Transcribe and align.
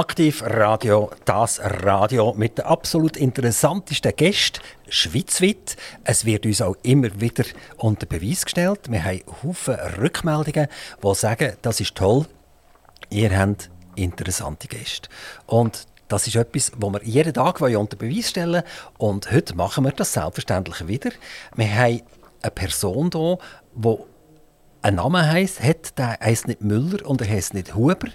Aktiv 0.00 0.42
Radio, 0.46 1.10
das 1.26 1.60
Radio 1.60 2.32
mit 2.34 2.56
den 2.56 2.64
absolut 2.64 3.18
interessantesten 3.18 4.16
Gästen, 4.16 4.62
schweizweit. 4.88 5.76
Es 6.04 6.24
wird 6.24 6.46
uns 6.46 6.62
auch 6.62 6.76
immer 6.82 7.20
wieder 7.20 7.44
unter 7.76 8.06
Beweis 8.06 8.46
gestellt. 8.46 8.90
Wir 8.90 9.04
haben 9.04 9.20
Haufen 9.42 9.74
Rückmeldungen, 9.74 10.68
die 11.04 11.14
sagen, 11.14 11.52
das 11.60 11.80
ist 11.80 11.96
toll, 11.96 12.24
ihr 13.10 13.38
habt 13.38 13.68
interessante 13.94 14.68
Gäste. 14.68 15.10
Und 15.44 15.86
das 16.08 16.26
ist 16.26 16.36
etwas, 16.36 16.72
was 16.78 16.92
wir 16.94 17.04
jeden 17.04 17.34
Tag 17.34 17.60
unter 17.60 17.96
Beweis 17.98 18.30
stellen 18.30 18.62
Und 18.96 19.30
heute 19.30 19.54
machen 19.54 19.84
wir 19.84 19.92
das 19.92 20.14
selbstverständlich 20.14 20.88
wieder. 20.88 21.10
Wir 21.56 21.74
haben 21.74 22.00
eine 22.40 22.50
Person 22.52 23.10
hier, 23.12 23.38
die 23.74 23.96
ein 24.82 24.94
Name 24.94 25.30
heisst, 25.30 25.62
hat, 25.62 25.98
der 25.98 26.18
heisst 26.20 26.48
nicht 26.48 26.62
Müller 26.62 27.06
und 27.06 27.20
er 27.20 27.28
heisst 27.28 27.54
nicht 27.54 27.74
Huber 27.74 28.08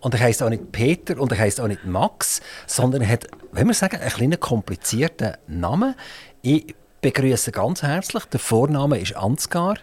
und 0.00 0.14
er 0.14 0.20
heisst 0.20 0.42
auch 0.42 0.48
nicht 0.48 0.70
Peter 0.72 1.20
und 1.20 1.32
er 1.32 1.38
heisst 1.38 1.60
auch 1.60 1.68
nicht 1.68 1.84
Max, 1.84 2.40
sondern 2.66 3.02
er 3.02 3.08
hat, 3.08 3.26
wenn 3.52 3.66
wir 3.66 3.74
sagen, 3.74 4.00
einen 4.00 4.10
kleinen 4.10 4.40
komplizierten 4.40 5.36
Namen. 5.46 5.94
Ich 6.42 6.74
begrüße 7.00 7.50
ganz 7.52 7.82
herzlich. 7.82 8.24
Der 8.26 8.40
Vorname 8.40 8.98
ist 8.98 9.16
Ansgar 9.16 9.76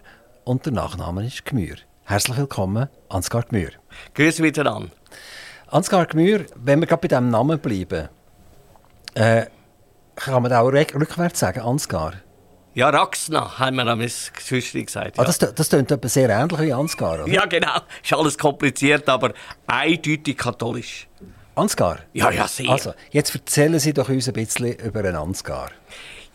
und 0.45 0.65
der 0.65 0.73
Nachname 0.73 1.25
ist 1.25 1.45
Gmür. 1.45 1.75
Herzlich 2.05 2.37
willkommen, 2.37 2.87
Ansgar 3.09 3.43
Gmür. 3.43 3.71
Grüße 4.15 4.41
miteinander. 4.41 4.91
Ansgar 5.67 6.05
Gmür, 6.05 6.45
wenn 6.55 6.79
wir 6.79 6.87
gerade 6.87 7.01
bei 7.01 7.07
diesem 7.09 7.29
Namen 7.29 7.59
bleiben, 7.59 8.09
äh, 9.13 9.45
kann 10.15 10.41
man 10.41 10.53
auch 10.53 10.67
rückwärts 10.67 11.39
sagen, 11.39 11.61
Ansgar? 11.61 12.13
Ja, 12.79 12.87
Raxna, 12.91 13.59
haben 13.59 13.75
wir 13.75 13.87
am 13.87 13.99
Geschwister 13.99 14.81
gesagt. 14.81 15.17
Ja. 15.17 15.23
Ah, 15.23 15.25
das, 15.25 15.37
das 15.37 15.67
klingt 15.67 15.91
aber 15.91 16.07
sehr 16.07 16.29
ähnlich 16.29 16.61
wie 16.61 16.71
Ansgar, 16.71 17.25
oder? 17.25 17.27
Ja, 17.27 17.45
genau. 17.45 17.75
Ist 18.01 18.13
alles 18.13 18.37
kompliziert, 18.37 19.09
aber 19.09 19.33
eindeutig 19.67 20.37
katholisch. 20.37 21.09
Ansgar? 21.55 21.99
Ja, 22.13 22.31
ja, 22.31 22.47
sehr. 22.47 22.69
Also, 22.69 22.93
jetzt 23.11 23.35
erzählen 23.35 23.77
Sie 23.79 23.91
doch 23.91 24.07
uns 24.07 24.29
ein 24.29 24.33
bisschen 24.33 24.75
über 24.75 25.01
einen 25.01 25.17
Ansgar. 25.17 25.71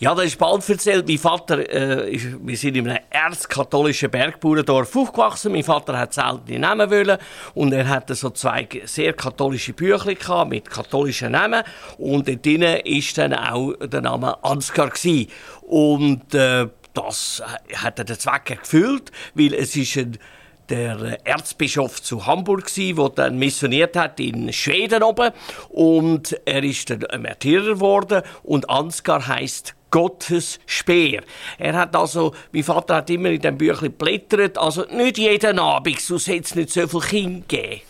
Ja, 0.05 0.15
das 0.15 0.27
ist 0.27 0.39
bald 0.39 0.69
erzählt. 0.69 1.09
Mein 1.09 1.17
Vater, 1.17 1.67
äh, 1.67 2.11
ist, 2.15 2.27
wir 2.47 2.59
sind 2.59 2.77
in 2.77 2.87
einem 2.87 3.03
erzkatholischen 3.09 4.11
Bergbauerndorf 4.11 4.95
aufgewachsen. 4.95 5.51
Mein 5.51 5.65
Vater 5.65 5.99
hat 5.99 6.13
selten 6.13 6.61
Namen 6.61 6.91
wollen 6.91 7.17
und 7.55 7.73
er 7.73 7.89
hatte 7.89 8.15
so 8.15 8.29
zwei 8.29 8.69
sehr 8.85 9.15
katholische 9.15 9.73
Bücher 9.73 10.15
gehabt, 10.15 10.51
mit 10.51 10.69
katholischen 10.69 11.33
Namen 11.33 11.63
und 11.97 12.29
dort 12.29 12.45
drinnen 12.45 12.81
ist 12.85 13.17
dann 13.17 13.33
auch 13.33 13.73
der 13.81 14.03
Name 14.03 14.45
Ansgar 14.45 14.91
gewesen. 14.91 15.31
Und 15.63 16.35
äh, 16.35 16.69
das 16.93 17.43
hat 17.75 17.99
er 17.99 18.05
den 18.05 18.19
Zweck 18.19 18.51
erfüllt, 18.51 19.11
weil 19.35 19.55
es 19.55 19.75
ist 19.75 19.97
ein 19.97 20.19
der 20.69 21.19
Erzbischof 21.25 22.03
zu 22.03 22.27
Hamburg 22.27 22.67
gsi, 22.67 22.95
der 22.95 23.09
dann 23.11 23.39
missioniert 23.39 23.97
hat 23.97 24.21
in 24.21 24.53
Schweden 24.53 25.03
oben 25.03 25.33
und 25.69 26.39
er 26.45 26.63
ist 26.63 26.91
dann 26.91 27.05
ein 27.07 27.23
Märtyrer 27.23 27.75
geworden 27.75 28.23
und 28.43 28.69
Ansgar 28.71 29.27
heißt 29.27 29.75
Gottes 29.91 30.59
Speer. 30.67 31.23
Er 31.59 31.75
hat 31.75 31.95
also, 31.95 32.35
mein 32.53 32.65
Vater 32.65 32.97
hat 32.97 33.11
immer 33.11 33.31
in 33.31 33.41
dem 33.41 33.57
Büchlein 33.57 33.93
blättert, 33.93 34.59
also 34.59 34.85
nicht 34.91 35.19
jeden 35.19 35.59
Abend, 35.59 36.01
sonst 36.01 36.27
hätte 36.27 36.41
es 36.41 36.55
nicht 36.55 36.71
so 36.71 36.89
viel 36.89 37.01
Kinder 37.01 37.45
gegeben. 37.47 37.83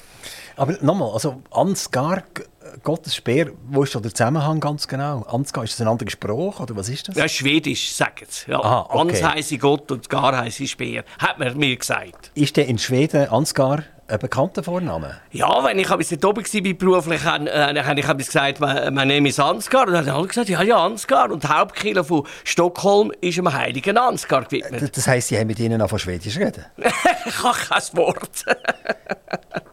Aber 0.57 0.77
nochmal, 0.83 1.13
also 1.13 1.43
Ansgar, 1.51 2.23
Gottes 2.83 3.15
Speer, 3.15 3.53
wo 3.69 3.83
ist 3.83 3.95
da 3.95 4.01
der 4.01 4.13
Zusammenhang 4.13 4.61
ganz 4.61 4.89
genau? 4.89 5.23
Ansgar, 5.23 5.65
ist 5.65 5.75
das 5.75 5.81
ein 5.81 5.89
anderer 5.89 6.11
Spruch 6.11 6.61
oder 6.61 6.77
was 6.77 6.89
ist 6.89 7.09
das? 7.09 7.17
Ja, 7.17 7.29
Schwedisch, 7.29 7.93
sagen 7.93 8.27
sie. 8.29 8.51
Ja. 8.51 8.61
Aha, 8.61 8.87
okay. 8.89 8.99
Ans 8.99 9.23
heisst 9.23 9.61
Gott 9.61 9.91
und 9.93 10.09
Gar 10.09 10.37
heisst 10.37 10.67
Speer, 10.67 11.05
hat 11.19 11.39
man 11.39 11.57
mir 11.57 11.77
gesagt. 11.77 12.31
Ist 12.35 12.57
der 12.57 12.67
in 12.67 12.79
Schweden 12.79 13.29
Ansgar 13.29 13.85
ein 14.07 14.19
bekannter 14.19 14.63
Vorname? 14.63 15.21
Ja, 15.31 15.65
wenn 15.65 15.79
ich 15.79 15.91
ein 15.91 15.99
bisschen 15.99 16.23
oben 16.25 16.45
war 16.45 16.75
beruflich, 16.75 17.25
habe 17.25 17.51
äh, 17.51 18.01
ich 18.01 18.27
gesagt, 18.27 18.61
mein, 18.61 18.95
mein 18.95 19.09
Name 19.09 19.29
ist 19.29 19.41
Ansgar. 19.41 19.87
Und 19.87 19.95
dann 19.95 20.07
haben 20.07 20.17
alle 20.17 20.29
gesagt, 20.29 20.49
ja, 20.49 20.63
ja, 20.63 20.85
Ansgar. 20.85 21.31
Und 21.31 21.45
die 21.45 21.49
Hauptkirche 21.49 22.05
von 22.05 22.27
Stockholm 22.45 23.13
ist 23.21 23.39
dem 23.39 23.53
heiligen 23.53 23.97
Ansgar 23.97 24.45
gewidmet. 24.45 24.97
Das 24.97 25.07
heisst, 25.07 25.29
Sie 25.29 25.39
haben 25.39 25.47
mit 25.47 25.59
Ihnen 25.59 25.81
auch 25.81 25.89
von 25.89 25.99
Schwedisch 25.99 26.37
reden? 26.39 26.65
ich 27.27 27.43
habe 27.43 27.57
kein 27.57 27.97
Wort. 27.99 28.45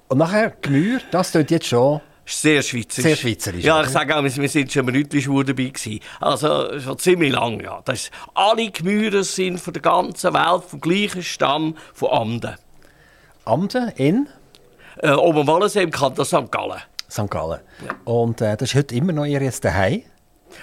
Und 0.07 0.17
nachher, 0.17 0.53
Gemür, 0.61 0.99
das 1.11 1.31
tut 1.31 1.51
jetzt 1.51 1.67
schon... 1.67 2.01
Sehr 2.25 2.61
schweizerisch. 2.61 3.03
Sehr 3.03 3.15
schweizerisch. 3.15 3.63
Ja, 3.63 3.81
ich 3.81 3.89
sage 3.89 4.15
auch, 4.15 4.23
wir 4.23 4.29
sind 4.29 4.71
schon 4.71 4.87
rütlich 4.87 5.25
dabei 5.25 5.43
gewesen. 5.65 5.99
Also 6.19 6.79
schon 6.79 6.97
ziemlich 6.99 7.33
lang, 7.33 7.59
ja. 7.61 7.81
Das 7.83 8.03
ist, 8.03 8.11
alle 8.33 8.69
Gemüse 8.71 9.23
sind 9.23 9.59
von 9.59 9.73
der 9.73 9.81
ganzen 9.81 10.33
Welt 10.33 10.63
vom 10.65 10.79
gleichen 10.79 11.23
Stamm 11.23 11.75
von 11.93 12.09
Amden. 12.11 12.55
Amden 13.45 13.89
in? 13.95 14.29
Äh, 14.97 15.11
oben 15.11 15.47
Wallensee 15.47 15.83
im 15.83 15.91
Kanton 15.91 16.25
St. 16.25 16.51
Gallen. 16.51 16.81
St. 17.09 17.29
Gallen. 17.29 17.59
Ja. 17.85 17.95
Und 18.05 18.39
äh, 18.41 18.55
das 18.55 18.69
ist 18.69 18.75
heute 18.75 18.95
immer 18.95 19.13
noch 19.13 19.25
ihr 19.25 19.41
jetzt 19.41 19.65
daheim? 19.65 20.03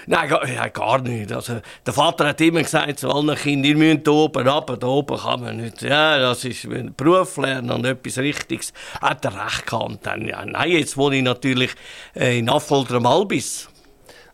Nein, 0.07 0.29
gar, 0.29 0.69
gar 0.69 1.01
nicht. 1.01 1.31
Also, 1.31 1.61
der 1.85 1.93
Vater 1.93 2.27
hat 2.27 2.41
immer 2.41 2.61
gesagt 2.61 2.99
zu 2.99 3.09
allen 3.09 3.35
Kindern, 3.35 3.65
ihr 3.65 3.77
müsst 3.77 4.07
oben 4.07 4.47
runter, 4.47 4.77
hier 4.79 4.87
oben 4.87 5.17
kann 5.17 5.41
man 5.41 5.57
nicht. 5.57 5.81
Ja, 5.81 6.17
das 6.17 6.45
ist 6.45 6.65
ein 6.65 6.93
Beruf 6.95 7.37
lernen 7.37 7.71
und 7.71 7.85
etwas 7.85 8.17
Richtiges. 8.17 8.73
Hat 9.01 9.25
er 9.25 9.45
recht 9.45 9.67
gehabt. 9.67 10.05
Dann, 10.05 10.27
ja, 10.27 10.45
nein, 10.45 10.71
jetzt 10.71 10.97
wohne 10.97 11.17
ich 11.17 11.23
natürlich 11.23 11.71
äh, 12.15 12.39
in 12.39 12.49
Affolter 12.49 12.95
am 12.95 13.05
Albis. 13.05 13.69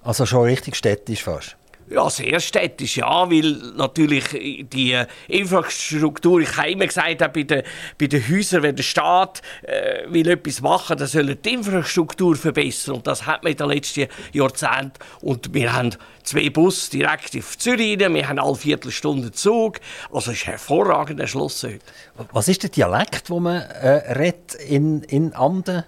Also 0.04 0.26
schon 0.26 0.44
richtig 0.44 0.76
städtisch 0.76 1.24
fast? 1.24 1.58
Ja, 1.88 2.10
sehr 2.10 2.40
städtisch, 2.40 2.98
ja, 2.98 3.30
weil 3.30 3.52
natürlich 3.76 4.26
die 4.72 5.00
Infrastruktur, 5.28 6.42
ich 6.42 6.58
habe 6.58 6.72
immer 6.72 6.88
gesagt, 6.88 7.22
auch 7.22 7.28
bei 7.28 7.44
den, 7.44 7.62
bei 8.00 8.08
den 8.08 8.28
Häusern, 8.28 8.64
wenn 8.64 8.76
der 8.76 8.82
Staat 8.82 9.44
äh, 9.62 10.04
will 10.08 10.28
etwas 10.28 10.62
machen, 10.62 10.98
dann 10.98 11.08
soll 11.08 11.36
die 11.36 11.54
Infrastruktur 11.54 12.36
verbessern. 12.36 12.96
Und 12.96 13.06
das 13.06 13.28
hat 13.28 13.44
man 13.44 13.52
in 13.52 13.58
den 13.58 13.70
letzten 13.70 14.08
Jahrzehnten. 14.34 14.94
Und 15.22 15.54
wir 15.54 15.74
haben 15.74 15.96
zwei 16.24 16.50
Busse 16.50 16.90
direkt 16.90 17.38
auf 17.38 17.56
Zürich, 17.56 18.00
wir 18.00 18.28
haben 18.28 18.40
alle 18.40 18.56
Viertelstunde 18.56 19.32
Zug. 19.32 19.80
Also 20.12 20.32
es 20.32 20.38
ist 20.38 20.48
hervorragend 20.48 21.20
erschlossen 21.20 21.74
heute. 21.74 22.30
Was 22.32 22.48
ist 22.48 22.64
der 22.64 22.72
Dialekt, 22.72 23.30
den 23.30 23.44
man 23.44 23.62
äh, 23.62 24.14
redet 24.14 24.56
in, 24.56 25.04
in 25.04 25.34
Anden? 25.34 25.84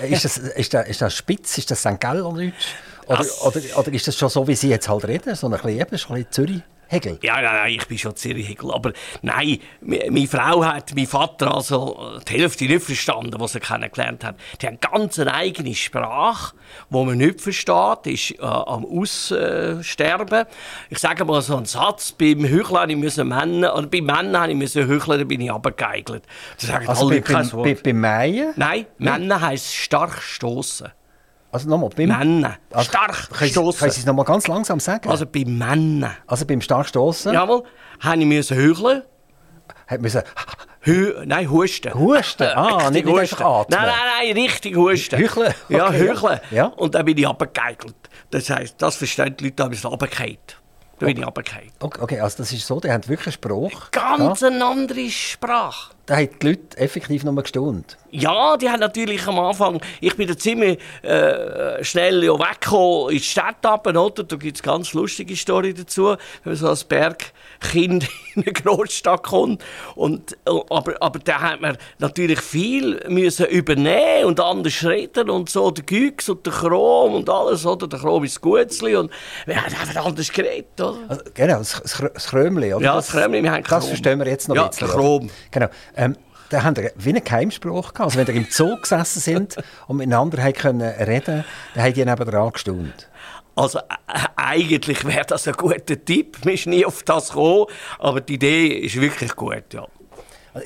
Äh, 0.00 0.12
ist 0.12 0.24
das, 0.24 0.38
ist, 0.38 0.74
das, 0.74 0.88
ist 0.88 1.02
das 1.02 1.16
Spitz, 1.16 1.58
ist 1.58 1.72
das 1.72 1.80
St. 1.80 1.98
Gallerdeutsch? 1.98 2.74
Oder, 3.08 3.24
oder, 3.46 3.78
oder, 3.78 3.92
ist 3.92 4.06
das 4.06 4.16
schon 4.16 4.28
so, 4.28 4.46
wie 4.46 4.54
Sie 4.54 4.68
jetzt 4.68 4.88
halt 4.88 5.06
reden? 5.06 5.34
So 5.34 5.46
ein 5.46 5.52
bisschen, 5.52 5.70
eben, 5.70 5.80
ein 5.82 5.88
bisschen 5.88 6.26
Zürich? 6.30 6.62
Hegel? 6.88 7.18
Ja, 7.22 7.34
nein, 7.34 7.54
nein, 7.54 7.74
ich 7.74 7.86
bin 7.86 7.98
schon 7.98 8.16
Zürich 8.16 8.48
Hegel. 8.48 8.72
Aber 8.72 8.92
nein, 9.20 9.58
meine 9.80 10.26
Frau 10.26 10.64
hat 10.64 10.94
mein 10.94 11.06
Vater 11.06 11.54
also 11.54 12.18
die 12.26 12.34
Hälfte 12.34 12.64
nicht 12.64 12.82
verstanden, 12.82 13.34
was 13.38 13.54
er 13.54 13.60
kennengelernt 13.60 14.24
hat. 14.24 14.36
Die 14.60 14.66
haben 14.66 14.78
ganz 14.80 15.18
eine 15.18 15.34
eigene 15.34 15.74
Sprache, 15.74 16.56
die 16.88 17.04
man 17.04 17.18
nicht 17.18 17.42
versteht, 17.42 18.06
ist 18.06 18.30
äh, 18.38 18.42
am 18.42 18.86
Aussterben. 18.86 20.46
Ich 20.88 20.98
sage 20.98 21.24
mal 21.26 21.42
so 21.42 21.56
einen 21.56 21.66
Satz, 21.66 22.12
beim 22.12 22.42
Heucheln 22.44 22.90
ich 22.90 22.96
müssen 22.96 23.28
Männer, 23.28 23.76
oder 23.76 23.86
beim 23.86 24.04
Männern 24.04 24.42
habe 24.42 24.52
ich 24.52 24.74
heucheln, 24.74 25.18
dann 25.18 25.28
bin 25.28 25.42
ich. 25.42 25.50
Das 25.50 26.68
sagen 26.68 26.88
also 26.88 27.08
alle 27.08 27.20
bei, 27.20 27.42
bei, 27.42 27.74
bei 27.74 27.92
Meien? 27.92 28.54
Nein, 28.56 28.86
Männer 28.96 29.42
heisst 29.42 29.74
stark 29.74 30.22
stoßen. 30.22 30.88
Also 31.50 31.68
nochmal, 31.68 31.90
beim... 31.96 32.08
Männern. 32.08 32.56
Also, 32.70 32.90
stark 32.90 33.14
stoßen. 33.16 33.78
Können 33.78 33.92
Sie 33.92 34.00
es 34.00 34.06
nochmal 34.06 34.24
ganz 34.24 34.46
langsam 34.48 34.80
sagen? 34.80 35.08
Also 35.08 35.26
beim 35.26 35.56
Männern. 35.56 36.16
Also 36.26 36.46
beim 36.46 36.60
stark 36.60 36.86
stoßen? 36.86 37.32
Jawohl. 37.32 37.64
Habe 38.00 38.18
ich 38.18 38.26
müssen 38.26 38.56
heucheln. 38.56 39.02
Hat 39.86 40.00
müssen... 40.00 40.22
Hü 40.80 41.14
nein, 41.24 41.50
husten. 41.50 41.92
Husten? 41.92 42.44
Ah, 42.44 42.90
nicht, 42.90 43.04
nicht 43.04 43.18
einfach 43.18 43.40
atmen. 43.40 43.78
Nein, 43.78 43.88
nein, 43.88 44.34
nein, 44.34 44.44
richtig 44.44 44.76
husten. 44.76 45.18
Heucheln? 45.18 45.54
Okay. 45.64 45.76
Ja, 45.76 45.92
heucheln. 45.92 46.40
Ja. 46.50 46.66
Und 46.66 46.94
dann 46.94 47.04
bin 47.04 47.18
ich 47.18 47.26
abgegeigelt. 47.26 47.96
Das 48.30 48.48
heisst, 48.50 48.80
das 48.80 48.96
verstehen 48.96 49.34
die 49.38 49.44
Leute, 49.44 49.56
da 49.56 49.64
bin 49.64 49.72
ich 49.72 49.84
runtergefallen. 49.84 50.38
Da 50.98 51.06
bin 51.06 51.16
ich 51.16 51.24
runtergefallen. 51.24 51.70
Okay, 51.80 52.20
also 52.20 52.38
das 52.38 52.52
ist 52.52 52.66
so, 52.66 52.80
die 52.80 52.90
haben 52.90 53.06
wirklich 53.08 53.34
Spruch. 53.34 53.90
Ganz 53.92 54.40
ja. 54.40 54.48
eine 54.48 54.64
andere 54.64 55.08
Sprache. 55.10 55.92
Da 56.06 56.16
haben 56.16 56.28
die 56.40 56.46
Leute 56.48 56.78
effektiv 56.78 57.22
mal 57.24 57.34
gestaunt. 57.36 57.96
Ja, 58.10 58.56
die 58.56 58.68
haben 58.68 58.80
natürlich 58.80 59.26
am 59.26 59.38
Anfang, 59.38 59.80
ich 60.00 60.16
bin 60.16 60.26
da 60.26 60.36
ziemlich 60.36 60.78
äh, 61.02 61.84
schnell 61.84 62.24
ja 62.24 62.32
weggekommen 62.32 63.10
in 63.10 63.18
die 63.18 63.22
Stadt 63.22 63.64
runter, 63.64 64.24
Da 64.24 64.36
gibt 64.36 64.56
es 64.56 64.62
ganz 64.62 64.92
lustige 64.92 65.36
Story 65.36 65.74
dazu, 65.74 66.06
wenn 66.06 66.16
man 66.44 66.56
so 66.56 66.68
als 66.68 66.84
Bergkind 67.60 68.08
in 68.34 68.42
eine 68.42 68.52
Großstadt 68.52 69.22
kommt. 69.24 69.64
Und, 69.94 70.36
aber, 70.46 70.94
aber 71.00 71.18
da 71.18 71.40
hat 71.40 71.60
man 71.60 71.76
natürlich 71.98 72.40
viel 72.40 73.00
müssen 73.08 73.46
übernehmen 73.46 74.26
und 74.26 74.40
anders 74.40 74.84
reden 74.84 75.30
und 75.30 75.48
so, 75.48 75.70
der 75.70 75.84
Güx 75.84 76.28
und 76.28 76.44
der 76.46 76.52
Chrom 76.52 77.14
und 77.14 77.30
alles, 77.30 77.66
oder? 77.66 77.86
Der 77.86 77.98
Chrom 77.98 78.24
ist 78.24 78.40
Gutzli 78.40 78.96
und 78.96 79.10
wir 79.46 79.56
haben 79.56 79.74
einfach 79.74 80.06
anders 80.06 80.32
geredet, 80.32 80.80
oder? 80.80 80.98
Also, 81.08 81.22
genau, 81.34 81.58
das, 81.58 81.82
das 81.82 82.28
Chrömli, 82.28 82.74
oder? 82.74 82.84
Ja, 82.84 82.96
das 82.96 83.10
Chrömli, 83.10 83.42
wir 83.42 83.52
haben 83.52 83.62
Chrom. 83.62 83.80
Das 83.80 83.88
verstehen 83.88 84.18
wir 84.18 84.26
jetzt 84.26 84.48
noch 84.48 84.56
ja, 84.56 84.64
ein 84.64 84.70
bisschen. 84.70 84.88
Chrom. 84.88 85.30
Genau. 85.50 85.68
Ähm, 85.96 86.16
da 86.50 86.62
haben 86.62 86.76
wir 86.76 86.92
wie 86.96 87.10
einen 87.10 87.24
Geheimspruch 87.24 87.92
gehabt. 87.92 88.00
Also 88.00 88.18
wenn 88.18 88.26
ihr 88.26 88.40
im 88.40 88.46
Zoo 88.50 88.76
gesessen 88.80 89.20
sind 89.20 89.56
und 89.86 89.98
miteinander 89.98 90.42
reden 90.42 90.58
können 90.58 90.80
reden, 90.80 91.44
dann 91.74 91.84
haben 91.84 91.92
die 91.92 92.04
nebenan 92.04 92.52
gestaunt. 92.52 93.08
Also 93.58 93.80
äh, 93.80 93.82
eigentlich 94.36 95.04
wäre 95.04 95.26
das 95.26 95.48
ein 95.48 95.54
guter 95.54 96.04
Tipp. 96.04 96.38
Wir 96.44 96.56
sind 96.56 96.70
nie 96.70 96.86
auf 96.86 97.02
das 97.02 97.30
gekommen, 97.30 97.66
aber 97.98 98.20
die 98.20 98.34
Idee 98.34 98.68
ist 98.68 99.00
wirklich 99.00 99.34
gut, 99.34 99.74
ja. 99.74 99.86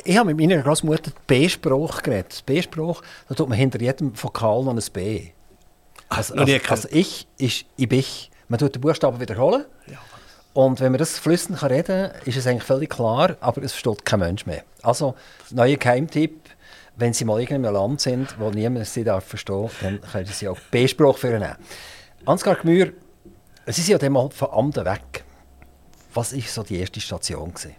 Ich 0.05 0.17
habe 0.17 0.35
mit 0.35 0.39
meiner 0.39 0.63
Großmutter 0.63 1.11
B-Spruch 1.27 2.03
geredet. 2.03 2.43
B-Spruch, 2.45 3.01
da 3.29 3.35
tut 3.35 3.49
man 3.49 3.57
hinter 3.57 3.81
jedem 3.81 4.13
Vokal 4.15 4.63
noch 4.65 4.75
ein 4.75 4.83
B. 4.93 5.29
Also, 6.11 6.35
also, 6.35 6.59
also 6.69 6.89
ich 6.91 7.27
ist 7.39 7.65
ich 7.77 7.89
bin. 7.89 8.05
Man 8.49 8.59
tut 8.59 8.75
den 8.75 8.83
Buchstaben 8.83 9.19
wiederholen. 9.19 9.65
Ja. 9.87 9.99
Und 10.53 10.81
wenn 10.81 10.93
man 10.93 10.99
das 10.99 11.19
flüssend 11.19 11.61
kann 11.61 11.71
reden 11.71 12.13
kann, 12.13 12.23
ist 12.27 12.37
es 12.37 12.47
eigentlich 12.47 12.65
völlig 12.65 12.91
klar, 12.91 13.37
aber 13.41 13.63
es 13.63 13.73
versteht 13.73 14.05
kein 14.05 14.21
Mensch 14.21 14.45
mehr. 14.45 14.65
Also, 14.83 15.15
neuer 15.51 15.79
Geheimtipp, 15.79 16.51
wenn 16.97 17.15
Sie 17.15 17.25
mal 17.25 17.41
in 17.41 17.49
einem 17.49 17.73
Land 17.73 18.03
sind, 18.03 18.39
wo 18.39 18.51
niemand 18.51 18.87
sie 18.87 19.03
darf 19.03 19.25
verstehen 19.25 19.71
dann 19.81 20.03
können 20.03 20.27
Sie 20.27 20.47
auch 20.47 20.59
B-Spruch 20.71 21.17
für 21.17 21.39
nehmen. 21.39 21.57
Ansgar 22.25 22.55
Gmür, 22.55 22.93
Sie 23.67 23.81
sind 23.81 23.89
ja 23.93 23.99
dann 23.99 24.13
mal 24.13 24.31
von 24.31 24.49
Amden 24.51 24.85
weg. 24.85 25.25
Was 26.15 26.33
war 26.35 26.41
so 26.43 26.63
die 26.63 26.79
erste 26.79 27.01
Station? 27.01 27.53
Gewesen? 27.53 27.75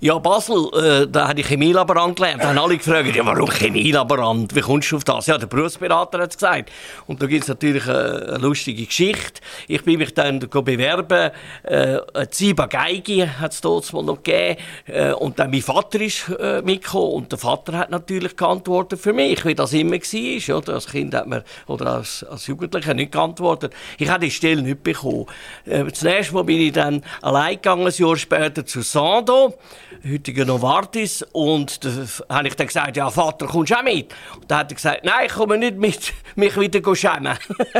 Ja, 0.00 0.18
Basel, 0.18 0.68
äh, 0.74 1.06
da 1.08 1.28
habe 1.28 1.40
ich 1.40 1.46
Chemielaborant 1.46 2.16
gelernt. 2.16 2.42
Da 2.42 2.48
haben 2.48 2.58
alle 2.58 2.76
gefragt, 2.76 3.16
ja, 3.16 3.24
warum 3.24 3.50
Chemielaborant? 3.50 4.54
Wie 4.54 4.60
kommst 4.60 4.92
du 4.92 4.96
auf 4.96 5.04
das? 5.04 5.26
Ja, 5.26 5.38
der 5.38 5.46
Berufsberater 5.46 6.18
hat 6.18 6.30
es 6.30 6.36
gesagt. 6.36 6.70
Und 7.06 7.22
da 7.22 7.26
gibt 7.26 7.44
es 7.44 7.48
natürlich 7.48 7.88
eine, 7.88 8.26
eine, 8.28 8.38
lustige 8.38 8.84
Geschichte. 8.84 9.40
Ich 9.66 9.82
bin 9.82 9.98
mich 9.98 10.12
dann 10.12 10.40
bewerben. 10.40 11.30
Äh, 11.62 11.98
Ziba 12.30 12.66
Geige 12.66 13.40
hat 13.40 13.52
es 13.52 13.62
dort 13.62 13.90
noch 13.94 14.22
gegeben. 14.22 14.60
Äh, 14.86 15.12
und 15.12 15.38
dann 15.38 15.50
mein 15.50 15.62
Vater 15.62 16.00
ist 16.00 16.28
äh, 16.38 16.60
mitgekommen. 16.60 17.12
Und 17.14 17.32
der 17.32 17.38
Vater 17.38 17.78
hat 17.78 17.90
natürlich 17.90 18.36
geantwortet 18.36 19.00
für 19.00 19.14
mich, 19.14 19.44
wie 19.46 19.54
das 19.54 19.72
immer 19.72 19.92
war. 19.92 20.58
Oder? 20.58 20.74
Als 20.74 20.86
Kind 20.86 21.14
hat 21.14 21.26
man, 21.26 21.42
oder 21.66 21.86
als, 21.86 22.24
als 22.24 22.46
Jugendlicher 22.46 22.92
nicht 22.92 23.12
geantwortet. 23.12 23.72
Ich 23.98 24.08
habe 24.10 24.26
die 24.26 24.30
Stelle 24.30 24.60
nicht 24.60 24.82
bekommen. 24.82 25.26
Äh, 25.64 25.86
zunächst 25.92 26.32
mal 26.32 26.44
bin 26.44 26.60
ich 26.60 26.72
dann 26.72 27.02
allein 27.22 27.54
gegangen, 27.54 27.86
ein 27.86 27.92
Jahr 27.96 28.16
später 28.16 28.66
zu 28.66 28.82
Sando 28.82 29.54
heutigen 30.08 30.46
Novartis. 30.46 31.24
Und 31.32 31.84
da 31.84 31.90
habe 32.36 32.48
ich 32.48 32.56
dann 32.56 32.66
gesagt, 32.66 32.96
ja, 32.96 33.10
Vater, 33.10 33.46
kommst 33.46 33.72
du 33.72 33.76
auch 33.76 33.82
mit? 33.82 34.12
Und 34.34 34.50
dann 34.50 34.58
hat 34.58 34.72
er 34.72 34.74
gesagt, 34.74 35.04
nein, 35.04 35.26
ich 35.26 35.32
komme 35.32 35.58
nicht 35.58 35.76
mit, 35.76 36.12
mich 36.36 36.56
wieder 36.58 36.96
schämen. 36.96 37.36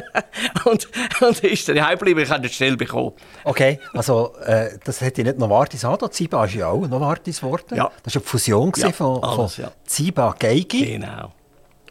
und, 0.65 0.89
und 1.21 1.45
ist 1.45 1.69
dann 1.69 1.85
heimgeblieben, 1.85 2.23
ich 2.23 2.31
habe 2.31 2.43
die 2.43 2.55
Stelle 2.55 2.77
bekommen. 2.77 3.13
Okay, 3.45 3.81
also 3.93 4.35
äh, 4.45 4.79
das 4.85 5.01
hätte 5.01 5.23
nicht 5.23 5.39
Novartis 5.39 5.85
an, 5.85 5.99
Ziba 6.11 6.45
ist 6.45 6.55
ja 6.55 6.69
auch 6.69 6.87
Novartis 6.87 7.41
geworden. 7.41 7.77
Ja. 7.77 7.91
Das 8.03 8.15
war 8.15 8.23
eine 8.23 8.29
Fusion 8.29 8.73
ja, 8.77 8.93
von, 8.93 9.23
alles, 9.23 9.55
von 9.55 9.65
ja. 9.65 9.73
Ziba 9.85 10.35
Geigi 10.39 10.85
genau. 10.85 11.33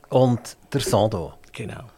und 0.09 0.57
der 0.71 0.81
Sando. 0.81 1.33
Genau. 1.51 1.92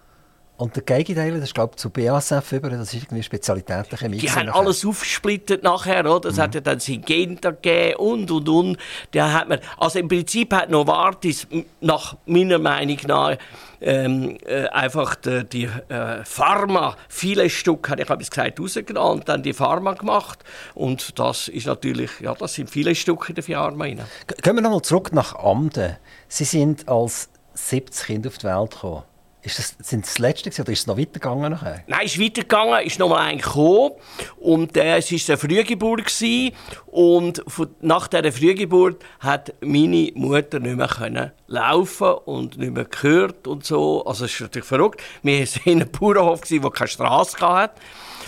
Und 0.58 0.76
der 0.76 0.84
Gegenteil, 0.84 1.34
das 1.34 1.44
ist 1.44 1.54
glaube 1.54 1.74
ich 1.74 1.78
zu 1.78 1.90
BASF 1.90 2.54
über, 2.54 2.70
das 2.70 2.94
ist 2.94 3.04
irgendwie 3.04 3.24
Spezialität 3.24 3.92
der 3.92 3.98
Chemie. 3.98 4.18
Die 4.20 4.32
haben 4.32 4.46
nachher. 4.46 4.60
alles 4.60 4.86
aufgesplittet 4.86 5.64
nachher, 5.64 6.10
oder? 6.10 6.30
Es 6.30 6.38
mhm. 6.38 6.42
hat 6.42 6.56
ja 6.56 6.62
dann 6.62 6.80
Syngenta 6.80 7.52
gegeben 7.52 7.98
und 7.98 8.32
und 8.32 8.48
und. 8.48 8.78
Der 9.14 9.34
hat 9.34 9.50
man, 9.50 9.60
also 9.78 10.00
im 10.00 10.08
Prinzip 10.08 10.54
hat 10.54 10.70
Novartis 10.70 11.46
nach 11.82 12.16
meiner 12.26 12.58
Meinung 12.58 12.98
nach 13.06 13.38
ähm, 13.82 14.38
äh, 14.46 14.68
einfach 14.68 15.16
die, 15.16 15.44
die 15.44 15.64
äh, 15.66 16.24
Pharma, 16.24 16.96
viele 17.10 17.50
Stück, 17.50 17.90
habe 17.90 18.02
ich 18.02 18.08
glaube 18.08 18.24
gesagt, 18.24 18.60
rausgenommen 18.60 19.20
und 19.20 19.30
dann 19.30 19.44
die 19.44 19.54
Pharma 19.54 19.94
gemacht. 19.94 20.40
Und 20.74 21.20
das 21.20 21.50
ist 21.50 21.68
natürlich, 21.68 22.12
ja, 22.22 22.34
das 22.34 22.54
sind 22.54 22.70
viele 22.70 22.96
Stücke 22.96 23.30
in 23.30 23.36
der 23.36 23.44
Pharma 23.44 23.84
rein. 23.84 24.02
Gehen 24.42 24.56
wir 24.56 24.62
nochmal 24.62 24.82
zurück 24.82 25.12
nach 25.12 25.36
Amden. 25.36 25.98
Sie 26.30 26.46
sind 26.46 26.88
als 26.88 27.30
70 27.56 28.08
Kinder 28.08 28.30
auf 28.30 28.38
die 28.38 28.48
Welt 28.48 28.72
gekommen. 28.72 29.04
Ist 29.46 29.60
das, 29.60 29.76
sind 29.80 30.06
das 30.06 30.18
letzte 30.18 30.50
oder 30.60 30.72
ist 30.72 30.80
es 30.80 30.88
noch 30.88 30.98
weitergegangen 30.98 31.52
nachher? 31.52 31.84
Nein, 31.86 32.02
es 32.04 32.16
ist 32.16 32.22
weitergegangen, 32.22 32.84
ist 32.84 32.98
noch 32.98 33.10
mal 33.10 33.20
ein 33.20 33.38
gekommen 33.38 33.92
und 34.38 34.76
äh, 34.76 34.98
es 34.98 35.12
war 35.12 35.20
eine 35.28 35.38
Frühgeburt 35.38 36.06
gewesen, 36.06 36.56
und 36.88 37.44
von, 37.48 37.76
nach 37.82 38.08
dieser 38.08 38.32
Frühgeburt 38.32 39.04
hat 39.20 39.54
meine 39.62 40.12
Mutter 40.16 40.60
nicht 40.60 40.78
mehr 40.78 40.88
können 40.88 41.32
laufen 41.48 42.14
und 42.26 42.58
nicht 42.58 42.74
mehr 42.74 42.86
gehört 42.86 43.48
und 43.48 43.66
so. 43.66 44.04
Also 44.06 44.26
es 44.26 44.34
ist 44.34 44.42
natürlich 44.42 44.68
verrückt. 44.68 45.02
Wir 45.22 45.40
waren 45.46 45.62
in 45.66 45.82
einem 45.82 45.92
Bauernhof, 45.92 46.42
der 46.42 46.60
keine 46.72 46.88
Straße 46.88 47.38
hatte 47.40 47.80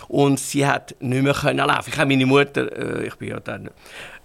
und 0.07 0.39
sie 0.39 0.65
hat 0.65 0.95
nicht 0.99 1.23
mehr 1.23 1.33
können 1.33 1.65
laufen. 1.65 1.89
Ich 1.91 1.97
habe 1.97 2.07
meine 2.07 2.25
Mutter, 2.25 3.01
äh, 3.01 3.07
ich 3.07 3.15
bin 3.15 3.29
ja 3.29 3.39
dann 3.39 3.69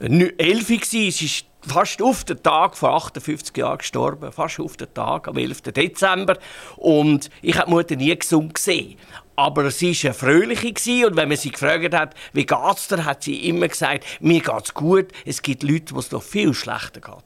elf 0.00 0.68
gewesen, 0.68 1.10
sie 1.10 1.26
ist 1.26 1.46
fast 1.66 2.02
auf 2.02 2.24
den 2.24 2.42
Tag 2.42 2.76
vor 2.76 2.94
58 2.94 3.56
Jahren 3.56 3.78
gestorben, 3.78 4.32
fast 4.32 4.60
auf 4.60 4.76
den 4.76 4.92
Tag, 4.92 5.28
am 5.28 5.36
11. 5.36 5.62
Dezember. 5.62 6.38
Und 6.76 7.30
ich 7.40 7.56
habe 7.56 7.66
die 7.66 7.72
Mutter 7.72 7.96
nie 7.96 8.16
gesund 8.16 8.54
gesehen. 8.54 8.96
Aber 9.36 9.70
sie 9.70 9.92
war 9.92 10.10
eine 10.10 10.14
fröhliche 10.14 11.06
und 11.06 11.16
wenn 11.16 11.28
man 11.28 11.38
sie 11.38 11.50
gefragt 11.50 11.94
hat, 11.94 12.14
wie 12.32 12.44
geht's 12.44 12.88
dir, 12.88 13.04
hat 13.04 13.22
sie 13.22 13.48
immer 13.48 13.68
gesagt, 13.68 14.04
mir 14.20 14.40
geht's 14.40 14.74
gut, 14.74 15.06
es 15.24 15.40
gibt 15.40 15.62
Leute, 15.62 15.94
wo 15.94 16.00
es 16.00 16.10
noch 16.10 16.22
viel 16.22 16.52
schlechter 16.52 17.00
geht. 17.00 17.24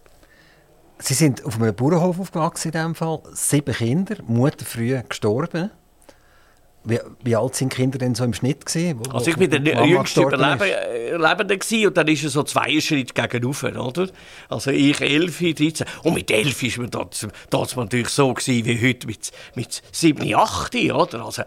Sie 0.99 1.15
sind 1.15 1.45
auf 1.45 1.57
einem 1.61 1.75
Bauernhof 1.75 2.21
aufgewachsen 2.21 2.69
in 2.69 2.73
diesem 2.73 2.95
Fall, 2.95 3.21
sieben 3.33 3.75
Kinder, 3.75 4.17
Mutter 4.27 4.65
früh 4.65 4.99
gestorben. 5.07 5.71
Wie, 6.89 7.01
wie, 7.25 7.35
alt 7.35 7.57
sind 7.57 7.73
Kinder 7.73 7.99
denn 7.99 8.15
so 8.15 8.23
im 8.23 8.33
Schnitt 8.33 8.65
gewesen? 8.65 9.01
Wo, 9.01 9.11
also 9.11 9.31
ich 9.31 9.37
bin 9.37 9.51
der 9.51 9.85
jüngste 9.85 10.23
Überlebende 10.23 11.59
gewesen, 11.59 11.89
und 11.89 11.97
dann 11.97 12.07
ist 12.07 12.23
er 12.23 12.31
so 12.31 12.45
zwei 12.45 12.81
Schritte 12.81 13.13
gegenüber, 13.13 13.85
oder? 13.85 14.09
Also 14.49 14.71
ich 14.71 15.01
11, 15.01 15.39
13. 15.39 15.87
Und 16.05 16.15
mit 16.15 16.31
11 16.31 16.63
ist 16.63 16.79
man 16.79 16.91
dort, 16.91 17.27
dort 17.51 17.77
natürlich 17.77 18.09
so 18.09 18.33
gewesen, 18.33 18.65
wie 18.65 18.89
heute 18.89 19.07
mit, 19.09 19.33
mit 19.57 19.83
7, 19.91 20.33
8, 20.33 20.75
oder? 20.93 21.25
Also 21.25 21.43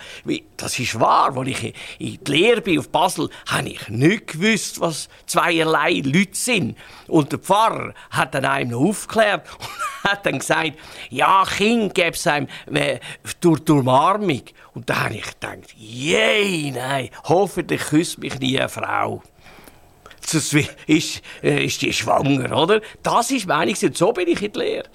das 0.58 0.78
ist 0.78 1.00
wahr. 1.00 1.36
Als 1.38 1.48
ich 1.48 1.74
in 2.00 2.20
die 2.24 2.32
Lehre 2.32 2.62
bin 2.62 2.80
auf 2.80 2.90
Basel, 2.90 3.30
habe 3.48 3.70
ich 3.70 3.88
nicht 3.88 4.28
gewusst, 4.28 4.82
was 4.82 5.08
zweierlei 5.26 6.02
Leute 6.04 6.34
sind. 6.34 6.78
Und 7.08 7.32
der 7.32 7.40
Pfarrer 7.40 7.94
hat 8.10 8.36
dann 8.36 8.46
einem 8.46 8.72
noch 8.72 8.82
aufgeklärt 8.82 9.48
und 9.60 10.12
hat 10.12 10.26
dann 10.26 10.40
gesagt, 10.40 10.74
ja, 11.10 11.44
Kind 11.46 11.94
gäbe 11.94 12.12
es 12.12 12.28
einem 12.28 12.48
äh, 12.74 13.00
durch 13.40 13.62
die 13.62 13.72
Umarmung. 13.72 14.42
Und 14.74 14.90
da 14.90 15.06
habe 15.06 15.16
ich 15.16 15.26
gedacht, 15.26 15.74
je, 15.76 16.72
nein, 16.72 17.10
hoffentlich 17.24 17.82
küsst 17.82 18.20
mich 18.20 18.40
nie 18.40 18.60
eine 18.60 18.70
Frau. 18.70 19.24
Sonst 20.26 20.54
ist, 20.86 21.22
äh, 21.42 21.66
ist 21.66 21.82
die 21.82 21.92
schwanger, 21.92 22.56
oder? 22.56 22.82
Das 23.02 23.32
ist 23.32 23.48
Meinung, 23.48 23.76
so 23.76 24.14
bin 24.14 24.28
ich 24.28 24.44
in 24.44 24.54
der 24.54 24.64
Lehre. 24.64 24.90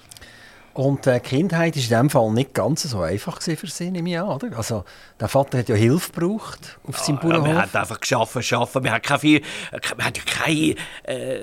Und 0.75 1.05
die 1.05 1.19
Kindheit 1.21 1.59
war 1.59 1.65
in 1.65 1.71
diesem 1.71 2.09
Fall 2.09 2.31
nicht 2.31 2.53
ganz 2.53 2.83
so 2.83 2.99
einfach 2.99 3.41
für 3.41 3.67
sie, 3.67 3.91
nehme 3.91 4.09
ich 4.09 4.19
an, 4.19 4.27
oder? 4.27 4.57
Also, 4.57 4.83
der 5.17 5.29
Vater 5.29 5.59
hat 5.59 5.69
ja 5.69 5.75
Hilfe 5.75 6.11
gebraucht 6.11 6.77
auf 6.85 6.97
ja, 6.97 7.03
seinem 7.03 7.19
Bauernhof. 7.19 7.47
Ja, 7.47 7.53
wir 7.53 7.61
haben 7.61 7.75
einfach 7.75 7.99
geschafft, 8.01 8.33
geschafft. 8.33 8.83
Wir 8.83 8.91
haben 8.91 9.01
keine, 9.01 9.41
haben 9.71 10.13
ja 10.15 10.23
keine 10.25 10.75
äh, 11.03 11.39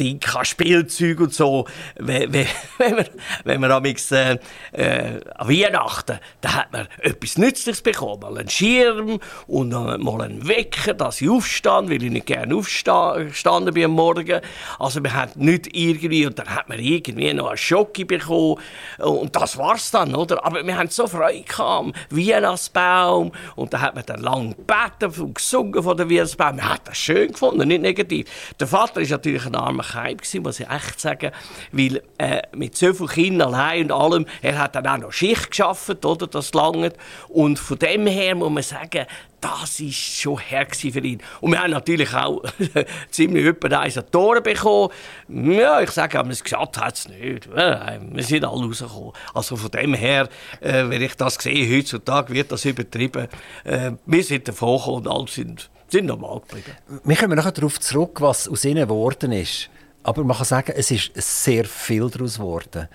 Ding, 0.00 0.20
Spielzeug 0.42 1.20
und 1.20 1.34
so. 1.34 1.66
Wenn, 1.96 2.32
wenn, 2.78 2.94
man, 2.96 3.04
wenn 3.44 3.60
man 3.60 3.70
amix, 3.70 4.10
äh, 4.12 4.38
äh, 4.72 5.20
an 5.36 5.48
Weihnachten, 5.48 6.18
da 6.40 6.54
hat 6.54 6.72
man 6.72 6.88
etwas 6.98 7.36
Nützliches 7.36 7.82
bekommen. 7.82 8.20
Mal 8.20 8.38
einen 8.38 8.48
Schirm 8.48 9.20
und 9.46 9.70
mal 9.70 10.22
einen 10.22 10.48
Wecker, 10.48 10.94
dass 10.94 11.20
ich 11.20 11.28
aufstand, 11.28 11.90
weil 11.90 12.02
ich 12.02 12.10
nicht 12.10 12.26
gerne 12.26 12.54
aufgestanden 12.54 13.74
bin 13.74 13.84
am 13.84 13.90
Morgen. 13.92 14.40
Also 14.78 15.00
man 15.00 15.12
hat 15.12 15.36
nicht 15.36 15.76
irgendwie, 15.76 16.26
und 16.26 16.38
dann 16.38 16.48
hat 16.48 16.68
man 16.68 16.78
irgendwie 16.78 17.34
noch 17.34 17.48
einen 17.48 17.58
Schocke 17.58 18.06
bekommen. 18.06 18.56
Und 18.98 19.36
das 19.36 19.58
war's 19.58 19.90
dann, 19.90 20.14
oder? 20.14 20.44
Aber 20.44 20.66
wir 20.66 20.78
haben 20.78 20.88
so 20.88 21.06
Freude 21.06 21.42
gehabt 21.42 21.94
Weihnachtsbaum. 22.10 23.32
Und 23.56 23.74
da 23.74 23.80
hat 23.80 23.94
man 23.94 24.04
dann 24.06 24.20
lange 24.20 24.54
gebeten 24.54 25.20
und 25.20 25.34
gesungen 25.34 25.82
von 25.82 25.96
der 25.96 26.08
Weihnachtsbaum. 26.08 26.56
Man 26.56 26.68
hat 26.68 26.88
das 26.88 26.96
schön 26.96 27.32
gefunden, 27.32 27.68
nicht 27.68 27.82
negativ. 27.82 28.54
Der 28.58 28.66
Vater 28.66 29.00
ist 29.00 29.10
natürlich 29.10 29.44
ein 29.44 29.54
armer 29.54 29.89
Hype 29.94 30.18
gewesen, 30.18 30.42
muss 30.42 30.60
ich 30.60 30.68
echt 30.68 31.00
sagen, 31.00 31.32
weil 31.72 32.02
äh, 32.18 32.42
mit 32.52 32.76
so 32.76 32.92
vielen 32.92 33.08
Kindern 33.08 33.54
allein 33.54 33.84
und 33.84 33.92
allem, 33.92 34.26
er 34.42 34.58
hat 34.58 34.74
dann 34.74 34.86
auch 34.86 34.98
noch 34.98 35.12
Schicht 35.12 35.50
geschafft, 35.50 36.04
oder, 36.04 36.26
das 36.26 36.52
lange. 36.54 36.92
Und 37.28 37.58
von 37.58 37.78
dem 37.78 38.06
her 38.06 38.34
muss 38.34 38.50
man 38.50 38.62
sagen, 38.62 39.06
das 39.40 39.80
war 39.80 39.90
schon 39.90 40.38
her 40.38 40.66
für 40.70 41.00
ihn. 41.00 41.22
Und 41.40 41.52
wir 41.52 41.62
haben 41.62 41.70
natürlich 41.70 42.12
auch 42.12 42.42
ziemlich 43.10 43.46
etwa 43.46 43.78
eins 43.78 43.98
Tore 44.10 44.40
bekommen. 44.42 44.90
Ja, 45.28 45.80
ich 45.80 45.90
sage, 45.90 46.18
aber 46.18 46.30
es 46.30 46.42
geschafft 46.42 46.78
hat 46.78 46.96
es 46.96 47.08
nicht. 47.08 47.48
wir 47.54 48.22
sind 48.22 48.44
alle 48.44 48.66
rausgekommen. 48.66 49.12
Also 49.34 49.56
von 49.56 49.70
dem 49.70 49.94
her, 49.94 50.28
äh, 50.60 50.84
wenn 50.88 51.02
ich 51.02 51.14
das 51.14 51.34
sehe, 51.34 51.76
heutzutage 51.76 52.34
wird 52.34 52.52
das 52.52 52.64
übertrieben. 52.64 53.28
Äh, 53.64 53.92
wir 54.04 54.24
sind 54.24 54.46
davon 54.46 54.78
gekommen 54.78 54.96
und 54.96 55.08
alle 55.08 55.28
sind, 55.28 55.70
sind 55.88 56.06
normal 56.06 56.40
geblieben. 56.40 56.76
Wir 57.04 57.16
kommen 57.16 57.36
nachher 57.36 57.52
darauf 57.52 57.80
zurück, 57.80 58.20
was 58.20 58.48
aus 58.48 58.64
ihnen 58.64 58.86
geworden 58.86 59.32
ist. 59.32 59.70
Aber 60.02 60.24
man 60.24 60.36
kann 60.36 60.46
sagen, 60.46 60.72
es 60.76 60.90
ist 60.90 61.44
sehr 61.44 61.64
viel 61.64 62.08
daraus 62.08 62.36
geworden. 62.36 62.88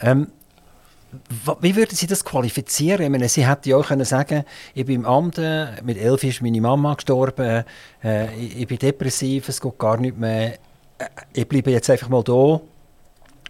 Ähm, 0.00 0.28
wie 1.60 1.76
würden 1.76 1.94
Sie 1.94 2.06
das 2.06 2.24
qualifizieren? 2.24 3.02
Ich 3.02 3.10
meine, 3.10 3.28
Sie 3.28 3.46
hätten 3.46 3.68
ja 3.68 3.76
auch 3.76 3.86
können 3.86 4.04
sagen 4.04 4.44
ich 4.74 4.84
bin 4.84 4.96
im 4.96 5.06
Amt, 5.06 5.38
mit 5.82 5.98
elf 5.98 6.24
ist 6.24 6.42
meine 6.42 6.60
Mama 6.60 6.94
gestorben, 6.94 7.64
äh, 8.02 8.34
ich, 8.36 8.66
bin 8.66 8.78
depressiv, 8.78 9.48
es 9.48 9.60
geht 9.60 9.78
gar 9.78 9.96
nicht 9.96 10.18
mehr. 10.18 10.54
Äh, 10.98 11.06
ich 11.32 11.48
bleibe 11.48 11.70
jetzt 11.70 11.90
einfach 11.90 12.08
mal 12.08 12.22
da 12.22 12.60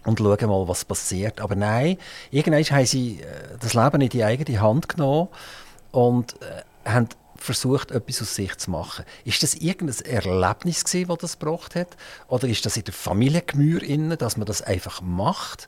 und 0.05 0.19
schaue 0.19 0.47
mal, 0.47 0.67
was 0.67 0.85
passiert. 0.85 1.41
Aber 1.41 1.55
nein, 1.55 1.97
irgendwann 2.31 2.63
haben 2.63 2.85
Sie 2.85 3.21
äh, 3.21 3.57
das 3.59 3.73
Leben 3.73 4.01
in 4.01 4.09
die 4.09 4.23
eigene 4.23 4.61
Hand 4.61 4.89
genommen 4.89 5.29
und 5.91 6.35
äh, 6.41 6.89
haben 6.89 7.09
versucht, 7.45 7.91
etwas 7.91 8.21
aus 8.21 8.35
sich 8.35 8.57
zu 8.57 8.71
machen. 8.71 9.05
Ist 9.23 9.43
das 9.43 9.55
irgendein 9.55 10.05
Erlebnis 10.05 10.83
gewesen, 10.83 11.07
das 11.07 11.17
das 11.19 11.39
gebracht 11.39 11.75
hat? 11.75 11.95
Oder 12.27 12.47
ist 12.47 12.65
das 12.65 12.77
in 12.77 12.83
der 12.83 12.93
Familiengemür 12.93 13.81
dass 14.17 14.37
man 14.37 14.45
das 14.45 14.61
einfach 14.61 15.01
macht? 15.01 15.67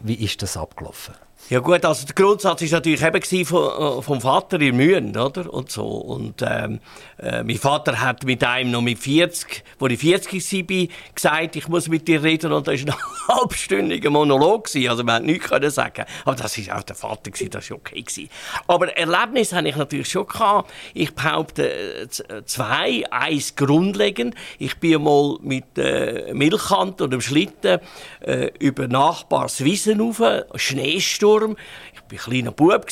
Wie 0.00 0.14
ist 0.14 0.42
das 0.42 0.56
abgelaufen? 0.56 1.14
Ja 1.50 1.60
gut, 1.60 1.82
also 1.86 2.04
der 2.04 2.14
Grundsatz 2.14 2.60
war 2.60 2.68
natürlich 2.68 3.02
eben 3.02 3.46
vom, 3.46 3.98
äh, 3.98 4.02
vom 4.02 4.20
Vater 4.20 4.60
in 4.60 4.76
Mühen, 4.76 5.16
oder? 5.16 5.50
Und 5.50 5.70
so. 5.70 5.86
Und 5.86 6.42
ähm, 6.42 6.80
äh, 7.16 7.42
mein 7.42 7.56
Vater 7.56 7.98
hat 8.02 8.24
mit 8.24 8.44
einem 8.44 8.70
noch 8.70 8.82
mit 8.82 8.98
40, 8.98 9.64
wo 9.78 9.86
ich 9.86 9.98
40 9.98 10.52
war, 10.52 10.88
gesagt, 11.14 11.56
ich 11.56 11.66
muss 11.68 11.88
mit 11.88 12.06
dir 12.06 12.22
reden. 12.22 12.52
Und 12.52 12.68
das 12.68 12.84
war 12.86 12.94
ein 12.94 13.00
halbstündiger 13.40 14.10
Monolog. 14.10 14.64
Gewesen. 14.64 14.90
Also 14.90 15.04
man 15.04 15.14
hat 15.16 15.22
nichts 15.22 15.48
können 15.48 15.70
sagen. 15.70 16.04
Aber 16.26 16.36
das 16.36 16.58
war 16.68 16.78
auch 16.78 16.82
der 16.82 16.96
Vater, 16.96 17.30
gewesen, 17.30 17.50
das 17.50 17.70
war 17.70 17.78
okay. 17.78 18.02
Gewesen. 18.02 18.28
Aber 18.66 18.94
Erlebnis 18.94 19.54
hatte 19.54 19.68
ich 19.68 19.76
natürlich 19.76 20.10
schon. 20.10 20.26
Gehabt. 20.26 20.70
Ich 20.92 21.14
behaupte 21.14 21.72
äh, 21.72 22.08
zwei. 22.44 23.04
Eins 23.10 23.56
grundlegend. 23.56 24.34
Ich 24.58 24.76
bin 24.78 25.02
mal 25.02 25.38
mit 25.40 25.78
äh, 25.78 26.34
Milchkant 26.34 27.00
und 27.00 27.10
dem 27.10 27.22
Schlitten 27.22 27.78
äh, 28.20 28.50
über 28.58 28.86
Nachbars 28.86 29.64
Wiesen 29.64 30.00
rauf, 30.00 30.20
Schneesturm 30.56 31.27
Sturm. 31.28 31.56
Ich 31.92 32.00
war 32.00 32.10
ein 32.10 32.16
kleiner 32.16 32.52
Bub, 32.52 32.86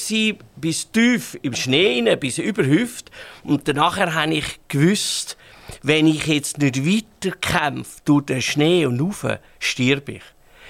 bis 0.56 0.90
tief 0.90 1.38
im 1.42 1.54
Schnee, 1.54 2.16
bis 2.16 2.38
über 2.38 2.64
Hüft. 2.64 3.10
Und 3.44 3.66
danach 3.66 3.96
habe 3.98 4.34
ich 4.34 4.60
gewusst, 4.68 5.36
wenn 5.82 6.06
ich 6.06 6.26
jetzt 6.26 6.58
nicht 6.58 6.84
weiterkämpfe 6.86 8.00
durch 8.04 8.26
den 8.26 8.42
Schnee 8.42 8.84
und 8.86 9.00
rauf, 9.00 9.26
stirb 9.58 10.08
ich. 10.10 10.22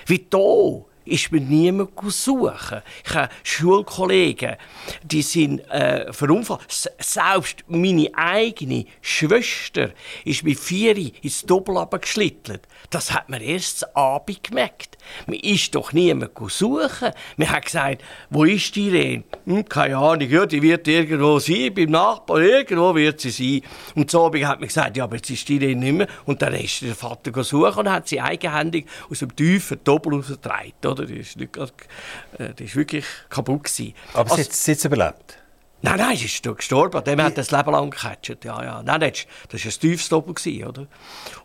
Wie 0.06 0.24
da 0.30 0.84
ist 1.06 1.32
mir 1.32 1.40
niemand 1.40 1.90
suchen. 2.08 2.82
Ich 3.04 3.14
habe 3.14 3.28
Schulkollegen, 3.42 4.56
die 5.02 5.22
sind 5.22 5.60
äh, 5.70 6.12
verunfallt. 6.12 6.60
Selbst 6.68 7.64
meine 7.68 8.10
eigene 8.14 8.86
Schwester 9.00 9.90
ist 10.24 10.44
mit 10.44 10.58
vier 10.58 10.96
ins 10.96 11.42
Doppel 11.42 11.86
geschlittert. 12.00 12.66
Das 12.90 13.12
hat 13.12 13.28
man 13.28 13.40
erst 13.40 13.84
am 13.96 14.16
Abend 14.16 14.42
gemerkt. 14.42 14.98
Man 15.26 15.38
ist 15.38 15.74
doch 15.74 15.92
niemand 15.92 16.30
suchen. 16.48 17.10
Man 17.36 17.50
hat 17.50 17.64
gesagt, 17.64 18.02
wo 18.30 18.44
ist 18.44 18.74
die 18.74 18.90
denn? 18.90 19.24
Hm, 19.46 19.68
keine 19.68 19.96
Ahnung, 19.96 20.28
ja, 20.28 20.46
die 20.46 20.62
wird 20.62 20.88
irgendwo 20.88 21.38
sein, 21.38 21.72
beim 21.74 21.90
Nachbarn, 21.90 22.42
irgendwo 22.42 22.94
wird 22.94 23.20
sie 23.20 23.30
sein. 23.30 23.62
Und 23.94 24.10
so 24.10 24.26
hat 24.26 24.60
man 24.60 24.68
gesagt, 24.68 24.96
ja, 24.96 25.04
aber 25.04 25.16
jetzt 25.16 25.30
ist 25.30 25.48
die 25.48 25.58
denn 25.58 25.78
nicht 25.78 25.92
mehr. 25.92 26.08
Und 26.24 26.42
dann 26.42 26.54
ist 26.54 26.82
der 26.82 26.94
Vater 26.94 27.44
suchen 27.44 27.80
und 27.80 27.90
hat 27.90 28.08
sie 28.08 28.20
eigenhändig 28.20 28.86
aus 29.10 29.20
dem 29.20 29.34
tiefen 29.34 29.78
Doppel 29.84 30.14
rausgetragen 30.14 30.72
oder? 30.98 31.06
Die 31.06 31.18
ist, 31.18 31.36
nicht 31.36 31.56
äh, 31.56 32.54
die 32.58 32.64
ist 32.64 32.76
wirklich 32.76 33.04
kaputt 33.28 33.64
gewesen. 33.64 33.94
Aber 34.12 34.30
also, 34.30 34.42
sie 34.50 34.72
hat 34.72 34.78
es 34.78 34.84
überlebt? 34.84 35.38
Nein, 35.82 35.98
nein, 35.98 36.16
sie 36.16 36.24
ist 36.24 36.42
gestorben. 36.42 37.04
Dem 37.04 37.20
hat 37.22 37.36
das 37.36 37.50
Leben 37.50 37.70
lang 37.70 37.90
gecatcht. 37.90 38.44
Ja, 38.44 38.62
ja. 38.62 38.82
Nein, 38.82 39.00
das 39.00 39.26
war 39.64 39.72
ein 39.72 39.80
tiefes 39.80 40.08
Doppel, 40.08 40.64
oder? 40.66 40.86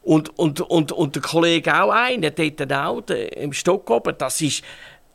Und, 0.02 0.38
und, 0.40 0.62
und, 0.62 0.92
und 0.92 1.16
der 1.16 1.22
Kollege 1.22 1.80
auch 1.80 1.92
einer, 1.92 2.32
der 2.32 2.52
dort 2.52 2.74
auch 2.74 3.02
der, 3.02 3.38
im 3.38 3.54
Stock 3.54 3.90
oben, 3.90 4.16
das 4.18 4.42
ist 4.42 4.64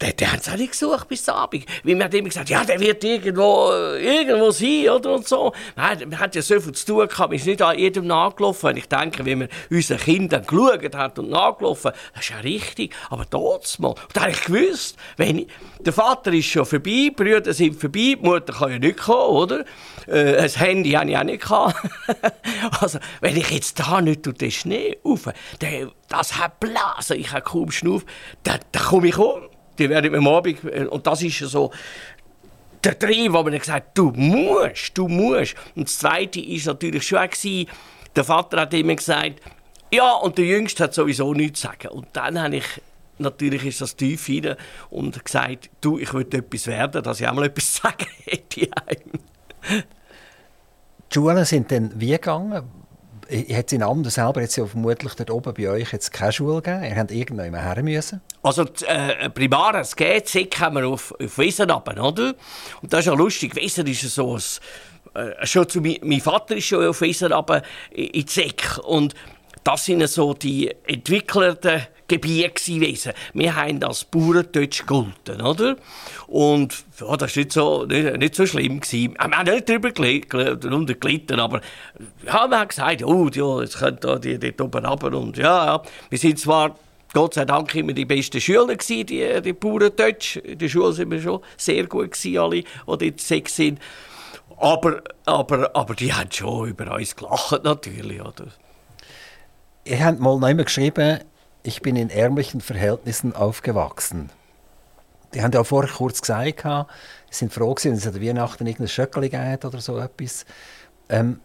der, 0.00 0.12
der 0.12 0.34
es 0.34 0.48
auch 0.48 0.56
nicht 0.56 0.72
gesucht 0.72 1.08
bis 1.08 1.28
Abend. 1.28 1.64
Weil 1.82 1.94
man 1.94 2.04
hat 2.04 2.14
immer 2.14 2.28
gesagt, 2.28 2.50
ja, 2.50 2.64
der 2.64 2.78
wird 2.80 3.02
irgendwo, 3.02 3.70
irgendwo 3.98 4.50
sein, 4.50 4.88
oder? 4.90 5.14
Und 5.14 5.26
so. 5.26 5.52
Man, 5.74 5.98
man 6.08 6.18
hat 6.18 6.34
ja 6.34 6.42
so 6.42 6.60
viel 6.60 6.72
zu 6.72 6.86
tun 6.86 7.08
gehabt, 7.08 7.30
man 7.30 7.32
ist 7.32 7.46
nicht 7.46 7.62
an 7.62 7.78
jedem 7.78 8.06
nachgelaufen. 8.06 8.70
Und 8.70 8.76
ich 8.76 8.88
denke, 8.88 9.24
wenn 9.24 9.38
man 9.38 9.48
unseren 9.70 9.98
Kindern 9.98 10.46
geschaut 10.46 10.94
hat 10.94 11.18
und 11.18 11.30
nachgelaufen, 11.30 11.92
das 12.14 12.24
ist 12.24 12.30
ja 12.30 12.38
richtig. 12.38 12.94
Aber 13.10 13.28
trotzdem. 13.28 13.86
Und 13.86 13.98
da 14.12 14.22
habe 14.22 14.32
ich 14.32 14.44
gewusst, 14.44 14.96
wenn 15.16 15.38
ich, 15.40 15.48
der 15.80 15.92
Vater 15.92 16.32
ist 16.32 16.46
schon 16.46 16.66
vorbei, 16.66 16.90
die 16.90 17.10
Brüder 17.10 17.52
sind 17.54 17.80
vorbei, 17.80 18.16
die 18.16 18.18
Mutter 18.20 18.52
kann 18.52 18.72
ja 18.72 18.78
nicht 18.78 18.98
kommen, 18.98 19.36
oder? 19.36 19.64
Äh, 20.06 20.36
ein 20.36 20.50
Handy 20.50 20.92
habe 20.92 21.10
ich 21.10 21.16
auch 21.16 21.24
nicht 21.24 21.42
gehabt. 21.42 21.76
also, 22.80 22.98
wenn 23.20 23.36
ich 23.36 23.50
jetzt 23.50 23.80
da 23.80 24.00
nicht 24.00 24.26
durch 24.26 24.36
den 24.36 24.50
Schnee 24.50 24.98
rauf, 25.04 25.28
der, 25.60 25.90
das 26.08 26.38
hat 26.38 26.60
Blasen, 26.60 27.18
ich 27.18 27.32
habe 27.32 27.42
kaum 27.42 27.70
Schnuff, 27.70 28.04
da, 28.42 28.58
da 28.72 28.80
komme 28.80 29.08
ich 29.08 29.18
um 29.18 29.48
die 29.78 29.88
werden 29.88 30.14
am 30.14 30.28
Abend, 30.28 30.64
äh, 30.64 30.86
und 30.86 31.06
das 31.06 31.22
ist 31.22 31.38
so 31.38 31.72
der 32.84 32.94
Dreh, 32.94 33.32
wo 33.32 33.42
man 33.42 33.58
gesagt 33.58 33.68
hat, 33.68 33.98
du 33.98 34.12
musst, 34.12 34.96
du 34.96 35.08
musst. 35.08 35.56
Und 35.74 35.88
das 35.88 35.98
Zweite 35.98 36.40
war 36.40 36.72
natürlich 36.74 37.06
schon, 37.06 37.28
gewesen, 37.28 37.68
der 38.14 38.24
Vater 38.24 38.60
hat 38.60 38.74
immer 38.74 38.94
gesagt, 38.94 39.40
ja, 39.92 40.12
und 40.14 40.38
der 40.38 40.44
Jüngste 40.44 40.84
hat 40.84 40.94
sowieso 40.94 41.34
nichts 41.34 41.60
zu 41.60 41.66
sagen. 41.66 41.88
Und 41.88 42.08
dann 42.12 42.40
habe 42.40 42.56
ich, 42.56 42.64
natürlich 43.18 43.64
ist 43.64 43.80
das 43.80 43.96
tief 43.96 44.28
rein 44.28 44.56
und 44.90 45.24
gesagt, 45.24 45.70
du, 45.80 45.98
ich 45.98 46.12
will 46.14 46.26
etwas 46.32 46.66
werden, 46.66 47.02
dass 47.02 47.20
ich 47.20 47.26
auch 47.26 47.34
mal 47.34 47.46
etwas 47.46 47.72
zu 47.74 47.82
sagen 47.82 48.06
hätte. 48.24 48.68
Die 51.10 51.14
Schulen 51.14 51.44
sind 51.44 51.70
dann 51.70 51.92
wie 51.96 52.10
gegangen? 52.10 52.62
Hat 53.28 53.66
es 53.66 53.72
in 53.72 53.82
Amden 53.82 54.10
selber 54.10 54.40
jetzt 54.40 54.56
ja 54.56 54.66
vermutlich 54.66 55.14
dort 55.14 55.30
oben 55.30 55.54
bei 55.54 55.68
euch 55.68 55.92
jetzt 55.92 56.12
keine 56.12 56.32
Schule 56.32 56.62
gegeben? 56.62 56.84
Ihr 56.84 56.96
habt 56.96 57.10
irgendwann 57.10 57.54
her 57.54 57.82
müssen? 57.82 58.20
Also 58.42 58.64
äh, 58.86 59.28
primär, 59.30 59.74
es 59.80 59.96
geht, 59.96 60.28
Sick 60.28 60.60
haben 60.60 60.76
wir 60.76 60.86
auf, 60.86 61.12
auf 61.20 61.38
Wiesen 61.38 61.68
runter, 61.70 62.04
oder? 62.04 62.34
Und 62.82 62.92
das 62.92 63.00
ist 63.00 63.06
ja 63.06 63.14
lustig, 63.14 63.56
Wiesen 63.56 63.86
ist 63.88 64.02
so 64.02 64.36
ein, 64.36 64.42
äh, 65.14 65.46
schon 65.46 65.68
zu, 65.68 65.80
mein 65.80 66.20
Vater 66.20 66.56
ist 66.56 66.66
schon 66.66 66.86
auf 66.86 67.00
Wiesen 67.00 67.32
runter 67.32 67.62
in 67.90 68.12
die 68.12 68.26
Sick 68.28 68.78
und 68.84 69.14
das 69.66 69.84
sind 69.84 70.06
so 70.08 70.32
die 70.32 70.70
entwickelten 70.86 71.82
Gebiete 72.06 72.50
gewesen. 72.50 73.12
Wir 73.34 73.56
haben 73.56 73.80
das 73.80 74.04
Bauerndeutsch 74.04 74.86
gelten, 74.86 75.42
oder? 75.42 75.74
Und 76.28 76.84
ja, 77.00 77.16
das 77.16 77.36
war 77.36 77.42
nicht 77.42 77.52
so, 77.52 77.84
nicht, 77.84 78.16
nicht 78.16 78.34
so 78.36 78.46
schlimm. 78.46 78.78
Gewesen. 78.78 79.14
Wir 79.18 79.36
haben 79.36 79.52
nicht 79.52 79.68
darüber 79.68 79.90
gelitten, 79.90 81.40
aber 81.40 81.60
ja, 82.24 82.48
wir 82.48 82.58
haben 82.60 82.68
gesagt, 82.68 83.02
oh, 83.02 83.28
ja, 83.28 83.60
jetzt 83.60 83.78
könnt 83.78 84.04
ihr 84.04 84.18
die 84.20 84.38
dort 84.38 84.60
oben 84.60 84.86
runter. 84.86 85.18
Und 85.18 85.36
ja, 85.36 85.66
ja, 85.66 85.82
wir 86.10 86.18
sind 86.18 86.38
zwar 86.38 86.76
Gott 87.12 87.34
sei 87.34 87.44
Dank 87.44 87.74
immer 87.74 87.92
die 87.92 88.04
besten 88.04 88.40
Schüler 88.40 88.76
gewesen, 88.76 89.06
die, 89.06 89.42
die 89.42 89.52
Bauerndeutsch. 89.52 90.36
In 90.36 90.58
der 90.58 90.68
Schule 90.68 90.92
sind 90.92 91.10
wir 91.10 91.20
schon 91.20 91.40
sehr 91.56 91.86
gut 91.86 92.12
gewesen, 92.12 92.38
alle, 92.38 92.62
die 92.62 93.10
dort 93.10 93.20
sechs 93.20 93.56
sind. 93.56 93.80
Aber, 94.58 95.02
aber, 95.24 95.74
aber 95.74 95.94
die 95.96 96.12
haben 96.12 96.30
schon 96.30 96.68
über 96.68 96.94
uns 96.94 97.16
gelacht, 97.16 97.64
natürlich, 97.64 98.20
oder? 98.20 98.46
Ihr 99.86 100.04
habt 100.04 100.18
mal 100.18 100.36
noch 100.36 100.64
geschrieben, 100.64 101.20
ich 101.62 101.80
bin 101.80 101.94
in 101.94 102.10
ärmlichen 102.10 102.60
Verhältnissen 102.60 103.36
aufgewachsen. 103.36 104.30
Die 105.32 105.42
haben 105.42 105.52
ja 105.52 105.60
auch 105.60 105.66
vorher 105.66 105.92
kurz 105.92 106.20
gesagt, 106.20 106.64
sie 106.64 106.84
sind 107.30 107.52
froh 107.52 107.72
dass 107.72 107.84
es 107.84 108.04
an 108.04 108.20
Weihnachten 108.20 108.66
irgendein 108.66 108.88
Schöckeli 108.88 109.28
gibt 109.28 109.64
oder 109.64 109.80
so 109.80 109.96
etwas. 109.98 110.44
Ähm, 111.08 111.38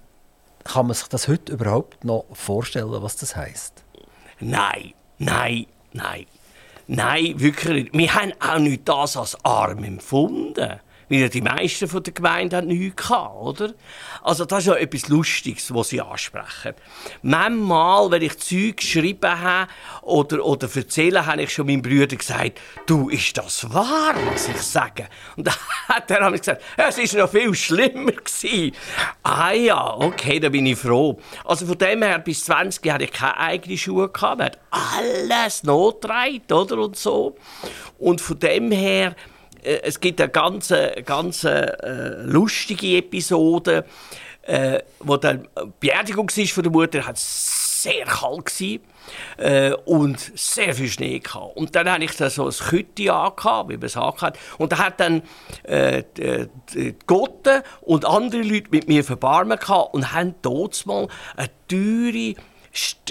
kann 0.63 0.87
man 0.87 0.95
sich 0.95 1.07
das 1.07 1.27
heute 1.27 1.53
überhaupt 1.53 2.03
noch 2.03 2.25
vorstellen, 2.33 2.89
was 3.03 3.15
das 3.15 3.35
heißt? 3.35 3.83
Nein, 4.39 4.93
nein, 5.19 5.67
nein. 5.93 6.25
Nein, 6.87 7.39
wirklich 7.39 7.83
nicht. 7.83 7.93
Wir 7.93 8.15
haben 8.15 8.33
auch 8.39 8.57
nicht 8.57 8.89
das 8.89 9.17
als 9.17 9.37
arm 9.45 9.83
empfunden 9.83 10.79
weil 11.11 11.29
die 11.29 11.41
meisten 11.41 11.87
von 11.87 12.01
der 12.01 12.13
Gemeinde 12.13 12.57
haben 12.57 12.67
nichts 12.67 12.95
gehabt, 12.95 13.35
oder? 13.35 13.73
Also 14.23 14.45
das 14.45 14.59
ist 14.59 14.67
ja 14.67 14.75
etwas 14.75 15.09
Lustiges, 15.09 15.73
was 15.73 15.89
sie 15.89 15.99
ansprechen. 15.99 16.73
Manchmal, 17.21 18.11
wenn 18.11 18.21
ich 18.21 18.37
Zeug 18.37 18.77
geschrieben 18.77 19.41
habe 19.41 19.69
oder, 20.01 20.45
oder 20.45 20.69
erzähle, 20.73 21.25
habe 21.25 21.43
ich 21.43 21.53
schon 21.53 21.67
meinem 21.67 21.81
Bruder 21.81 22.15
gesagt, 22.15 22.59
du, 22.85 23.09
ist 23.09 23.37
das 23.37 23.71
wahr, 23.73 24.15
was 24.31 24.47
ich 24.47 24.61
sage? 24.61 25.07
Und 25.35 25.47
dann 25.47 25.55
hat 25.87 26.09
er 26.09 26.31
gesagt, 26.31 26.61
es 26.77 26.97
ist 26.97 27.15
noch 27.15 27.29
viel 27.29 27.53
schlimmer 27.53 28.13
gewesen. 28.13 28.71
Ah 29.23 29.51
ja, 29.51 29.95
okay, 29.95 30.39
da 30.39 30.47
bin 30.47 30.65
ich 30.65 30.77
froh. 30.77 31.19
Also 31.43 31.65
von 31.65 31.77
dem 31.77 32.03
her, 32.03 32.19
bis 32.19 32.45
20 32.45 32.89
hatte 32.89 33.03
ich 33.03 33.11
keine 33.11 33.37
eigene 33.37 33.77
Schuhe 33.77 34.09
gehabt. 34.09 34.37
Man 34.37 34.51
alles 34.71 35.63
notgetragen, 35.63 36.51
oder? 36.51 36.77
Und 36.77 36.95
so. 36.95 37.35
Und 37.99 38.21
von 38.21 38.39
dem 38.39 38.71
her, 38.71 39.15
es 39.63 39.99
gibt 39.99 40.19
eine 40.21 40.29
ganz, 40.29 40.73
ganz 41.05 41.43
äh, 41.43 42.23
lustige 42.23 42.97
Episode, 42.97 43.85
äh, 44.43 44.79
wo 44.99 45.17
dann 45.17 45.47
Beerdigung 45.79 46.29
war 46.29 46.45
von 46.47 46.63
der 46.63 46.71
Mutter, 46.71 47.07
hat 47.07 47.17
sehr 47.17 48.05
kalt 48.05 48.45
gewesen, 48.45 48.81
äh, 49.37 49.73
und 49.85 50.19
sehr 50.35 50.73
viel 50.73 50.87
Schnee 50.87 51.19
gehabt. 51.19 51.57
Und 51.57 51.75
dann 51.75 51.89
hatte 51.91 52.03
ich 52.03 52.15
da 52.15 52.29
so 52.29 52.45
ein 52.45 52.51
Kütti 52.51 53.09
angehabt, 53.09 53.69
wie 53.69 53.77
man 53.77 53.85
es 53.85 53.95
hat. 53.95 54.37
Und 54.57 54.71
da 54.71 54.77
hat 54.79 54.99
dann 54.99 55.23
äh, 55.63 56.03
die, 56.17 56.47
die 56.73 56.95
Gotte 57.05 57.63
und 57.81 58.05
andere 58.05 58.41
Leute 58.41 58.69
mit 58.71 58.87
mir 58.87 59.03
verbarmen 59.03 59.57
gehabt 59.57 59.93
und 59.93 60.13
haben 60.13 60.35
dort 60.41 60.85
mal 60.85 61.07
eine 61.35 61.49
teure 61.67 62.35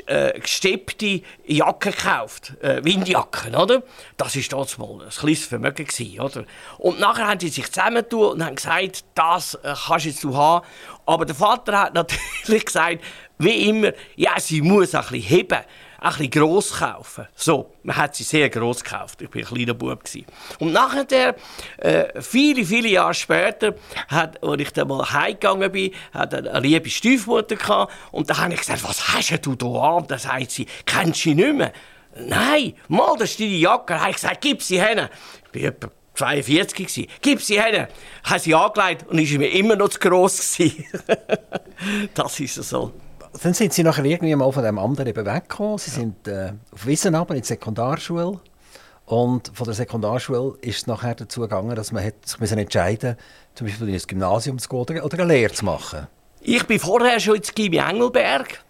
äh, 0.07 0.39
gesteppte 0.41 1.23
Jacke 1.45 1.91
gekauft, 1.91 2.55
äh, 2.63 2.83
Windjacken, 2.83 3.55
oder? 3.55 3.83
Das 4.17 4.35
war 4.37 4.43
damals 4.49 4.79
mal 4.79 5.03
ein 5.03 5.11
kleines 5.11 5.47
Vermögen, 5.47 5.87
gewesen, 5.87 6.21
oder? 6.21 6.45
Und 6.79 7.01
nachher 7.01 7.29
haben 7.29 7.41
sie 7.41 7.49
sich 7.49 7.71
zusammengetan 7.71 8.21
und 8.21 8.45
haben 8.45 8.55
gesagt, 8.57 9.05
das 9.15 9.55
äh, 9.55 9.75
kannst 9.87 10.07
jetzt 10.07 10.25
du 10.25 10.35
haben. 10.37 10.67
Aber 11.07 11.27
der 11.27 11.35
Vater 11.35 11.79
hat 11.79 11.95
natürlich 11.95 12.65
gesagt, 12.65 13.01
wie 13.39 13.69
immer, 13.69 13.93
ja, 14.17 14.39
sie 14.39 14.63
muss 14.63 14.95
ein 14.95 15.03
bisschen 15.03 15.23
heben. 15.23 15.61
Ein 16.01 16.11
bisschen 16.11 16.31
gross 16.31 16.73
kaufen. 16.79 17.27
So, 17.35 17.75
man 17.83 17.97
hat 17.97 18.17
sie 18.17 18.25
sehr 18.25 18.49
gross 18.49 18.83
gekauft. 18.83 19.21
Ich 19.21 19.29
war 19.29 19.37
ein 19.37 19.45
kleiner 19.45 19.75
Bub. 19.75 20.03
Und 20.59 20.73
nachher, 20.73 21.37
äh, 21.77 22.21
viele, 22.23 22.65
viele 22.65 22.89
Jahre 22.89 23.15
später, 23.15 23.75
hat, 24.09 24.43
als 24.43 24.61
ich 24.61 24.73
dann 24.73 24.89
mal 24.89 25.11
heimgegangen 25.13 25.71
bin, 25.71 25.93
hat 26.13 26.35
eine 26.35 26.61
liebe 26.61 26.89
Stiefmutter 26.89 27.57
gehabt. 27.57 27.93
Und 28.13 28.31
da 28.31 28.39
habe 28.39 28.55
ich 28.55 28.61
gesagt, 28.61 28.83
was 28.83 29.13
hast 29.13 29.47
du 29.47 29.55
da 29.55 29.67
an? 29.67 30.07
Da 30.09 30.19
sagt 30.19 30.51
sie, 30.51 30.67
kennst 30.87 31.21
du 31.21 31.31
sie 31.31 31.35
nicht 31.35 31.55
mehr? 31.55 31.73
Nein, 32.17 32.75
mal, 32.89 33.17
das 33.19 33.33
ist 33.33 33.41
deine 33.41 33.51
Jacke. 33.51 33.95
Da 33.95 34.01
habe 34.01 34.11
ich 34.11 34.17
gesagt, 34.17 34.41
gib 34.41 34.63
sie 34.63 34.81
hin. 34.81 35.09
Ich 35.45 35.51
bin 35.53 35.65
etwa 35.65 35.91
42 36.15 36.87
gewesen. 36.87 37.07
Gib 37.21 37.43
sie 37.43 37.61
her. 37.61 37.89
Hat 38.25 38.43
sie 38.43 38.55
angelegt 38.55 39.07
und 39.09 39.19
ist 39.19 39.33
mir 39.33 39.49
immer 39.49 39.77
noch 39.77 39.89
zu 39.89 39.99
gross 39.99 40.59
das 42.15 42.41
ist 42.41 42.55
so. 42.55 42.93
Dann 43.43 43.55
sind 43.55 43.73
Sie 43.73 43.83
nachher 43.83 44.05
irgendwie 44.05 44.35
mal 44.35 44.51
von 44.51 44.63
dem 44.63 44.79
anderen 44.79 45.09
eben 45.09 45.25
weggekommen. 45.25 45.79
Sie 45.79 45.91
ja. 45.91 45.97
sind 45.97 46.29
äh, 46.29 46.53
auf 46.73 46.87
Wissenabend 46.87 47.37
in 47.37 47.43
die 47.43 47.49
Sekundarschule. 47.49 48.41
Und 49.07 49.51
von 49.55 49.65
der 49.65 49.75
Sekundarschule 49.75 50.57
ist 50.61 50.79
es 50.79 50.87
nachher 50.87 51.15
dazu 51.15 51.41
gegangen, 51.41 51.75
dass 51.75 51.93
man 51.93 52.13
sich 52.25 52.53
entscheiden 52.53 53.11
musste, 53.11 53.25
zum 53.55 53.67
Beispiel 53.67 53.89
in 53.89 53.95
ein 53.95 54.03
Gymnasium 54.07 54.59
zu 54.59 54.69
gehen 54.69 54.79
oder, 54.79 55.05
oder 55.05 55.19
eine 55.21 55.33
Lehre 55.33 55.53
zu 55.53 55.65
machen. 55.65 56.07
Ich 56.41 56.65
bin 56.67 56.79
vorher 56.79 57.19
schon 57.19 57.37
ins 57.37 57.53
Gymnasium 57.55 57.79
Engelberg 57.79 58.65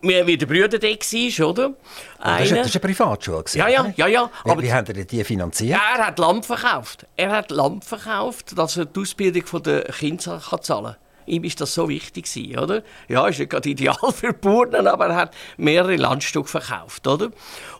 wir 0.00 0.26
wie 0.26 0.36
der 0.36 0.46
Brüder 0.46 0.78
da 0.78 0.86
war, 0.86 1.48
oder? 1.48 1.74
Das 2.18 2.50
war 2.50 2.58
eine 2.58 2.80
Privatschule. 2.80 3.44
Ja, 3.52 3.68
ja, 3.68 3.92
ja. 3.96 4.06
ja. 4.06 4.30
Aber 4.44 4.62
wie, 4.62 4.66
wie 4.66 4.72
haben 4.72 4.86
die 4.86 5.06
die 5.06 5.24
finanziert? 5.24 5.78
Er 5.98 6.06
hat 6.06 6.18
Lampen 6.18 6.42
verkauft. 6.42 7.06
Er 7.16 7.30
hat 7.30 7.50
Lampen 7.50 7.82
verkauft, 7.82 8.56
dass 8.56 8.76
er 8.76 8.86
die 8.86 9.00
Ausbildung 9.00 9.62
der 9.62 9.82
Kinder 9.84 10.40
zahlen 10.40 10.84
kann. 10.84 10.96
Ihm 11.26 11.42
war 11.44 11.50
das 11.56 11.74
so 11.74 11.88
wichtig, 11.88 12.58
oder? 12.58 12.82
Ja, 13.08 13.26
ist 13.28 13.38
nicht 13.38 13.50
gerade 13.50 13.68
ideal 13.68 13.96
für 14.12 14.32
Bauern, 14.32 14.86
aber 14.86 15.06
er 15.06 15.16
hat 15.16 15.34
mehrere 15.56 15.96
Landstücke 15.96 16.48
verkauft, 16.48 17.06
oder? 17.06 17.30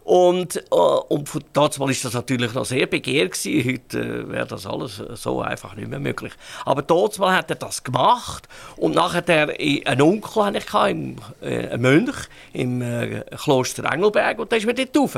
Und, 0.04 0.56
äh, 0.56 0.74
und 0.74 1.28
von 1.28 1.42
damals 1.52 1.80
war 1.80 1.88
das 1.88 2.12
natürlich 2.12 2.52
noch 2.52 2.66
sehr 2.66 2.86
begehrt 2.86 3.32
gewesen. 3.32 3.72
Heute 3.72 3.98
äh, 3.98 4.28
wäre 4.28 4.46
das 4.46 4.66
alles 4.66 4.96
so 5.14 5.40
einfach 5.40 5.74
nicht 5.74 5.88
mehr 5.88 5.98
möglich. 5.98 6.32
Aber 6.64 6.82
damals 6.82 7.18
hat 7.18 7.50
er 7.50 7.56
das 7.56 7.82
gemacht 7.82 8.48
und 8.76 8.94
nachher 8.94 9.22
der, 9.22 9.48
einen 9.58 10.02
Onkel 10.02 10.44
hatte 10.44 10.58
ich, 10.58 10.90
im, 10.90 11.16
äh, 11.40 11.68
einen 11.68 11.82
Mönch 11.82 12.28
im 12.52 12.82
äh, 12.82 13.24
Kloster 13.42 13.90
Engelberg 13.90 14.38
und 14.38 14.52
der 14.52 14.58
ist 14.58 14.66
mir 14.66 14.74
dort 14.74 14.96
rauf. 14.96 15.16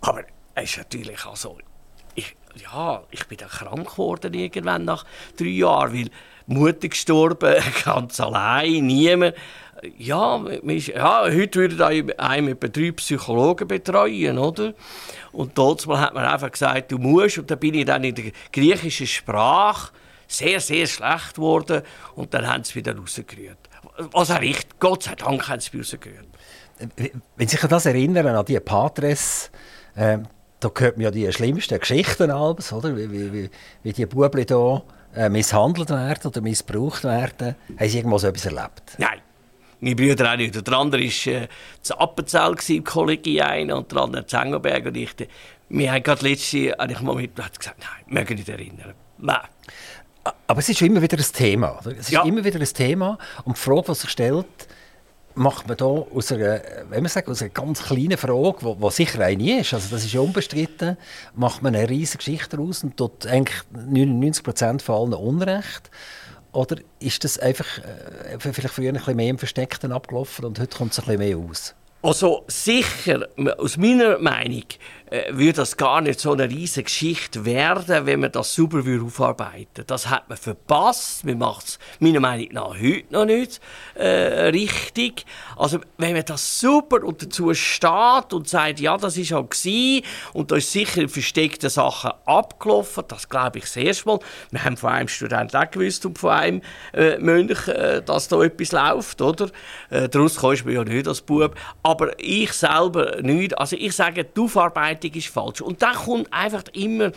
Aber 0.00 0.24
er 0.54 0.62
ist 0.62 0.76
natürlich 0.76 1.24
also, 1.24 1.56
ich, 2.14 2.36
ja, 2.56 3.02
ich 3.10 3.26
bin 3.26 3.38
dann 3.38 3.48
krank 3.48 3.90
geworden 3.90 4.34
irgendwann 4.34 4.84
nach 4.84 5.04
drei 5.38 5.46
Jahren, 5.46 5.94
weil 5.94 6.10
Mutter 6.48 6.88
gestorben, 6.88 7.56
ganz 7.84 8.20
allein, 8.20 8.86
niemand. 8.86 9.34
Ja, 9.96 10.44
ja, 10.60 11.22
heute 11.24 11.60
würden 11.60 12.18
einem 12.18 12.48
etwa 12.48 12.66
drei 12.66 12.90
Psychologen 12.92 13.68
betreuen, 13.68 14.36
oder? 14.36 14.74
Und 15.30 15.56
dort 15.56 15.86
hat 15.86 16.14
man 16.14 16.24
einfach 16.24 16.50
gesagt, 16.50 16.90
du 16.90 16.98
musst. 16.98 17.38
Und 17.38 17.48
dann 17.48 17.60
bin 17.60 17.74
ich 17.74 17.84
dann 17.84 18.02
in 18.02 18.14
der 18.14 18.32
griechischen 18.52 19.06
Sprache 19.06 19.92
sehr, 20.26 20.58
sehr 20.58 20.86
schlecht 20.88 21.36
geworden. 21.36 21.82
Und 22.16 22.34
dann 22.34 22.48
haben 22.48 22.64
sie 22.64 22.74
wieder 22.74 22.96
rausgerührt. 22.96 23.58
Was 24.12 24.32
auch 24.32 24.40
richtig, 24.40 24.80
Gott 24.80 25.04
sei 25.04 25.14
Dank 25.14 25.48
haben 25.48 25.60
sie 25.60 25.76
rausgerührt. 25.76 26.26
Wenn 27.36 27.48
Sie 27.48 27.56
sich 27.56 27.62
an 27.62 27.70
das 27.70 27.86
erinnern, 27.86 28.26
an 28.26 28.44
die 28.44 28.58
Patres, 28.60 29.50
äh, 29.96 30.18
da 30.60 30.70
hört 30.76 30.96
man 30.96 31.04
ja 31.04 31.10
die 31.10 31.32
schlimmsten 31.32 31.78
Geschichten 31.78 32.30
alles, 32.30 32.72
oder? 32.72 32.96
Wie, 32.96 33.10
wie, 33.32 33.50
wie, 33.82 33.92
die 33.92 34.06
Bubli 34.06 34.44
hier 34.46 34.82
äh, 35.14 35.28
misshandelt 35.28 35.90
werden 35.90 36.26
oder 36.26 36.40
missbraucht 36.40 37.04
werden. 37.04 37.56
Haben 37.78 37.88
Sie 37.88 37.98
irgendwas 37.98 38.22
so 38.22 38.28
etwas 38.28 38.46
erlebt? 38.46 38.82
Nein. 38.98 39.20
Meine 39.80 39.94
Brüder 39.94 40.32
auch 40.32 40.36
nicht. 40.36 40.66
Der 40.66 40.74
andere 40.74 41.02
war 41.02 41.32
äh, 41.32 41.48
zu 41.82 41.98
Appenzell 41.98 42.56
im 42.68 42.84
Kollegium 42.84 43.70
und 43.70 43.92
der 43.92 43.98
andere 43.98 44.26
zu 44.26 44.36
Engelberg. 44.36 44.86
Und 44.86 44.96
ich, 44.96 45.14
wir 45.68 45.92
haben 45.92 46.02
gerade 46.02 46.28
letztes 46.28 46.52
Jahr 46.52 47.02
mal 47.02 47.14
mit 47.14 47.36
gesagt, 47.36 47.64
nein, 47.64 48.04
ich 48.06 48.12
möchte 48.12 48.34
nicht 48.34 48.48
erinnern. 48.48 48.94
Nein. 49.18 49.38
Aber 50.46 50.58
es 50.58 50.68
ist 50.68 50.82
immer 50.82 51.00
wieder 51.00 51.16
ein 51.16 51.24
Thema. 51.32 51.78
Oder? 51.80 51.92
Es 51.92 52.00
ist 52.00 52.10
ja. 52.10 52.24
immer 52.24 52.44
wieder 52.44 52.58
ein 52.58 52.66
Thema. 52.66 53.18
Und 53.44 53.56
die 53.56 53.60
Frage, 53.60 53.84
die 53.88 53.94
sich 53.94 54.10
stellt, 54.10 54.46
macht 55.38 55.68
man 55.68 55.76
da 55.76 55.84
aus 55.84 56.32
einer, 56.32 56.60
wenn 56.90 57.02
man 57.02 57.08
sagt, 57.10 57.28
aus 57.28 57.40
einer 57.40 57.50
ganz 57.50 57.82
kleinen 57.84 58.18
Frage, 58.18 58.76
die 58.80 58.90
sicher 58.90 59.20
eine 59.20 59.60
ist, 59.60 59.72
also 59.72 59.88
das 59.90 60.04
ist 60.04 60.12
ja 60.12 60.20
unbestritten, 60.20 60.96
macht 61.34 61.62
man 61.62 61.74
eine 61.74 61.88
riesige 61.88 62.18
Geschichte 62.18 62.56
daraus 62.56 62.82
und 62.82 62.96
tut 62.96 63.26
eigentlich 63.26 63.62
99 63.70 64.42
Prozent 64.42 64.82
von 64.82 65.12
allen 65.12 65.14
Unrecht. 65.14 65.90
Oder 66.52 66.76
ist 66.98 67.24
das 67.24 67.38
einfach 67.38 67.66
äh, 67.78 68.38
vielleicht 68.38 68.74
früher 68.74 68.88
ein 68.88 68.94
bisschen 68.94 69.16
mehr 69.16 69.28
im 69.28 69.38
Versteckten 69.38 69.92
abgelaufen 69.92 70.44
und 70.44 70.58
heute 70.58 70.76
kommt 70.76 70.92
es 70.92 70.98
ein 70.98 71.04
bisschen 71.04 71.18
mehr 71.18 71.36
aus? 71.36 71.74
Also 72.00 72.44
sicher, 72.46 73.28
aus 73.58 73.76
meiner 73.76 74.18
Meinung, 74.18 74.64
würde 75.30 75.52
das 75.54 75.76
gar 75.76 76.00
nicht 76.00 76.20
so 76.20 76.32
eine 76.32 76.48
riesige 76.48 76.84
Geschichte 76.84 77.44
werden, 77.44 78.06
wenn 78.06 78.20
man 78.20 78.32
das 78.32 78.54
sauber 78.54 78.82
aufarbeiten 79.04 79.84
Das 79.86 80.08
hat 80.08 80.28
man 80.28 80.38
verpasst. 80.38 81.24
Man 81.24 81.38
macht 81.38 81.66
es 81.66 81.78
meiner 81.98 82.20
Meinung 82.20 82.48
nach 82.52 82.78
heute 82.80 83.04
noch 83.10 83.24
nicht 83.24 83.60
äh, 83.94 84.48
richtig. 84.48 85.24
Also 85.56 85.80
wenn 85.96 86.14
man 86.14 86.24
das 86.24 86.60
super 86.60 87.02
und 87.04 87.22
dazu 87.22 87.52
steht 87.54 88.32
und 88.32 88.48
sagt, 88.48 88.80
ja, 88.80 88.96
das 88.96 89.16
ist 89.16 89.32
auch 89.32 89.48
gewesen, 89.48 90.04
und 90.32 90.50
da 90.50 90.56
ist 90.56 90.72
sicher 90.72 91.08
versteckte 91.08 91.70
Sachen 91.70 92.10
abgelaufen, 92.24 93.04
das 93.08 93.28
glaube 93.28 93.58
ich 93.58 93.64
das 93.64 93.76
erste 93.76 94.08
Mal. 94.08 94.18
Wir 94.50 94.64
haben 94.64 94.76
von 94.76 94.90
einem 94.90 95.08
Studenten 95.08 95.56
auch 95.56 95.70
gewusst 95.70 96.04
und 96.06 96.18
von 96.18 96.30
einem 96.30 96.62
äh, 96.92 97.18
Mönch, 97.18 97.68
äh, 97.68 98.02
dass 98.02 98.28
da 98.28 98.42
etwas 98.42 98.72
läuft, 98.72 99.20
oder? 99.20 99.48
Äh, 99.90 100.08
daraus 100.08 100.36
kommst 100.36 100.64
du 100.64 100.70
ja 100.70 100.84
nicht 100.84 101.08
als 101.08 101.20
Bub. 101.20 101.54
Aber 101.82 102.18
ich 102.18 102.52
selber 102.52 103.20
nicht. 103.22 103.58
Also 103.58 103.76
ich 103.76 103.94
sage, 103.94 104.24
die 104.24 104.40
Aufarbeitung 104.40 104.97
Bewertung 104.98 105.14
ist 105.14 105.28
falsch. 105.28 105.60
Und 105.60 105.82
da 105.82 105.92
kommt 105.92 106.32
einfach 106.32 106.64
immer 106.72 107.12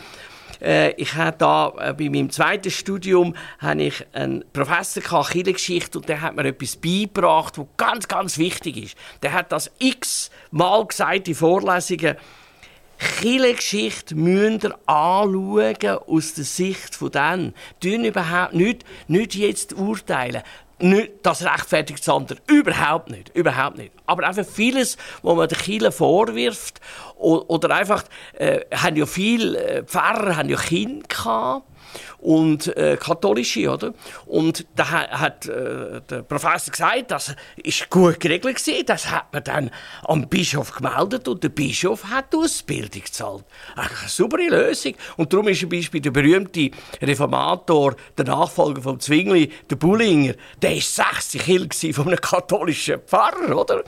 äh, 0.60 0.92
ich 0.92 1.14
habe 1.14 1.36
da 1.38 1.72
äh, 1.78 1.92
bei 1.92 2.08
meinem 2.08 2.30
zweiten 2.30 2.70
Studium 2.70 3.34
habe 3.58 3.82
ich 3.82 4.06
einen 4.12 4.44
Professor 4.52 5.02
Kirchengeschichte 5.02 5.98
und 5.98 6.08
der 6.08 6.20
hat 6.20 6.36
mir 6.36 6.44
etwas 6.44 6.76
beigebracht, 6.76 7.58
was 7.58 7.66
ganz, 7.76 8.06
ganz 8.06 8.38
wichtig 8.38 8.76
ist. 8.76 8.96
Der 9.22 9.32
hat 9.32 9.50
das 9.50 9.72
x-mal 9.80 10.86
gesagt 10.86 11.26
in 11.26 11.34
Vorlesungen. 11.34 12.16
Kirchengeschichte 13.18 14.14
müsst 14.14 14.64
ihr 14.64 14.78
anschauen 14.86 15.98
aus 16.06 16.34
der 16.34 16.44
Sicht 16.44 16.94
von 16.94 17.10
denen. 17.10 17.54
Tun 17.80 18.04
überhaupt 18.04 18.54
nicht, 18.54 18.84
nicht 19.08 19.34
jetzt 19.34 19.72
urteilen 19.72 20.42
nicht, 20.82 21.12
das 21.22 21.44
rechtfertigt 21.44 22.00
das 22.00 22.08
andere. 22.08 22.38
Überhaupt 22.46 23.10
nicht. 23.10 23.34
Überhaupt 23.34 23.78
nicht. 23.78 23.92
Aber 24.06 24.26
einfach 24.26 24.44
vieles, 24.44 24.96
was 25.22 25.36
man 25.36 25.48
den 25.48 25.58
Kindern 25.58 25.92
vorwirft, 25.92 26.80
oder 27.16 27.70
einfach, 27.74 28.04
äh, 28.34 28.60
haben 28.74 28.96
ja 28.96 29.06
viele 29.06 29.58
äh, 29.58 29.84
Pfarrer 29.84 30.36
haben 30.36 30.48
ja 30.48 30.56
Kinder 30.56 31.06
gehabt, 31.06 31.66
und 32.18 32.76
äh, 32.76 32.96
katholische, 32.98 33.70
oder? 33.70 33.94
Und 34.26 34.66
da 34.76 34.90
hat 34.90 35.46
äh, 35.46 36.00
der 36.08 36.22
Professor 36.22 36.70
gesagt, 36.70 37.10
das 37.10 37.34
ist 37.62 37.90
gut 37.90 38.20
geregelt 38.20 38.56
gewesen. 38.56 38.84
Das 38.86 39.10
hat 39.10 39.32
man 39.32 39.44
dann 39.44 39.70
am 40.04 40.28
Bischof 40.28 40.72
gemeldet 40.72 41.28
und 41.28 41.42
der 41.42 41.48
Bischof 41.48 42.04
hat 42.04 42.32
die 42.32 42.38
Ausbildung 42.38 43.02
gezahlt. 43.02 43.44
Eine 43.76 43.88
super 44.06 44.38
Lösung. 44.38 44.94
Und 45.16 45.32
darum 45.32 45.48
ist 45.48 45.60
zum 45.60 45.68
Beispiel 45.68 46.00
der 46.00 46.10
berühmte 46.10 46.70
Reformator, 47.00 47.96
der 48.16 48.24
Nachfolger 48.24 48.82
von 48.82 49.00
Zwingli, 49.00 49.50
der 49.70 49.76
Bullinger, 49.76 50.34
der 50.60 50.76
ist 50.76 50.94
60 50.94 51.42
Kilo 51.42 51.66
von 51.92 52.08
einem 52.08 52.20
katholischen 52.20 53.00
Pfarrer, 53.00 53.56
oder? 53.56 53.82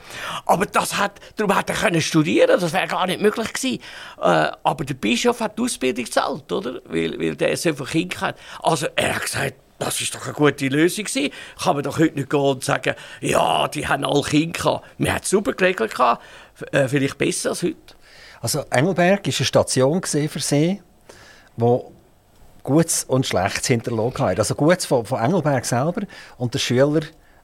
Aber 0.45 0.65
das 0.65 0.97
hat, 0.97 1.19
darum 1.35 1.55
hat 1.55 1.69
er 1.69 1.75
können 1.75 2.01
studieren. 2.01 2.59
Das 2.59 2.73
wäre 2.73 2.87
gar 2.87 3.07
nicht 3.07 3.21
möglich 3.21 3.53
gewesen. 3.53 3.79
Äh, 4.21 4.51
aber 4.63 4.85
der 4.85 4.93
Bischof 4.95 5.39
hat 5.39 5.57
die 5.57 5.63
Ausbildung 5.63 6.05
gezahlt, 6.05 6.51
oder? 6.51 6.81
Weil, 6.85 7.19
weil 7.19 7.35
der 7.35 7.55
so 7.57 7.73
viel 7.73 7.85
Kinder 7.95 8.21
hat. 8.21 8.37
Also 8.61 8.87
er 8.95 9.15
hat 9.15 9.21
gesagt, 9.23 9.53
das 9.79 9.99
ist 10.01 10.15
doch 10.15 10.23
eine 10.25 10.33
gute 10.33 10.67
Lösung 10.67 11.05
gewesen. 11.05 11.31
Kann 11.61 11.75
man 11.75 11.83
doch 11.83 11.99
heute 11.99 12.15
nicht 12.15 12.29
gehen 12.29 12.39
und 12.39 12.63
sagen, 12.63 12.95
ja, 13.21 13.67
die 13.67 13.87
haben 13.87 14.05
alle 14.05 14.21
Kinder 14.21 14.59
gehabt. 14.59 14.85
Wir 14.97 15.13
haben 15.13 15.21
es 15.21 15.29
super 15.29 15.53
geregelt 15.53 15.95
gehabt. 15.95 16.23
Äh, 16.71 16.87
vielleicht 16.87 17.17
besser 17.17 17.49
als 17.49 17.63
heute. 17.63 17.75
Also 18.41 18.63
Engelberg 18.69 19.25
war 19.25 19.33
eine 19.35 19.45
Station 19.45 20.03
für 20.03 20.39
Sie, 20.39 20.81
wo 21.57 21.91
Gutes 22.63 23.03
und 23.03 23.25
Schlechtes 23.25 23.67
hinterlassen 23.67 24.19
hat. 24.19 24.39
Also 24.39 24.55
Gutes 24.55 24.85
von, 24.85 25.05
von 25.05 25.21
Engelberg 25.21 25.65
selber 25.65 26.01
und 26.37 26.53
der 26.53 26.59
Schüler 26.59 27.01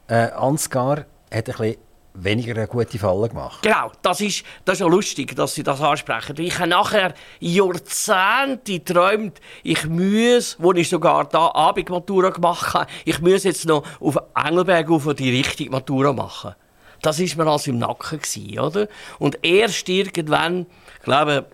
äh, 0.07 0.29
Ansgar 0.31 0.97
hat 0.99 1.05
ein 1.31 1.43
bisschen 1.43 1.75
weniger 2.13 2.55
eine 2.55 2.67
gute 2.67 2.99
Falle 2.99 3.29
gemacht. 3.29 3.61
Genau, 3.63 3.91
das 4.01 4.21
ist, 4.21 4.43
das 4.65 4.75
ist 4.75 4.79
ja 4.81 4.87
lustig, 4.87 5.35
dass 5.35 5.55
Sie 5.55 5.63
das 5.63 5.81
ansprechen. 5.81 6.35
Ich 6.39 6.57
habe 6.59 6.69
nachher 6.69 7.13
Jahrzehnte 7.39 8.79
geträumt, 8.79 9.39
ich 9.63 9.85
muss, 9.87 10.57
wo 10.59 10.73
ich 10.73 10.89
sogar 10.89 11.25
da 11.25 11.51
Abendmatura 11.53 12.29
gemacht 12.29 12.73
habe, 12.73 12.87
ich 13.05 13.19
muss 13.21 13.43
jetzt 13.43 13.65
noch 13.65 13.83
auf 13.99 14.17
Engelberg 14.35 14.89
auf 14.89 15.13
die 15.15 15.37
richtige 15.37 15.71
Matura 15.71 16.13
machen. 16.13 16.55
Das 17.01 17.19
ist 17.19 17.35
mir 17.35 17.47
also 17.47 17.71
im 17.71 17.79
Nacken 17.79 18.19
gewesen, 18.19 18.59
oder? 18.59 18.87
Und 19.17 19.39
erst 19.43 19.89
irgendwann, 19.89 20.67
ich 20.97 21.03
glaube, 21.03 21.47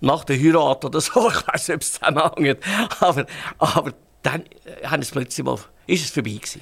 nach 0.00 0.24
der 0.24 0.38
Heirat 0.38 0.84
oder 0.84 1.00
so, 1.00 1.28
ich 1.30 1.48
weiß 1.48 1.68
nicht, 1.68 1.76
ob 1.76 1.82
es 1.82 1.92
zusammenhängt, 1.92 2.58
aber, 3.00 3.26
aber 3.58 3.92
dann 4.22 4.42
äh, 4.64 4.86
haben 4.86 5.02
es 5.02 5.10
plötzlich 5.10 5.44
mal, 5.44 5.58
ist 5.86 6.04
es 6.04 6.10
vorbei 6.10 6.30
gewesen. 6.30 6.60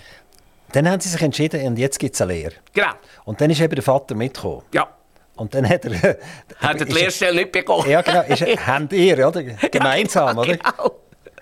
Dann 0.72 0.88
haben 0.88 1.00
sie 1.00 1.08
sich 1.08 1.22
entschieden, 1.22 1.66
und 1.66 1.78
jetzt 1.78 1.98
gibt 1.98 2.14
es 2.14 2.20
eine 2.20 2.32
Lehre. 2.32 2.52
Genau. 2.72 2.92
Und 3.24 3.40
dann 3.40 3.50
ist 3.50 3.60
eben 3.60 3.74
der 3.74 3.82
Vater 3.84 4.14
mitgekommen. 4.14 4.62
Ja. 4.72 4.88
Und 5.36 5.54
dann 5.54 5.68
hat 5.68 5.84
er... 5.84 6.18
hat 6.58 6.80
er 6.80 6.84
die 6.84 6.92
Lehrstelle 6.92 7.36
nicht 7.36 7.52
bekommen. 7.52 7.88
Ja, 7.88 8.02
genau. 8.02 8.22
Ist, 8.22 8.42
habt 8.66 8.92
ihr, 8.92 9.26
oder? 9.26 9.42
Gemeinsam, 9.42 10.36
ja, 10.36 10.42
genau, 10.42 10.42
oder? 10.42 10.56
Genau. 10.56 10.96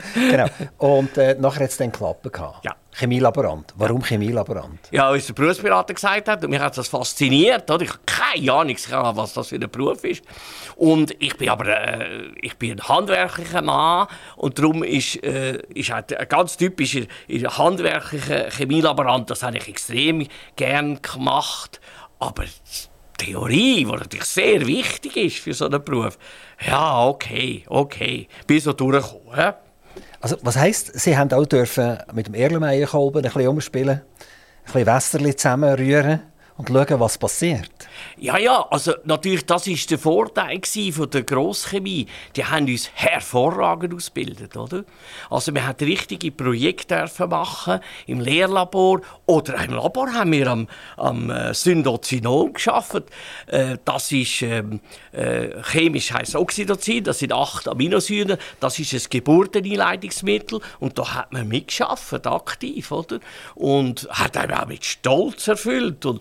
genau. 0.15 0.47
Und 0.79 1.17
äh, 1.19 1.37
nachher 1.39 1.65
hat 1.65 1.71
es 1.71 1.77
dann 1.77 1.93
geklappt. 1.93 2.27
Ja. 2.63 2.77
Chemielaborant. 2.93 3.75
Warum 3.77 4.03
Chemielaborant? 4.03 4.89
Ja, 4.91 5.13
was 5.13 5.27
der 5.27 5.35
Berufsberater 5.35 5.95
gesagt 5.95 6.29
hat. 6.29 6.43
Und 6.43 6.51
mich 6.51 6.61
hat 6.61 6.77
das 6.77 6.89
fasziniert. 6.89 7.71
Oder? 7.71 7.83
Ich 7.85 7.91
habe 7.91 8.01
keine 8.07 8.53
Ahnung, 8.53 8.77
was 9.17 9.35
das 9.35 9.49
für 9.49 9.57
ein 9.57 9.71
Beruf 9.71 10.03
ist. 10.05 10.25
Und 10.77 11.15
ich 11.21 11.37
bin 11.37 11.49
aber 11.49 11.67
äh, 11.67 12.29
ich 12.41 12.57
bin 12.57 12.73
ein 12.73 12.89
handwerklicher 12.89 13.63
Mann. 13.63 14.09
Und 14.37 14.59
darum 14.59 14.83
ist, 14.83 15.23
äh, 15.23 15.59
ist 15.75 15.93
halt 15.93 16.17
ein 16.17 16.29
ganz 16.29 16.57
typischer 16.57 17.07
handwerklicher 17.29 18.51
Chemielaborant. 18.51 19.31
Das 19.31 19.43
habe 19.43 19.59
ich 19.59 19.69
extrem 19.69 20.27
gern 20.57 21.01
gemacht. 21.01 21.81
Aber 22.19 22.45
Theorie, 23.17 23.85
die 23.85 23.85
natürlich 23.85 24.25
sehr 24.25 24.67
wichtig 24.67 25.17
ist 25.17 25.39
für 25.39 25.53
so 25.53 25.67
einen 25.67 25.85
Beruf. 25.85 26.19
Ja, 26.67 27.07
okay, 27.07 27.65
okay. 27.69 28.29
Bin 28.47 28.61
so 28.61 28.73
durchgekommen. 28.73 29.55
Also, 30.21 30.37
was 30.43 30.57
heisst, 30.57 30.99
Sie 30.99 31.17
haben 31.17 31.31
auch 31.33 31.47
dürfen 31.47 31.99
mit 32.13 32.27
dem 32.27 32.35
Erlenmeyer-Kolben 32.35 33.19
ein 33.19 33.23
bisschen 33.23 33.49
umspielen, 33.49 34.01
ein 34.01 34.65
bisschen 34.65 34.87
Wässerchen 34.87 35.39
zusammenrühren 35.39 36.21
und 36.59 36.69
schauen, 36.69 37.01
was 37.01 37.17
passiert? 37.17 37.71
Ja, 38.17 38.37
ja, 38.37 38.67
also 38.71 38.93
natürlich, 39.05 39.47
das 39.47 39.69
war 39.69 39.77
der 39.91 39.99
Vorteil 39.99 40.61
von 40.91 41.09
der 41.09 41.23
Grosschemie. 41.23 42.07
Die 42.35 42.45
haben 42.45 42.67
uns 42.67 42.91
hervorragend 42.95 43.95
ausgebildet, 43.95 44.57
oder? 44.57 44.85
Also 45.31 45.55
wir 45.55 45.65
haben 45.65 45.79
richtige 45.85 46.33
Projekte 46.33 47.07
machen 47.29 47.79
im 48.07 48.19
Lehrlabor 48.19 49.03
oder 49.27 49.55
im 49.65 49.73
Labor 49.73 50.13
haben 50.13 50.33
wir 50.33 50.49
am, 50.49 50.69
am 50.97 51.31
äh, 51.31 51.55
Syndozinom 51.55 52.53
geschafft. 52.53 53.05
Äh, 53.47 53.79
das 53.85 54.11
ist 54.11 54.43
ähm, 54.43 54.81
äh, 55.13 55.63
chemisch 55.63 56.13
heißt 56.13 56.35
Oxytocin, 56.35 57.05
das 57.05 57.21
sind 57.21 57.33
acht 57.33 57.69
Aminosäuren, 57.69 58.37
das 58.59 58.81
ist 58.81 58.95
ein 58.95 59.11
Geburteneinleitungsmittel 59.11 60.61
und 60.81 60.99
da 60.99 61.15
hat 61.15 61.33
man 61.33 61.47
mitgeschafft, 61.47 62.27
aktiv, 62.27 62.91
oder? 62.91 63.21
Und 63.55 64.09
hat 64.11 64.37
einem 64.37 64.59
auch 64.59 64.67
mit 64.67 64.85
Stolz 64.85 65.47
erfüllt 65.47 66.05
und 66.05 66.21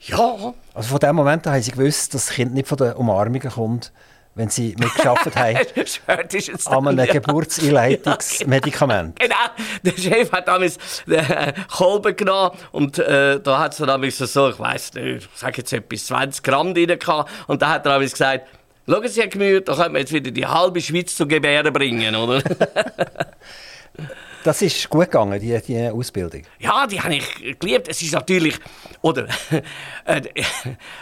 ja. 0.00 0.54
Also 0.74 0.88
von 0.88 0.98
dem 0.98 1.16
Moment 1.16 1.46
an 1.46 1.54
haben 1.54 1.62
Sie 1.62 1.72
gewusst, 1.72 2.14
dass 2.14 2.26
das 2.26 2.34
Kind 2.34 2.54
nicht 2.54 2.68
von 2.68 2.78
den 2.78 2.92
Umarmungen 2.94 3.50
kommt, 3.50 3.92
wenn 4.34 4.48
Sie 4.48 4.74
mitgearbeitet 4.78 5.36
haben 5.36 5.56
an 6.66 6.88
einem 6.88 7.06
ja. 7.06 7.12
Geburtseinleitungsmedikament. 7.12 9.18
Genau, 9.18 9.34
der 9.82 9.92
Chef 9.92 10.32
hat 10.32 10.48
damals 10.48 10.78
den 11.06 11.24
Kolben 11.70 12.16
genommen 12.16 12.56
und 12.72 12.98
äh, 12.98 13.40
da 13.40 13.58
hat 13.58 13.72
es 13.72 13.78
dann 13.78 14.10
so, 14.10 14.48
ich 14.48 14.58
weiß 14.58 14.94
nicht, 14.94 15.24
ich 15.24 15.28
sage 15.38 15.58
jetzt 15.58 15.72
etwas, 15.72 16.06
20 16.06 16.42
Gramm 16.42 16.74
drin 16.74 16.98
gehabt 16.98 17.30
und 17.48 17.60
da 17.60 17.70
hat 17.70 17.86
er 17.86 17.92
damals 17.92 18.12
gesagt, 18.12 18.46
schauen 18.88 19.08
Sie, 19.08 19.20
Herr 19.20 19.28
Gemüt, 19.28 19.68
da 19.68 19.74
können 19.74 19.94
wir 19.94 20.00
jetzt 20.00 20.12
wieder 20.12 20.30
die 20.30 20.46
halbe 20.46 20.80
Schweiz 20.80 21.16
zu 21.16 21.26
Gebären 21.26 21.72
bringen, 21.72 22.14
oder? 22.16 22.42
Das 24.42 24.62
ist 24.62 24.88
gut 24.88 25.10
gegangen, 25.10 25.38
die, 25.38 25.60
die 25.60 25.88
Ausbildung. 25.88 26.42
Ja, 26.58 26.86
die 26.86 27.00
habe 27.00 27.16
ich 27.16 27.58
geliebt. 27.58 27.88
Es 27.88 28.00
ist 28.00 28.12
natürlich, 28.12 28.58
oder, 29.02 29.26
äh, 30.06 30.22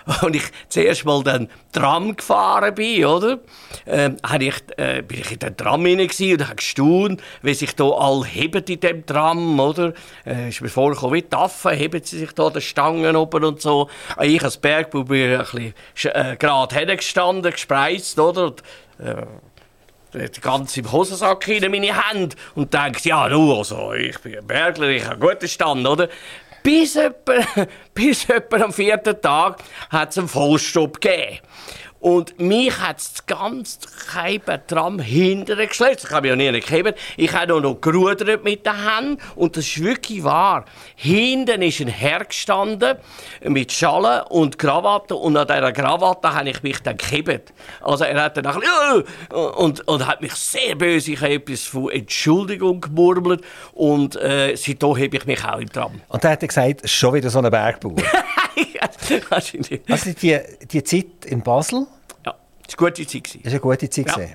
als 0.04 0.34
ich 0.34 0.42
zuerst 0.68 1.04
mal 1.04 1.22
dann 1.22 1.48
Tram 1.72 2.16
gefahren 2.16 2.74
bin, 2.74 3.04
oder, 3.04 3.38
äh, 3.86 4.10
ich, 4.40 4.54
äh, 4.76 5.02
bin 5.02 5.20
ich 5.20 5.32
in 5.32 5.38
dem 5.38 5.56
Tram 5.56 5.86
hinein 5.86 6.08
und 6.08 6.44
habe 6.44 6.56
gestaunt, 6.56 7.22
wie 7.42 7.54
sich 7.54 7.76
da 7.76 7.88
alle 7.88 8.24
heben 8.24 8.64
in 8.64 8.80
dem 8.80 9.06
Tram, 9.06 9.60
oder. 9.60 9.92
Äh, 10.26 10.48
ist 10.48 10.60
mir 10.60 10.68
vorgekommen, 10.68 11.14
wie 11.14 11.22
Taffen 11.22 11.72
heben 11.72 12.02
sie 12.02 12.18
sich 12.18 12.32
da 12.32 12.50
die 12.50 12.60
Stangen 12.60 13.14
oben 13.14 13.44
und 13.44 13.60
so. 13.60 13.88
Ah, 14.16 14.24
ich 14.24 14.42
als 14.42 14.56
Bergbau 14.56 15.04
bin 15.04 15.34
ein 15.34 15.38
bisschen 15.38 15.74
äh, 16.12 16.36
gerade 16.36 16.74
hergestanden, 16.74 17.52
gespreizt, 17.52 18.18
oder. 18.18 18.46
Und, 18.46 18.62
äh, 18.98 19.26
die 20.14 20.40
ganze 20.40 20.80
im 20.80 20.90
Hosensack 20.90 21.48
in 21.48 21.70
meine 21.70 21.92
Hände 22.08 22.36
und 22.54 22.72
denkt, 22.72 23.04
ja, 23.04 23.28
du, 23.28 23.54
also, 23.54 23.92
ich 23.92 24.18
bin 24.20 24.38
ein 24.38 24.46
Bergler, 24.46 24.88
ich 24.88 25.04
habe 25.04 25.12
einen 25.12 25.20
guten 25.20 25.48
Stand, 25.48 25.86
oder? 25.86 26.08
Bis 26.62 26.96
etwa, 26.96 27.34
bis 27.94 28.28
etwa 28.28 28.56
am 28.56 28.72
vierten 28.72 29.20
Tag 29.20 29.62
hat 29.90 30.10
es 30.10 30.18
einen 30.18 30.28
Vollstopp 30.28 31.00
gegeben. 31.00 31.38
Und 32.00 32.38
mich 32.38 32.78
hat 32.78 32.96
das 32.96 33.26
ganze 33.26 33.78
Tram 34.66 35.00
hinterher 35.00 35.66
geschleust. 35.66 36.04
Ich 36.04 36.10
habe 36.10 36.28
ja 36.28 36.36
nie 36.36 36.50
gegeben. 36.52 36.94
Ich 37.16 37.32
habe 37.32 37.60
noch 37.60 37.80
gerudert 37.80 38.44
mit 38.44 38.64
den 38.64 38.72
Händen. 38.72 39.18
Und 39.34 39.56
das 39.56 39.66
ist 39.66 39.82
wirklich 39.82 40.22
wahr. 40.22 40.64
Hinten 40.94 41.62
ist 41.62 41.80
ein 41.80 41.88
Herr 41.88 42.24
gestanden 42.24 42.98
mit 43.42 43.72
Schalen 43.72 44.22
und 44.28 44.58
Krawatte. 44.58 45.16
Und 45.16 45.36
an 45.36 45.46
dieser 45.46 45.72
Krawatte 45.72 46.34
habe 46.34 46.50
ich 46.50 46.62
mich 46.62 46.80
dann 46.80 46.96
gekippt. 46.96 47.52
Also 47.80 48.04
er 48.04 48.22
hat 48.22 48.36
dann 48.36 48.44
nachher, 48.44 49.04
und, 49.56 49.86
und 49.88 50.06
hat 50.06 50.20
mich 50.20 50.34
sehr 50.34 50.76
böse. 50.76 51.12
Ich 51.12 51.20
habe 51.20 51.34
etwas 51.34 51.64
von 51.64 51.90
Entschuldigung 51.90 52.80
gemurmelt. 52.80 53.42
Und 53.72 54.16
äh, 54.16 54.54
seitdem 54.56 54.90
habe 54.90 55.16
ich 55.16 55.26
mich 55.26 55.44
auch 55.44 55.58
im 55.58 55.70
Tram. 55.72 56.00
Und 56.08 56.22
dann 56.22 56.32
hat 56.32 56.42
er 56.42 56.48
gesagt, 56.48 56.88
schon 56.88 57.14
wieder 57.14 57.30
so 57.30 57.40
ein 57.40 57.50
Bergbauer. 57.50 57.96
also 59.30 60.12
die, 60.12 60.40
die 60.70 60.84
Zeit 60.84 61.24
in 61.26 61.42
Basel? 61.42 61.86
Ja, 62.24 62.34
das 62.66 62.78
war 62.78 62.86
eine 62.86 62.94
gute 62.94 63.06
Zeit. 63.06 63.34
Das 63.34 63.44
war 63.44 63.50
eine 63.50 63.60
gute 63.60 63.90
Zeit. 63.90 64.06
Ja. 64.16 64.26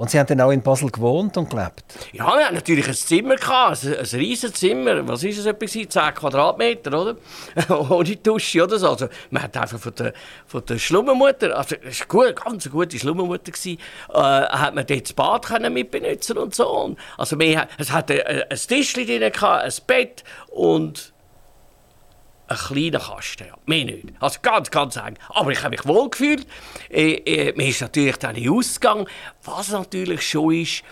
Und 0.00 0.10
Sie 0.10 0.18
haben 0.18 0.26
dann 0.28 0.40
auch 0.40 0.50
in 0.50 0.62
Basel 0.62 0.90
gewohnt 0.90 1.36
und 1.36 1.50
gelebt? 1.50 1.84
Ja, 2.12 2.24
wir 2.24 2.46
hatten 2.46 2.54
natürlich 2.54 2.88
ein 2.88 2.94
Zimmer, 2.94 3.36
gehabt, 3.36 3.84
ein, 3.84 3.98
ein 3.98 4.06
riesiges 4.18 4.54
Zimmer. 4.54 5.06
Was 5.06 5.22
war 5.22 5.28
es 5.28 5.44
etwa? 5.44 5.66
10 5.66 6.14
Quadratmeter, 6.14 6.98
oder? 6.98 7.16
Ohne 7.90 8.16
Dusche 8.16 8.64
oder 8.64 8.78
so. 8.78 8.88
Also, 8.88 9.08
man 9.28 9.42
hat 9.42 9.58
einfach 9.58 9.78
von 9.78 9.94
der, 9.94 10.14
von 10.46 10.64
der 10.64 10.78
Schlummermutter, 10.78 11.54
also 11.54 11.76
es 11.86 12.00
war 12.08 12.24
eine 12.24 12.32
ganz 12.32 12.70
gute 12.70 12.98
Schlummermutter, 12.98 13.52
gewesen, 13.52 13.76
äh, 14.08 14.14
hat 14.14 14.74
man 14.74 14.86
dort 14.86 15.04
das 15.04 15.12
Bad 15.12 15.44
können 15.44 15.74
mitbenutzen 15.74 16.38
und 16.38 16.54
so. 16.54 16.96
Also, 17.18 17.38
wir, 17.38 17.68
es 17.76 17.92
hatte 17.92 18.26
ein, 18.26 18.44
ein 18.48 18.56
Tischchen 18.56 19.06
drin, 19.06 19.22
ein 19.22 19.72
Bett 19.86 20.24
und 20.48 21.12
ein 22.50 22.56
kleiner 22.56 22.98
Kasten, 22.98 23.46
ja. 23.46 23.54
mehr 23.66 23.84
nicht. 23.84 24.08
Also 24.18 24.40
ganz, 24.42 24.70
ganz 24.70 24.96
eng. 24.96 25.16
Aber 25.28 25.52
ich 25.52 25.62
habe 25.62 25.70
mich 25.70 25.86
wohl 25.86 26.10
gefühlt. 26.10 26.46
Äh, 26.90 27.52
man 27.56 27.66
ist 27.66 27.80
natürlich 27.80 28.16
dann 28.16 28.36
in 28.36 28.50
Ausgang. 28.50 29.06
Was 29.44 29.70
natürlich 29.70 30.28
schon 30.28 30.54
ist, 30.54 30.82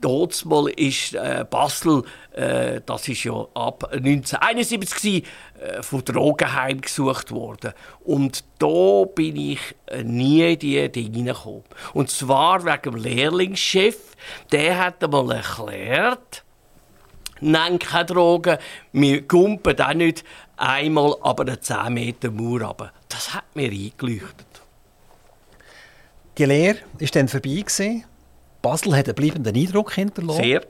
Dort 0.00 0.44
ist 0.76 1.14
äh, 1.14 1.46
Basel, 1.48 2.02
äh, 2.32 2.82
das 2.84 3.08
ist 3.08 3.24
ja 3.24 3.46
ab 3.54 3.84
1971 3.90 4.94
gewesen, 4.96 5.26
äh, 5.58 5.82
von 5.82 6.04
Drogen 6.04 6.52
heimgesucht 6.52 7.30
worden. 7.30 7.72
Und 8.04 8.44
da 8.58 9.04
bin 9.06 9.36
ich 9.36 9.60
äh, 9.86 10.02
nie 10.02 10.58
die 10.58 10.92
Dinge 10.92 11.16
hineingekommen. 11.16 11.64
Und 11.94 12.10
zwar 12.10 12.66
wegen 12.66 12.82
dem 12.82 12.96
Lehrlingschef. 12.96 13.96
Der 14.52 14.78
hat 14.84 15.02
einmal 15.02 15.36
erklärt, 15.36 16.44
nein, 17.40 17.78
keine 17.78 18.06
Drogen, 18.06 18.58
wir 18.92 19.22
gumpen 19.22 19.80
auch 19.80 19.94
nicht 19.94 20.24
einmal 20.56 21.16
aber 21.22 21.42
eine 21.42 21.60
10 21.60 21.92
Meter 21.92 22.30
Mauer 22.30 22.62
runter. 22.62 22.92
Das 23.08 23.34
hat 23.34 23.44
mir 23.54 23.70
eingeleuchtet. 23.70 24.46
Die 26.38 26.44
Lehre 26.44 26.78
war 26.98 27.08
dann 27.12 27.28
vorbei. 27.28 27.60
Gewesen. 27.60 28.04
Basel 28.62 28.96
hat 28.96 29.06
einen 29.06 29.14
bleibenden 29.14 29.54
Eindruck 29.54 29.92
hinterlassen. 29.92 30.42
Sehr. 30.42 30.62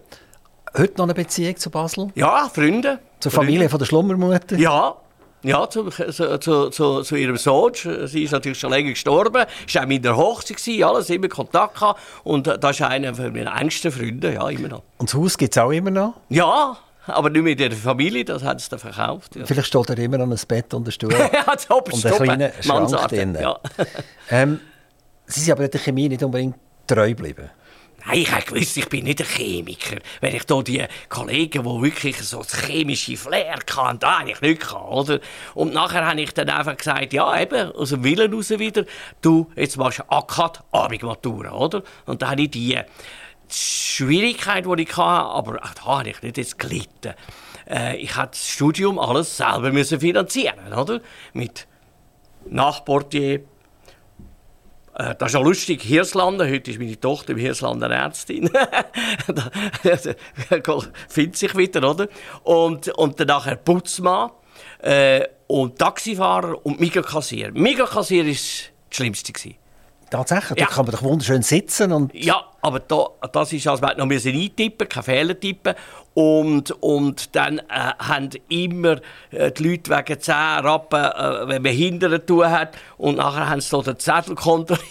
Heute 0.76 0.94
noch 0.96 1.04
eine 1.04 1.14
Beziehung 1.14 1.56
zu 1.56 1.70
Basel? 1.70 2.10
Ja, 2.16 2.50
Freunde. 2.52 2.98
Zur 3.20 3.30
Familie 3.30 3.60
Freunde. 3.60 3.70
von 3.70 3.78
der 3.78 3.86
Schlummermutter? 3.86 4.56
Ja, 4.56 4.96
ja, 5.44 5.68
zu, 5.68 5.90
zu, 5.90 6.70
zu, 6.70 7.02
zu, 7.02 7.16
ihrem 7.16 7.36
Sohn. 7.36 7.72
Sie 8.04 8.24
ist 8.24 8.32
natürlich 8.32 8.58
schon 8.58 8.70
länger 8.70 8.90
gestorben. 8.90 9.44
Sie 9.66 9.74
war 9.74 9.82
auch 9.82 9.88
mit 9.88 10.04
der 10.04 10.16
Hochzeit, 10.16 10.82
alles 10.82 11.10
immer 11.10 11.28
Kontakt 11.28 11.74
gehabt. 11.74 12.00
Und 12.24 12.46
das 12.46 12.70
ist 12.70 12.82
einer 12.82 13.12
meiner 13.12 13.60
engsten 13.60 13.92
Freunde, 13.92 14.34
ja, 14.34 14.48
immer 14.48 14.68
noch. 14.68 14.82
Und 14.98 15.10
das 15.10 15.14
Haus 15.14 15.38
gibt 15.38 15.56
es 15.56 15.62
auch 15.62 15.70
immer 15.70 15.90
noch? 15.90 16.14
Ja, 16.30 16.76
aber 17.06 17.30
nicht 17.30 17.42
mit 17.42 17.60
der 17.60 17.72
Familie, 17.72 18.24
das 18.24 18.42
haben 18.42 18.58
sie 18.58 18.70
dann 18.70 18.78
verkauft. 18.78 19.36
Ja. 19.36 19.44
Vielleicht 19.46 19.68
steht 19.68 19.90
da 19.90 19.94
immer 19.94 20.18
noch 20.18 20.30
ein 20.30 20.40
Bett 20.48 20.72
und 20.72 20.88
ein 20.88 20.92
Stuhl. 20.92 21.12
ja, 21.32 21.44
das 21.46 21.66
und 21.66 22.06
ein 22.06 22.14
kleiner 22.14 22.50
Schrank 22.60 23.08
drin. 23.08 23.36
Ja. 23.40 23.58
ähm, 24.30 24.60
sie 25.26 25.40
sind 25.40 25.52
aber 25.52 25.68
der 25.68 25.80
Chemie 25.80 26.08
nicht 26.08 26.22
unbedingt 26.22 26.56
treu 26.86 27.10
geblieben. 27.10 27.50
Nein, 28.06 28.18
ich 28.18 28.32
habe 28.32 28.42
gewusst, 28.42 28.76
ich 28.76 28.88
bin 28.88 29.04
nicht 29.04 29.20
ein 29.20 29.26
Chemiker. 29.26 29.96
Wenn 30.20 30.34
ich 30.34 30.42
hier 30.46 30.62
die 30.62 30.84
Kollegen, 31.08 31.62
die 31.62 31.82
wirklich 31.82 32.22
so 32.22 32.38
das 32.38 32.66
chemische 32.66 33.16
Flair 33.16 33.54
hatten, 33.54 33.98
da 33.98 34.20
habe 34.20 34.30
ich 34.30 34.40
nicht 34.42 34.60
gehabt, 34.60 34.90
oder? 34.90 35.20
Und 35.54 35.72
nachher 35.72 36.06
habe 36.06 36.20
ich 36.20 36.34
dann 36.34 36.50
einfach 36.50 36.76
gesagt, 36.76 37.14
ja, 37.14 37.40
eben, 37.40 37.72
aus 37.72 37.90
dem 37.90 38.04
Willen 38.04 38.32
raus 38.32 38.50
wieder, 38.50 38.84
du, 39.22 39.50
jetzt 39.56 39.78
machst 39.78 40.00
du 40.00 40.02
ACAD, 40.08 40.62
Abigmatura, 40.70 41.52
oder? 41.52 41.82
Und 42.04 42.20
dann 42.20 42.30
habe 42.32 42.42
ich 42.42 42.50
die 42.50 42.78
Schwierigkeit, 43.48 44.66
die 44.66 44.82
ich 44.82 44.96
hatte, 44.96 45.00
aber 45.00 45.64
auch 45.64 45.74
da 45.74 45.84
habe 45.84 46.10
ich 46.10 46.20
nicht 46.22 46.36
jetzt 46.36 46.58
gelitten. 46.58 47.14
Äh, 47.68 47.96
ich 47.96 48.16
musste 48.16 48.28
das 48.32 48.48
Studium 48.48 48.98
alles 48.98 49.36
selber 49.36 49.72
finanzieren, 49.84 50.74
oder? 50.74 51.00
Mit 51.32 51.66
Nachportier. 52.46 53.44
Äh, 54.94 55.14
das 55.16 55.32
ist 55.32 55.36
auch 55.36 55.44
lustig, 55.44 55.82
Hirslanden, 55.82 56.48
heute 56.48 56.70
ist 56.70 56.78
meine 56.78 56.98
Tochter 56.98 57.32
im 57.32 57.38
Hirslanden 57.38 57.90
Ärztin. 57.90 58.50
findet 61.08 61.36
sich 61.36 61.56
wieder, 61.56 61.90
oder? 61.90 62.08
Und, 62.42 62.88
und 62.96 63.18
dann 63.18 63.26
nachher 63.26 63.56
Putzmann 63.56 64.30
äh, 64.80 65.26
und 65.46 65.78
Taxifahrer 65.78 66.64
und 66.64 66.80
Mikrokassier. 66.80 67.52
Mikrokassier 67.52 68.24
ist 68.24 68.72
das 68.88 68.96
Schlimmste. 68.96 69.32
Gewesen. 69.32 69.63
Tatsächlich, 70.10 70.58
ja. 70.58 70.66
da 70.66 70.72
kann 70.72 70.86
man 70.86 70.94
doch 70.94 71.02
wunderschön 71.02 71.42
sitzen 71.42 71.92
und... 71.92 72.14
Ja, 72.14 72.44
aber 72.62 72.80
da, 72.80 73.08
das 73.32 73.52
ist, 73.52 73.66
als 73.66 73.80
man 73.80 73.96
noch 73.96 74.08
eintippen 74.08 74.88
keine 74.88 75.02
Fehler 75.02 75.38
tippen. 75.38 75.74
Und, 76.14 76.70
und 76.82 77.34
dann 77.34 77.58
äh, 77.58 77.62
haben 77.68 78.30
immer 78.48 78.98
äh, 79.30 79.50
die 79.58 79.70
Leute 79.70 79.90
wegen 79.90 80.20
10 80.20 80.34
Rappen, 80.34 81.04
äh, 81.04 81.48
wenn 81.48 81.62
man 81.62 81.72
hinterher 81.72 82.24
tun 82.24 82.48
hat, 82.48 82.76
und 82.96 83.16
nachher 83.16 83.48
haben 83.50 83.60
sie 83.60 83.68
so 83.68 83.82
den 83.82 83.98
Zettel 83.98 84.34
kontrolliert. 84.34 84.84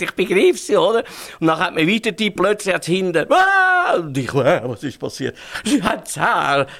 ich 0.00 0.12
begriff 0.12 0.60
sie, 0.60 0.76
oder? 0.76 1.02
Und 1.40 1.46
dann 1.46 1.58
hat 1.58 1.74
man 1.74 1.86
weiter 1.86 2.12
die 2.12 2.30
plötzlich 2.30 2.74
hat 2.74 2.84
hinten, 2.84 3.26
ah! 3.32 3.94
und 3.96 4.16
ich, 4.16 4.32
äh, 4.34 4.60
was 4.64 4.82
ist 4.82 4.98
passiert? 4.98 5.36
Sie 5.64 5.82
hat 5.82 6.06
10, 6.08 6.22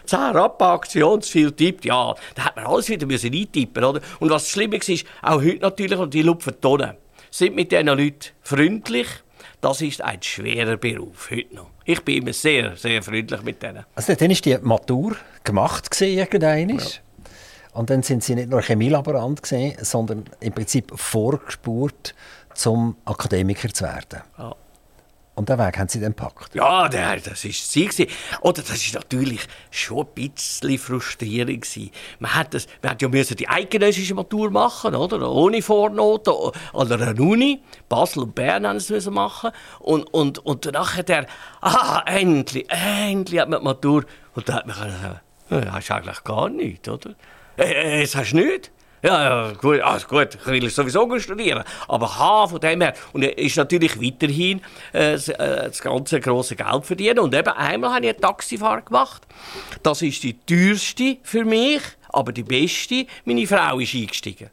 10 0.05 0.19
Rappen 0.19 1.23
viel 1.23 1.53
tippt. 1.53 1.85
Ja, 1.85 2.15
da 2.35 2.45
hat 2.45 2.57
man 2.57 2.67
alles 2.67 2.89
wieder 2.89 3.07
müssen 3.07 3.35
eintippen, 3.35 3.85
oder? 3.85 4.01
Und 4.21 4.31
was 4.31 4.49
Schlimme 4.49 4.75
war, 4.75 4.89
ist, 4.89 5.07
auch 5.23 5.43
heute 5.43 5.61
natürlich, 5.61 5.99
und 5.99 6.15
die 6.15 6.23
lupfen 6.23 6.61
Tonnen, 6.61 6.97
sind 7.31 7.55
mit 7.55 7.73
diesen 7.73 7.87
Leuten 7.87 8.31
freundlich, 8.43 9.07
das 9.61 9.81
ist 9.83 10.03
ein 10.03 10.23
schwerer 10.23 10.77
Beruf, 10.77 11.31
heute 11.31 11.55
noch. 11.55 11.71
Ich 11.85 12.03
bin 12.05 12.23
immer 12.23 12.33
sehr, 12.33 12.77
sehr 12.77 13.03
freundlich 13.03 13.43
mit 13.43 13.63
denen. 13.63 13.85
Also 13.95 14.15
dann 14.15 14.31
ist 14.31 14.45
die 14.45 14.57
Matur 14.59 15.17
gemacht 15.45 15.91
gewesen, 15.91 16.17
ja. 16.95 17.79
Und 17.79 17.91
dann 17.91 18.03
sind 18.03 18.25
sie 18.25 18.35
nicht 18.35 18.51
nur 18.51 18.63
Chemielaborant 18.63 19.43
sondern 19.81 20.25
im 20.41 20.53
Prinzip 20.53 20.93
vorgespurt, 20.95 22.15
zum 22.55 22.97
Akademiker 23.05 23.73
zu 23.73 23.85
werden. 23.85 24.21
Ja. 24.39 24.57
Und 25.41 25.49
den 25.49 25.59
Weg 25.59 25.79
haben 25.79 25.89
Sie 25.89 25.99
dann 25.99 26.11
gepackt? 26.11 26.55
Ja, 26.55 26.87
der, 26.87 27.17
das 27.17 27.47
war 27.47 27.51
sie. 27.51 28.09
Oder 28.43 28.61
das 28.61 28.93
war 28.93 29.01
natürlich 29.01 29.41
schon 29.71 30.07
ein 30.07 30.13
bisschen 30.15 30.77
frustrierend. 30.77 31.65
Das, 31.65 31.79
man 32.21 32.35
hat 32.91 33.01
ja 33.01 33.09
müssen 33.09 33.39
die 33.39 33.49
eidgenössische 33.49 34.15
Matur 34.15 34.51
machen, 34.51 34.95
oder? 34.95 35.31
Ohne 35.31 35.63
Vornoten. 35.63 36.35
Oder 36.75 37.01
eine 37.01 37.23
Uni. 37.23 37.63
Basel 37.89 38.25
und 38.25 38.35
Bern 38.35 38.67
haben 38.67 38.77
es 38.77 39.07
machen. 39.07 39.51
Und, 39.79 40.03
und, 40.13 40.41
und 40.41 40.67
danach 40.67 40.99
hat 40.99 41.09
er, 41.09 41.25
ah, 41.63 42.03
endlich, 42.05 42.67
endlich 42.69 43.41
hat 43.41 43.49
man 43.49 43.61
die 43.61 43.65
Matur. 43.65 44.05
Und 44.35 44.47
dann 44.47 44.57
hat 44.57 44.67
man 44.67 44.77
gesagt, 44.77 45.73
hast 45.73 45.89
du 45.89 45.95
eigentlich 45.95 46.25
gar 46.25 46.51
nichts, 46.51 46.87
oder? 46.87 47.15
Äh, 47.57 48.03
das 48.03 48.15
hast 48.15 48.33
du 48.33 48.37
nicht. 48.37 48.71
Ja, 49.03 49.23
ja, 49.23 49.53
gut, 49.53 49.81
also 49.81 50.07
gut, 50.07 50.35
ich 50.35 50.47
will 50.47 50.69
sowieso 50.69 51.19
studieren. 51.19 51.65
Aber 51.89 52.19
H 52.19 52.49
von 52.49 52.61
dem 52.61 52.83
her. 52.83 52.95
Und 53.13 53.23
er 53.23 53.37
ist 53.39 53.57
natürlich 53.57 54.01
weiterhin 54.01 54.61
äh, 54.93 55.13
das, 55.13 55.29
äh, 55.29 55.37
das 55.69 55.81
ganze 55.81 56.21
große 56.21 56.55
Geld 56.55 56.85
verdienen. 56.85 57.21
Und 57.21 57.35
eben 57.35 57.49
einmal 57.49 57.95
habe 57.95 58.07
ich 58.07 58.11
eine 58.11 58.21
Taxifahrt 58.21 58.87
gemacht. 58.87 59.27
Das 59.83 60.03
ist 60.03 60.23
die 60.23 60.39
teuerste 60.41 61.17
für 61.23 61.45
mich, 61.47 61.81
aber 62.11 62.33
die 62.33 62.43
beste. 62.43 63.07
Meine 63.25 63.47
Frau 63.47 63.79
ist 63.79 63.95
eingestiegen. 63.95 64.51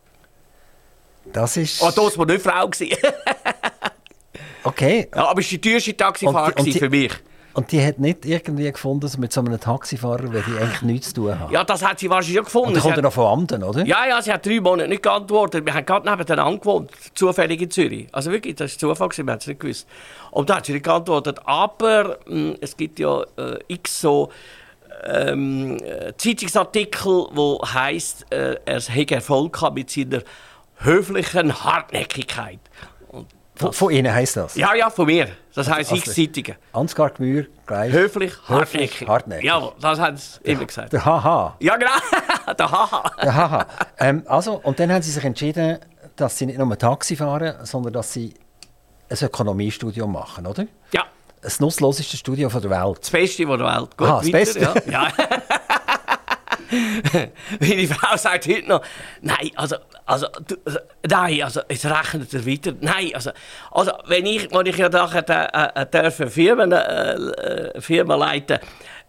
Das 1.33 1.57
ist. 1.57 1.81
Oh, 1.81 1.91
das 1.93 2.17
war 2.17 2.25
nicht 2.25 2.41
Frau. 2.41 2.69
okay. 4.63 5.09
Ja, 5.13 5.27
aber 5.27 5.41
es 5.41 5.51
war 5.51 5.57
die 5.57 5.61
teuerste 5.61 5.97
Taxifahrt 5.97 6.59
und, 6.59 6.67
und 6.67 6.73
die, 6.73 6.79
für 6.79 6.89
mich. 6.89 7.11
Und 7.57 7.71
die 7.71 7.83
hat 7.83 7.97
nicht 7.97 8.23
irgendwie 8.23 8.71
gefunden, 8.71 8.99
dass 8.99 9.17
mit 9.17 9.33
so 9.33 9.41
einem 9.41 9.59
Taxifahrer 9.59 10.31
würde 10.31 10.45
ich 10.47 10.61
eigentlich 10.61 10.81
nichts 10.83 11.07
zu 11.07 11.15
tun 11.15 11.39
haben. 11.39 11.51
Ja, 11.51 11.63
das 11.63 11.83
hat 11.83 11.99
sie 11.99 12.07
wahrscheinlich 12.07 12.35
schon 12.35 12.45
gefunden. 12.45 12.67
Und 12.67 12.75
dann 12.75 12.83
kommt 12.83 12.97
er 12.97 13.01
noch 13.01 13.13
von 13.13 13.25
Amten, 13.25 13.63
oder? 13.63 13.83
Ja, 13.83 14.05
ja, 14.05 14.21
sie 14.21 14.31
hat 14.31 14.45
drei 14.45 14.59
Monate 14.59 14.87
nicht 14.87 15.01
geantwortet. 15.01 15.65
Wir 15.65 15.73
haben 15.73 15.83
gerade 15.83 16.07
nebeneinander 16.07 16.59
gewohnt, 16.59 16.91
zufällig 17.15 17.59
in 17.59 17.71
Zürich. 17.71 18.07
Also 18.11 18.31
wirklich, 18.31 18.57
das 18.57 18.73
war 18.73 18.95
Zufall, 18.95 19.09
wir 19.09 19.31
haben 19.31 19.39
es 19.39 19.47
nicht 19.47 19.59
gewusst. 19.59 19.87
Und 20.29 20.51
da 20.51 20.57
hat 20.57 20.67
sie 20.67 20.73
nicht 20.73 20.85
geantwortet. 20.85 21.39
Aber 21.45 22.19
mh, 22.27 22.31
hm, 22.31 22.57
es 22.61 22.77
gibt 22.77 22.99
ja 22.99 23.23
äh, 23.37 23.57
x 23.69 24.01
so 24.01 24.29
ähm, 25.05 25.79
Zeitungsartikel, 26.15 27.25
wo 27.31 27.59
heisst, 27.73 28.31
äh, 28.31 28.57
er 28.65 28.81
hätte 28.81 29.15
Erfolg 29.15 29.59
mit 29.73 29.89
seiner 29.89 30.21
höflichen 30.75 31.63
Hartnäckigkeit. 31.63 32.59
Von, 33.57 33.73
von, 33.73 33.91
Ihnen 33.91 34.13
heisst 34.13 34.37
das? 34.37 34.55
Ja, 34.55 34.75
ja, 34.75 34.89
von 34.89 35.07
mir. 35.07 35.29
Das 35.53 35.69
heisst 35.69 35.91
also, 35.91 36.03
X-Zeitige. 36.03 36.57
Ansgar 36.73 37.09
Gmür, 37.09 37.47
gleich. 37.65 37.91
Höflich, 37.91 38.33
hartnäckig. 38.47 39.07
hartnäckig. 39.07 39.45
Ja, 39.45 39.71
das 39.81 39.99
haben 39.99 40.17
sie 40.17 40.39
immer 40.43 40.65
gesagt. 40.65 40.93
Der 40.93 41.03
Haha. 41.03 41.55
Ja, 41.59 41.75
genau. 41.75 41.91
der 42.57 42.71
Haha. 42.71 43.11
Der 43.21 43.35
Haha. 43.35 43.65
Ähm, 43.99 44.23
also, 44.27 44.59
und 44.63 44.79
dann 44.79 44.91
haben 44.91 45.01
Sie 45.01 45.11
sich 45.11 45.23
entschieden, 45.23 45.79
dass 46.15 46.37
Sie 46.37 46.45
nicht 46.45 46.59
nur 46.59 46.77
Taxi 46.77 47.15
fahren, 47.15 47.55
sondern 47.63 47.93
dass 47.93 48.13
Sie 48.13 48.33
ein 49.09 49.17
Ökonomiestudium 49.19 50.11
machen, 50.11 50.45
oder? 50.45 50.65
Ja. 50.93 51.05
Das 51.41 51.59
nutzloseste 51.59 52.17
Studio 52.17 52.49
der 52.49 52.69
Welt. 52.69 52.99
Das 53.01 53.09
Beste 53.09 53.45
der 53.45 53.59
Welt. 53.59 53.97
Gut, 53.97 54.07
Aha, 54.07 54.19
das 54.19 54.31
Beste? 54.31 54.59
Ja. 54.59 54.73
ja. 54.85 55.07
Meine 57.59 57.87
Frau 57.87 58.17
sagt 58.17 58.47
heute 58.47 58.67
noch, 58.67 58.81
nein, 59.21 59.51
also, 59.55 59.77
also, 60.05 60.27
also, 60.65 60.79
nein, 61.07 61.43
also, 61.43 61.61
es 61.67 61.85
rechnet 61.85 62.33
er 62.33 62.45
weiter. 62.45 62.73
Nein, 62.79 63.11
also, 63.13 63.31
also 63.71 63.91
wenn 64.07 64.25
ich, 64.25 64.51
wenn 64.51 64.65
ich 64.65 64.77
ja 64.77 64.89
nachher 64.89 65.75
äh, 65.75 65.97
äh, 65.97 66.11
Firmen, 66.11 66.71
äh, 66.71 67.13
äh 67.13 67.81
Firma 67.81 68.15
leiten 68.15 68.59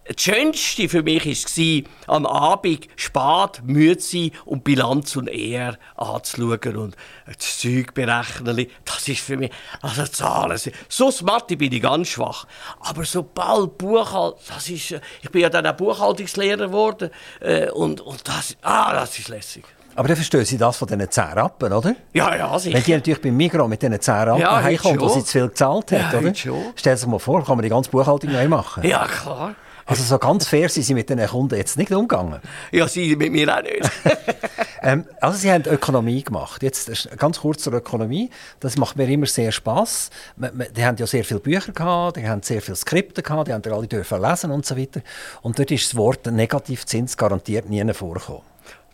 das 0.09 0.23
Schönste 0.23 0.89
für 0.89 1.03
mich 1.03 1.25
war, 1.27 2.17
am 2.17 2.27
Abend 2.27 2.89
spät 2.97 3.63
müde 3.65 4.01
sein 4.01 4.31
und 4.47 4.65
Bilanz 4.65 5.17
und 5.17 5.29
Ehr 5.29 5.77
anzuschauen 5.97 6.77
und 6.77 6.97
das 7.27 7.59
Zeug 7.59 7.93
berechnen. 7.93 8.67
Das 8.85 9.07
ist 9.07 9.21
für 9.21 9.37
mich, 9.37 9.51
also 9.83 10.07
Zahlen. 10.07 10.59
So 10.89 11.13
Mathe 11.23 11.57
bin 11.57 11.73
ich 11.73 11.83
ganz 11.83 12.09
schwach. 12.09 12.47
Aber 12.81 13.05
sobald 13.05 13.77
Buchhaltung, 13.77 14.39
das 14.49 14.69
ist, 14.71 14.95
ich 15.23 15.31
bin 15.31 15.43
ja 15.43 15.51
dann 15.51 15.67
auch 15.67 15.75
Buchhaltungslehrer 15.75 16.69
geworden 16.69 17.11
äh, 17.41 17.71
und, 17.71 18.01
und 18.01 18.27
das, 18.27 18.57
ah, 18.63 18.95
das 18.95 19.19
ist 19.19 19.29
lässig. 19.29 19.65
Aber 19.95 20.07
dann 20.07 20.17
verstehen 20.17 20.45
Sie 20.45 20.57
das 20.57 20.77
von 20.77 20.87
diesen 20.87 21.11
10 21.11 21.25
Rappen, 21.25 21.73
oder? 21.73 21.97
Ja, 22.15 22.35
ja, 22.35 22.57
sicher. 22.59 22.77
Wenn 22.77 22.85
die 22.85 22.93
natürlich 22.93 23.21
beim 23.21 23.37
Migros 23.37 23.69
mit 23.69 23.83
diesen 23.83 24.01
10 24.01 24.15
Rappen 24.15 24.41
ja, 24.41 24.63
heimkommt, 24.63 25.01
wo 25.01 25.09
sie 25.09 25.25
zu 25.25 25.33
viel 25.33 25.49
gezahlt 25.49 25.91
hat, 25.91 26.13
ja, 26.13 26.19
oder? 26.21 26.33
Stell 26.77 26.97
sich 26.97 27.09
mal 27.09 27.19
vor, 27.19 27.45
kann 27.45 27.57
man 27.57 27.65
die 27.65 27.69
ganze 27.69 27.91
Buchhaltung 27.91 28.33
neu 28.33 28.47
machen. 28.49 28.87
Ja, 28.87 29.07
klar. 29.07 29.57
Also 29.89 30.03
so 30.03 30.19
ganz 30.19 30.47
fair 30.47 30.69
sind 30.69 30.83
Sie 30.83 30.93
mit 30.93 31.09
den 31.09 31.27
Kunden 31.27 31.57
jetzt 31.57 31.79
nicht 31.79 31.91
umgegangen? 31.93 32.43
Ja, 32.73 32.87
Sie 32.87 33.17
mit 33.17 33.33
mir 33.33 33.57
auch 33.57 33.63
nicht. 33.63 33.91
ähm, 34.83 35.07
also 35.19 35.39
Sie 35.39 35.51
haben 35.51 35.65
Ökonomie 35.65 36.23
gemacht. 36.23 36.63
Jetzt 36.63 37.09
ganz 37.17 37.41
kurz 37.41 37.63
zur 37.63 37.73
Ökonomie. 37.73 38.29
Das 38.61 38.77
macht 38.77 38.99
mir 38.99 39.09
immer 39.09 39.25
sehr 39.25 39.51
Spass. 39.51 40.11
Die 40.37 40.85
haben 40.85 40.99
ja 40.99 41.07
sehr 41.07 41.25
viele 41.25 41.41
Bücher 41.41 41.73
gehabt, 41.73 42.19
die 42.19 42.29
haben 42.29 42.43
sehr 42.43 42.61
viele 42.61 42.77
Skripte 42.77 43.23
gehabt, 43.23 43.49
die 43.49 43.55
haben 43.55 43.63
alle 43.65 43.87
dürfen 43.87 44.21
lesen 44.21 44.51
und 44.51 44.67
so 44.67 44.77
weiter. 44.77 45.01
Und 45.41 45.59
dort 45.59 45.71
ist 45.71 45.87
das 45.87 45.97
Wort 45.97 46.27
Negativzins 46.27 47.17
garantiert 47.17 47.71
nie 47.71 47.83
vorgekommen. 47.95 48.48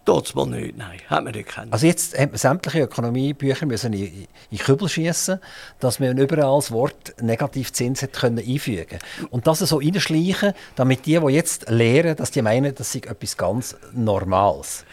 Dort 0.04 0.34
mal 0.34 0.46
nicht, 0.46 0.76
nein, 0.76 1.00
hat 1.08 1.24
man 1.24 1.32
nicht 1.32 1.48
gekannt. 1.48 1.72
Also 1.72 1.86
jetzt 1.86 2.18
haben 2.18 2.32
wir 2.32 2.38
sämtliche 2.38 2.80
Ökonomiebücher 2.80 3.64
müssen 3.64 3.94
in, 3.94 4.26
in 4.50 4.58
Kübel 4.58 4.86
schießen, 4.88 5.40
dass 5.80 5.98
man 5.98 6.18
überall 6.18 6.58
das 6.58 6.70
Wort 6.70 7.14
Negativzins 7.22 8.02
hat 8.02 8.12
können 8.12 8.38
einfügen 8.38 8.98
Und 9.30 9.46
das 9.46 9.60
so 9.60 9.78
reinschleichen, 9.78 10.52
damit 10.76 11.06
die, 11.06 11.18
die 11.18 11.32
jetzt 11.32 11.70
lehren, 11.70 12.16
dass 12.16 12.30
die 12.30 12.42
meinen, 12.42 12.74
das 12.74 12.92
sei 12.92 12.98
etwas 12.98 13.36
ganz 13.38 13.76
Normales. 13.92 14.84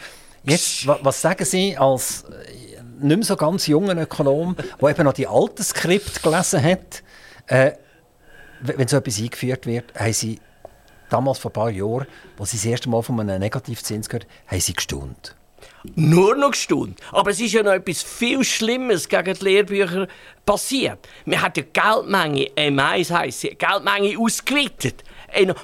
Jetzt, 0.43 0.87
was 0.87 1.21
sagen 1.21 1.45
Sie 1.45 1.77
als 1.77 2.23
äh, 2.23 2.81
nicht 3.01 3.17
mehr 3.17 3.23
so 3.25 3.35
ganz 3.35 3.67
junger 3.67 3.97
Ökonom, 3.97 4.55
der 4.81 4.89
eben 4.89 5.03
noch 5.03 5.13
die 5.13 5.27
alten 5.27 5.63
Skript 5.63 6.23
gelesen 6.23 6.63
hat, 6.63 7.03
äh, 7.47 7.73
wenn 8.61 8.87
so 8.87 8.97
etwas 8.97 9.19
eingeführt 9.19 9.65
wird, 9.65 9.93
haben 9.93 10.13
Sie 10.13 10.39
damals 11.11 11.39
vor 11.39 11.51
ein 11.51 11.53
paar 11.53 11.69
Jahren, 11.69 12.07
als 12.39 12.51
sie 12.51 12.57
das 12.57 12.65
erste 12.65 12.89
Mal 12.89 13.01
von 13.01 13.19
einem 13.19 13.39
Negativzins 13.39 14.09
gehört 14.09 14.27
haben 14.47 14.59
sie 14.59 14.73
gestaunt. 14.73 15.35
Nur 15.95 16.35
noch 16.35 16.51
gestaunt. 16.51 16.99
Aber 17.11 17.31
es 17.31 17.39
ist 17.39 17.53
ja 17.53 17.63
noch 17.63 17.71
etwas 17.71 18.03
viel 18.03 18.43
Schlimmes 18.43 19.07
gegen 19.07 19.33
die 19.33 19.43
Lehrbücher 19.43 20.07
passiert. 20.45 21.07
Man 21.25 21.41
hat 21.41 21.57
die 21.57 21.63
Geldmenge, 21.63 22.49
M1 22.55 23.11
heisst 23.11 23.41
sie, 23.41 23.55
Geldmenge 23.55 24.17
ausgeweitet. 24.17 25.03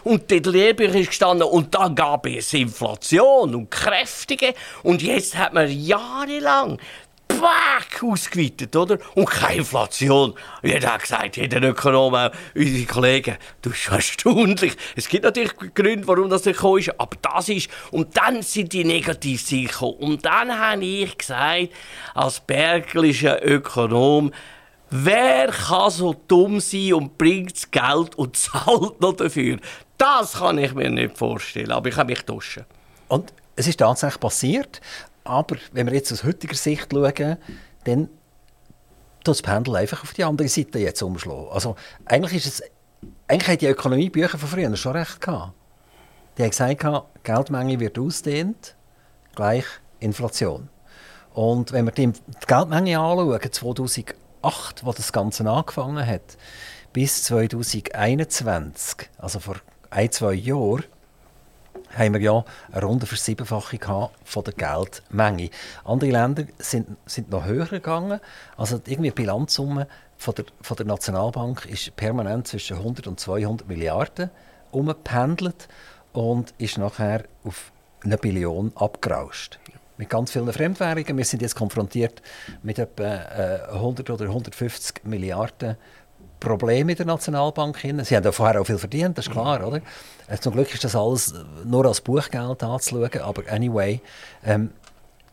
Und 0.03 0.31
die 0.31 0.39
Lehrbücher 0.39 0.95
ist 0.95 1.09
gestanden 1.09 1.47
und 1.47 1.75
dann 1.75 1.93
gab 1.93 2.25
es 2.25 2.53
Inflation 2.53 3.53
und 3.53 3.69
kräftige. 3.69 4.53
Und 4.81 5.01
jetzt 5.01 5.37
hat 5.37 5.53
man 5.53 5.69
jahrelang 5.69 6.79
Back 7.27 8.03
ausgeweitet, 8.03 8.75
oder? 8.75 8.97
Und 9.15 9.29
keine 9.29 9.57
Inflation. 9.57 10.33
Jeder 10.63 10.93
hat 10.93 11.01
gesagt, 11.01 11.37
jeder 11.37 11.61
Ökonom, 11.61 12.15
auch 12.15 12.31
unsere 12.55 12.85
Kollegen, 12.85 13.37
du 13.61 13.69
bist 13.69 13.89
erstaunlich. 13.89 14.75
Es 14.95 15.07
gibt 15.07 15.23
natürlich 15.23 15.55
Gründe, 15.75 16.07
warum 16.07 16.29
das 16.29 16.45
nicht 16.45 16.55
gekommen 16.55 16.79
ist, 16.79 16.99
aber 16.99 17.17
das 17.21 17.49
ist. 17.49 17.69
Und 17.91 18.15
dann 18.17 18.41
sind 18.41 18.73
die 18.73 18.83
Negativziele 18.83 19.67
gekommen. 19.67 19.97
Und 19.99 20.25
dann 20.25 20.57
habe 20.57 20.83
ich 20.83 21.17
gesagt, 21.17 21.69
als 22.13 22.39
berglischer 22.39 23.45
Ökonom, 23.45 24.31
wer 24.89 25.47
kann 25.47 25.91
so 25.91 26.15
dumm 26.27 26.59
sein 26.59 26.93
und 26.93 27.17
bringt 27.17 27.55
das 27.55 27.69
Geld 27.71 28.15
und 28.15 28.35
zahlt 28.35 28.99
noch 28.99 29.13
dafür? 29.13 29.57
Das 29.97 30.33
kann 30.33 30.57
ich 30.57 30.73
mir 30.73 30.89
nicht 30.89 31.17
vorstellen, 31.17 31.71
aber 31.71 31.89
ich 31.89 31.97
habe 31.97 32.11
mich 32.11 32.21
duschen. 32.21 32.65
Und 33.07 33.33
es 33.57 33.67
ist 33.67 33.79
tatsächlich 33.79 34.21
passiert. 34.21 34.81
Aber 35.25 35.57
wenn 35.73 35.87
wir 35.87 35.93
jetzt 35.93 36.13
aus 36.13 36.23
heutiger 36.23 36.55
Sicht 36.55 36.87
schauen, 36.93 37.37
dann 37.83 38.09
das 39.23 39.41
Pendel 39.41 39.75
einfach 39.75 40.03
auf 40.03 40.13
die 40.13 40.23
andere 40.23 40.47
Seite 40.47 40.79
jetzt 40.79 41.01
umschlagen. 41.01 41.49
Also 41.51 41.75
eigentlich 42.05 42.45
ist 42.45 42.45
es, 42.45 42.63
eigentlich 43.27 43.49
hat 43.49 43.61
die 43.61 43.67
Ökonomiebücher 43.67 44.37
von 44.37 44.47
früher 44.47 44.73
schon 44.77 44.93
recht 44.93 45.19
gehabt. 45.19 45.53
Die 46.37 46.43
haben 46.43 46.51
gesagt, 46.51 47.23
Geldmenge 47.23 47.79
wird 47.79 47.99
ausdehnt, 47.99 48.75
gleich 49.35 49.65
Inflation. 49.99 50.69
Und 51.33 51.71
wenn 51.71 51.85
wir 51.85 51.91
die 51.91 52.13
Geldmenge 52.47 52.99
anschauen, 52.99 53.51
2008, 53.51 54.85
wo 54.85 54.93
das 54.93 55.11
Ganze 55.11 55.49
angefangen 55.49 56.05
hat, 56.05 56.37
bis 56.93 57.23
2021, 57.23 59.09
also 59.17 59.39
vor 59.39 59.57
ein, 59.89 60.11
zwei 60.11 60.33
Jahren, 60.33 60.83
haben 61.95 62.13
wir 62.13 62.21
ja 62.21 62.43
eine 62.71 62.85
runde 62.85 63.05
Versiebenfachung 63.05 64.09
von 64.23 64.43
der 64.43 64.53
Geldmenge. 64.53 65.49
Andere 65.83 66.11
Länder 66.11 66.43
sind, 66.59 66.97
sind 67.05 67.29
noch 67.29 67.45
höher 67.45 67.65
gegangen. 67.65 68.19
Also 68.55 68.81
irgendwie 68.85 69.09
die 69.09 69.15
Bilanzsumme 69.15 69.87
von 70.17 70.35
der, 70.35 70.45
von 70.61 70.77
der 70.77 70.85
Nationalbank 70.85 71.65
ist 71.65 71.95
permanent 71.95 72.47
zwischen 72.47 72.77
100 72.77 73.07
und 73.07 73.19
200 73.19 73.67
Milliarden 73.67 74.29
umgependelt 74.71 75.67
und 76.13 76.53
ist 76.57 76.77
nachher 76.77 77.23
auf 77.43 77.71
eine 78.03 78.17
Billion 78.17 78.71
abgerauscht. 78.75 79.59
Mit 79.97 80.09
ganz 80.09 80.31
vielen 80.31 80.51
Fremdwährungen. 80.51 81.17
Wir 81.17 81.25
sind 81.25 81.41
jetzt 81.41 81.55
konfrontiert 81.55 82.21
mit 82.61 82.77
etwa 82.77 83.15
100 83.71 84.09
äh, 84.09 84.11
oder 84.11 84.25
150 84.25 85.03
Milliarden 85.05 85.75
Probleme 86.39 86.91
in 86.91 86.97
der 86.97 87.05
Nationalbank. 87.05 87.79
Sie 87.79 88.15
haben 88.15 88.23
ja 88.23 88.31
vorher 88.31 88.61
auch 88.61 88.65
viel 88.65 88.77
verdient, 88.77 89.17
das 89.17 89.27
ist 89.27 89.31
klar, 89.31 89.65
oder? 89.65 89.81
Äh, 90.27 90.37
zum 90.37 90.53
Glück 90.53 90.73
ist 90.73 90.83
das 90.83 90.95
alles 90.95 91.33
nur 91.63 91.85
als 91.85 92.01
Buchgeld 92.01 92.63
anzuschauen, 92.63 93.21
aber 93.21 93.43
anyway, 93.51 94.01
ähm, 94.45 94.71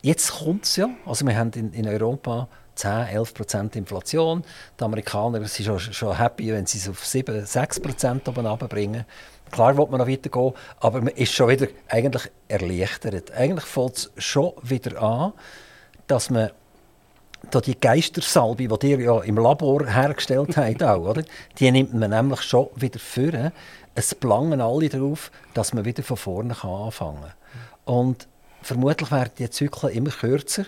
jetzt 0.03 0.33
kommt 0.33 0.65
es 0.65 0.77
ja. 0.77 0.89
Also 1.07 1.27
wir 1.27 1.37
haben 1.37 1.51
in, 1.55 1.73
in 1.73 1.89
Europa 1.89 2.49
10, 2.75 3.09
11 3.09 3.35
Prozent 3.35 3.77
Inflation. 3.77 4.43
Die 4.79 4.85
Amerikaner 4.85 5.45
sind 5.47 5.67
schon, 5.67 5.79
schon 5.79 6.17
happy, 6.17 6.53
wenn 6.53 6.67
sie 6.67 6.79
es 6.79 6.89
auf 6.89 7.05
7, 7.05 7.45
6 7.45 7.81
Prozent 7.81 8.29
oben 8.29 8.69
bringen. 8.69 9.05
Klar 9.51 9.77
will 9.77 9.87
man 9.87 10.01
noch 10.01 10.09
weitergehen, 10.09 10.53
aber 10.81 11.01
man 11.01 11.15
ist 11.15 11.33
schon 11.33 11.49
wieder 11.49 11.69
eigentlich 11.89 12.31
erleichtert. 12.49 13.31
Eigentlich 13.33 13.65
fängt 13.65 13.97
es 13.97 14.13
schon 14.17 14.53
wieder 14.63 15.01
an, 15.01 15.33
dass 16.07 16.31
man 16.31 16.51
da 17.55 17.61
die 17.61 17.79
Geistersalbe, 17.79 18.67
die 18.67 18.91
ihr 18.91 19.01
ja 19.01 19.21
im 19.21 19.37
Labor 19.37 19.87
hergestellt 19.87 20.57
habt, 20.57 20.83
auch, 20.83 21.09
oder? 21.09 21.23
die 21.59 21.71
nimmt 21.71 21.95
man 21.95 22.11
nämlich 22.11 22.43
schon 22.43 22.69
wieder 22.75 22.99
vor. 22.99 23.53
Es 23.95 24.15
plangen 24.15 24.61
alle 24.61 24.89
darauf, 24.89 25.31
dass 25.55 25.73
man 25.73 25.85
wieder 25.85 26.03
von 26.03 26.17
vorne 26.17 26.57
anfangen 26.63 27.23
kann. 27.23 27.33
Und 27.85 28.27
vermutlich 28.63 29.11
werden 29.11 29.31
die 29.39 29.49
Zyklen 29.51 29.93
immer 29.93 30.11
kürzer. 30.11 30.65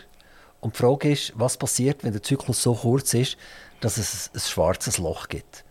Und 0.61 0.75
die 0.75 0.79
Frage 0.79 1.11
ist, 1.11 1.33
was 1.37 1.57
passiert, 1.57 2.05
wenn 2.05 2.13
der 2.13 2.23
Zyklus 2.23 2.63
so 2.63 2.75
kurz 2.75 3.15
ist, 3.15 3.37
dass 3.81 3.99
es 3.99 4.31
ein 4.33 4.41
schwarzes 4.41 4.99
Loch 4.99 5.29
gibt? 5.29 5.65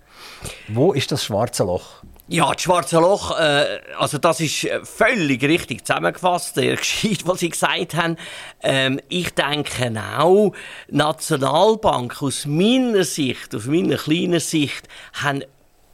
Wo 0.67 0.93
ist 0.93 1.11
das 1.11 1.23
schwarze 1.23 1.63
Loch? 1.63 2.03
Ja, 2.27 2.51
das 2.51 2.63
schwarze 2.63 2.99
Loch, 2.99 3.37
äh, 3.39 3.81
also 3.99 4.17
das 4.17 4.39
ist 4.39 4.63
äh, 4.63 4.83
völlig 4.83 5.43
richtig 5.43 5.85
zusammengefasst, 5.85 6.57
der 6.57 6.75
Geschichte, 6.77 7.27
was 7.27 7.41
Sie 7.41 7.49
gesagt 7.49 7.93
haben. 7.93 8.17
Ähm, 8.63 8.99
ich 9.09 9.29
denke 9.35 9.93
auch, 10.17 10.51
Nationalbank 10.89 12.23
aus 12.23 12.47
meiner 12.47 13.03
Sicht, 13.03 13.53
aus 13.53 13.65
meiner 13.65 13.97
kleinen 13.97 14.39
Sicht, 14.39 14.87
haben 15.13 15.43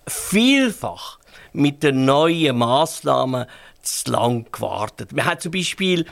vielfach 0.08 1.20
mit 1.52 1.84
den 1.84 2.06
neuen 2.06 2.58
Massnahmen 2.58 3.46
zu 3.82 4.12
lang 4.12 4.50
gewartet. 4.54 5.14
Wir 5.14 5.26
haben 5.26 5.42
zum 5.42 5.52
Beispiel 5.52 6.06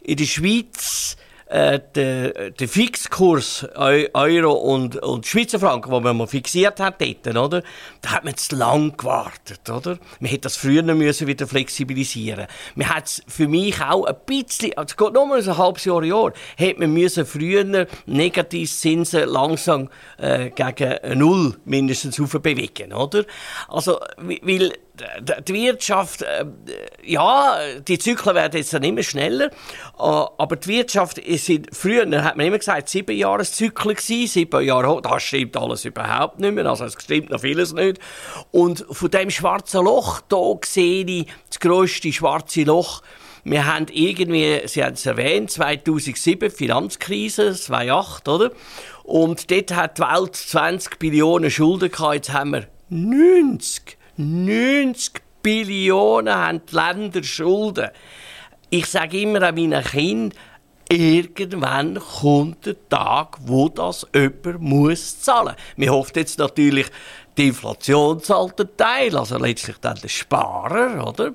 in 0.00 0.16
der 0.16 0.24
Schweiz 0.24 1.18
äh, 1.46 1.80
der, 1.94 2.50
der 2.50 2.68
Fixkurs 2.68 3.66
Euro 3.74 4.52
und, 4.52 4.96
und 4.96 5.26
Schweizer 5.26 5.60
Franken, 5.60 5.90
den 5.90 6.02
man 6.02 6.16
mal 6.16 6.26
fixiert 6.26 6.80
hat, 6.80 7.00
dort, 7.00 7.36
oder? 7.36 7.62
da 8.06 8.12
hat 8.12 8.24
man 8.24 8.36
zu 8.36 8.56
lang 8.56 8.96
gewartet. 8.96 9.68
Oder? 9.68 9.98
Man 10.20 10.30
hätte 10.30 10.42
das 10.42 10.56
früher 10.56 10.82
müssen 10.82 11.26
wieder 11.26 11.46
flexibilisieren 11.46 12.46
Man 12.74 12.88
hat 12.88 13.22
für 13.26 13.48
mich 13.48 13.80
auch 13.80 14.04
ein 14.04 14.16
bisschen, 14.26 14.76
also 14.76 14.92
es 14.92 14.96
geht 14.96 15.12
nur 15.12 15.26
mal 15.26 15.40
ein 15.40 15.58
halbes 15.58 15.84
Jahr, 15.84 16.04
Jahr, 16.04 16.32
hätte 16.56 16.80
man 16.80 16.92
müssen 16.92 17.26
früher 17.26 17.86
Negativzinsen 18.06 19.28
langsam 19.28 19.88
äh, 20.18 20.50
gegen 20.50 21.18
Null 21.18 21.56
mindestens 21.64 22.16
bewegen, 22.16 22.92
oder? 22.92 23.24
Also, 23.68 23.98
weil 24.16 24.72
die 25.46 25.54
Wirtschaft, 25.54 26.22
äh, 26.22 26.44
ja, 27.04 27.58
die 27.86 27.98
Zyklen 27.98 28.34
werden 28.34 28.56
jetzt 28.56 28.72
dann 28.72 28.82
immer 28.82 29.02
schneller, 29.02 29.46
äh, 29.46 29.50
aber 29.98 30.56
die 30.56 30.68
Wirtschaft 30.68 31.18
ist 31.18 31.50
früher, 31.72 32.06
hat 32.22 32.36
man 32.36 32.46
immer 32.46 32.58
gesagt, 32.58 32.88
sieben 32.88 33.16
Jahreszyklen 33.16 33.94
gewesen, 33.94 34.26
sieben 34.26 34.64
Jahre, 34.64 35.00
das 35.02 35.22
stimmt 35.22 35.56
alles 35.56 35.84
überhaupt 35.84 36.40
nicht 36.40 36.54
mehr, 36.54 36.66
also 36.66 36.84
es 36.84 36.94
stimmt 36.98 37.30
noch 37.30 37.40
vieles 37.40 37.72
nicht. 37.72 37.98
Und 38.50 38.84
von 38.90 39.10
dem 39.10 39.30
schwarzen 39.30 39.84
Loch, 39.84 40.20
da 40.28 40.54
sehe 40.64 41.04
ich 41.04 41.26
das 41.48 41.60
grösste 41.60 42.12
schwarze 42.12 42.62
Loch, 42.62 43.02
wir 43.48 43.64
haben 43.72 43.86
irgendwie, 43.92 44.62
Sie 44.66 44.82
haben 44.82 44.94
es 44.94 45.06
erwähnt, 45.06 45.52
2007 45.52 46.50
Finanzkrise, 46.50 47.54
2008, 47.54 48.28
oder? 48.28 48.50
Und 49.04 49.52
dort 49.52 49.72
hat 49.72 49.98
die 49.98 50.02
Welt 50.02 50.34
20 50.34 50.98
Billionen 50.98 51.48
Schulden 51.48 51.92
gehabt, 51.92 52.14
jetzt 52.16 52.32
haben 52.32 52.50
wir 52.50 52.66
90 52.88 53.95
90 54.16 55.22
Billionen 55.42 56.34
haben 56.34 56.62
die 56.70 56.74
Länder 56.74 57.22
Schulden. 57.22 57.90
Ich 58.70 58.86
sage 58.86 59.20
immer 59.20 59.42
an 59.42 59.54
meinen 59.54 59.84
Kindern, 59.84 60.38
irgendwann 60.88 61.98
kommt 61.98 62.66
der 62.66 62.88
Tag, 62.88 63.38
wo 63.42 63.68
das 63.68 64.06
jemand 64.14 64.60
muss 64.60 65.20
zahlen 65.20 65.54
muss. 65.54 65.76
Wir 65.76 65.92
hoffen 65.92 66.12
jetzt 66.16 66.38
natürlich, 66.38 66.86
die 67.36 67.48
Inflation 67.48 68.20
zahlt 68.22 68.58
den 68.58 68.76
Teil, 68.76 69.16
also 69.16 69.36
letztlich 69.36 69.76
dann 69.78 69.96
der 69.96 70.08
Sparer, 70.08 71.06
oder? 71.06 71.34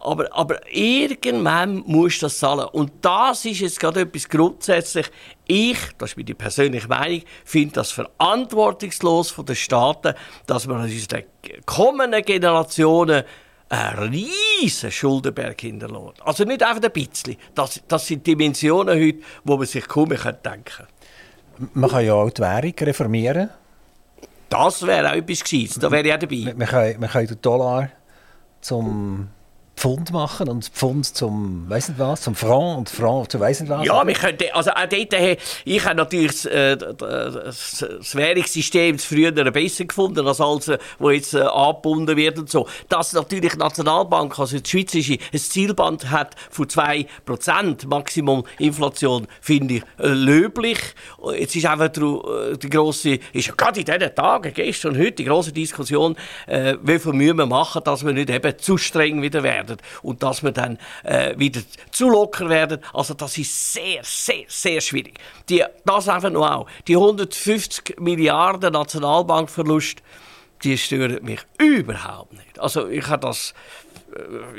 Aber, 0.00 0.28
aber 0.32 0.60
irgendwann 0.72 1.82
muss 1.86 2.18
das 2.20 2.38
zahlen. 2.38 2.66
Und 2.72 2.92
das 3.02 3.44
ist 3.44 3.60
jetzt 3.60 3.78
gerade 3.78 4.00
etwas 4.00 4.28
grundsätzlich. 4.28 5.10
Ich, 5.46 5.78
das 5.98 6.10
ist 6.10 6.16
meine 6.16 6.34
persönliche 6.34 6.88
Meinung, 6.88 7.22
finde 7.44 7.74
das 7.74 7.90
verantwortungslos 7.92 9.30
von 9.30 9.44
den 9.44 9.56
Staaten, 9.56 10.14
dass 10.46 10.66
man 10.66 10.82
unseren 10.82 11.24
kommenden 11.66 12.22
Generationen 12.22 13.24
einen 13.68 14.14
riesen 14.60 14.90
Schuldenberg 14.90 15.60
hinterlässt. 15.60 16.22
Also 16.22 16.44
nicht 16.44 16.62
einfach 16.62 16.82
ein 16.82 16.92
bisschen. 16.92 17.36
Das, 17.54 17.82
das 17.86 18.06
sind 18.06 18.26
Dimensionen 18.26 18.98
heute, 18.98 19.18
wo 19.44 19.56
man 19.56 19.66
sich 19.66 19.86
kaum 19.86 20.08
denken 20.08 20.32
kann. 20.42 20.86
Man 21.74 21.90
kann 21.90 22.04
ja 22.04 22.14
auch 22.14 22.30
die 22.30 22.42
Währung 22.42 22.74
reformieren. 22.80 23.50
Das 24.48 24.86
wäre 24.86 25.10
auch 25.10 25.14
etwas 25.14 25.42
gewesen. 25.42 25.80
Da 25.80 25.90
wäre 25.90 26.06
ich 26.06 26.14
auch 26.14 26.18
dabei. 26.18 26.54
Wir, 26.56 26.66
können, 26.66 27.00
wir 27.00 27.08
können 27.08 27.26
den 27.26 27.42
Dollar 27.42 27.90
zum 28.60 29.28
Pfund 29.86 30.10
machen 30.10 30.48
und 30.48 30.64
Pfund 30.64 31.06
zum, 31.06 31.70
weiss 31.70 31.88
nicht 31.88 32.00
was, 32.00 32.22
zum 32.22 32.34
Franc 32.34 32.76
und 32.76 32.90
Franc 32.90 33.30
zum 33.30 33.40
weiss 33.40 33.60
nicht 33.60 33.70
was. 33.70 33.86
Ja, 33.86 34.04
wir 34.04 34.14
könnten, 34.14 34.46
also 34.52 34.72
auch 34.72 34.86
dort, 34.88 35.38
ich 35.64 35.84
habe 35.84 35.94
natürlich 35.94 36.42
das, 36.42 36.44
äh, 36.46 36.76
das, 36.76 38.16
Währungssystem 38.16 38.98
früher 38.98 39.30
besser 39.30 39.84
gefunden, 39.84 40.26
als 40.26 40.40
alles, 40.40 40.72
was 40.98 41.12
jetzt 41.12 41.34
äh, 41.34 41.42
angebunden 41.42 42.16
wird 42.16 42.36
und 42.36 42.50
so. 42.50 42.66
Dass 42.88 43.12
natürlich 43.12 43.52
die 43.52 43.58
Nationalbank, 43.58 44.36
also 44.40 44.58
die 44.58 44.68
Schweizerische, 44.68 45.18
ein 45.32 45.38
Zielband 45.38 46.10
hat 46.10 46.34
von 46.50 46.66
2% 46.66 47.86
Maximum 47.86 48.44
Inflation, 48.58 49.28
finde 49.40 49.74
ich 49.74 49.82
äh, 50.00 50.08
löblich. 50.08 50.80
Jetzt 51.38 51.54
ist 51.54 51.66
einfach 51.66 51.90
der, 51.90 52.56
die 52.56 52.70
grosse, 52.70 53.20
ist 53.32 53.46
ja 53.46 53.54
gerade 53.56 53.78
in 53.78 53.86
diesen 53.86 54.14
Tagen, 54.16 54.52
gestern 54.52 54.94
und 54.94 54.98
heute, 54.98 55.12
die 55.12 55.24
grosse 55.26 55.52
Diskussion, 55.52 56.16
äh, 56.48 56.74
wie 56.82 56.98
viel 56.98 57.12
Mühe 57.12 57.34
wir 57.34 57.46
machen, 57.46 57.82
dass 57.84 58.04
wir 58.04 58.12
nicht 58.12 58.30
eben 58.30 58.58
zu 58.58 58.76
streng 58.78 59.22
wieder 59.22 59.44
werden 59.44 59.75
werden 59.76 60.02
und 60.02 60.22
dass 60.22 60.42
wir 60.42 60.52
dann 60.52 60.78
äh, 61.04 61.34
wieder 61.38 61.60
zu 61.90 62.08
locker 62.08 62.48
werden. 62.48 62.80
Also 62.92 63.14
das 63.14 63.38
ist 63.38 63.72
sehr, 63.72 64.00
sehr, 64.02 64.44
sehr 64.48 64.80
schwierig. 64.80 65.18
Die, 65.48 65.64
das 65.84 66.08
einfach 66.08 66.30
nur 66.30 66.54
auch. 66.54 66.66
Die 66.86 66.96
150 66.96 68.00
Milliarden 68.00 68.72
Nationalbankverlust, 68.72 70.02
die 70.62 70.78
stören 70.78 71.22
mich 71.24 71.40
überhaupt 71.58 72.32
nicht. 72.32 72.58
Also 72.58 72.88
ich 72.88 73.06
habe 73.08 73.26
das 73.26 73.54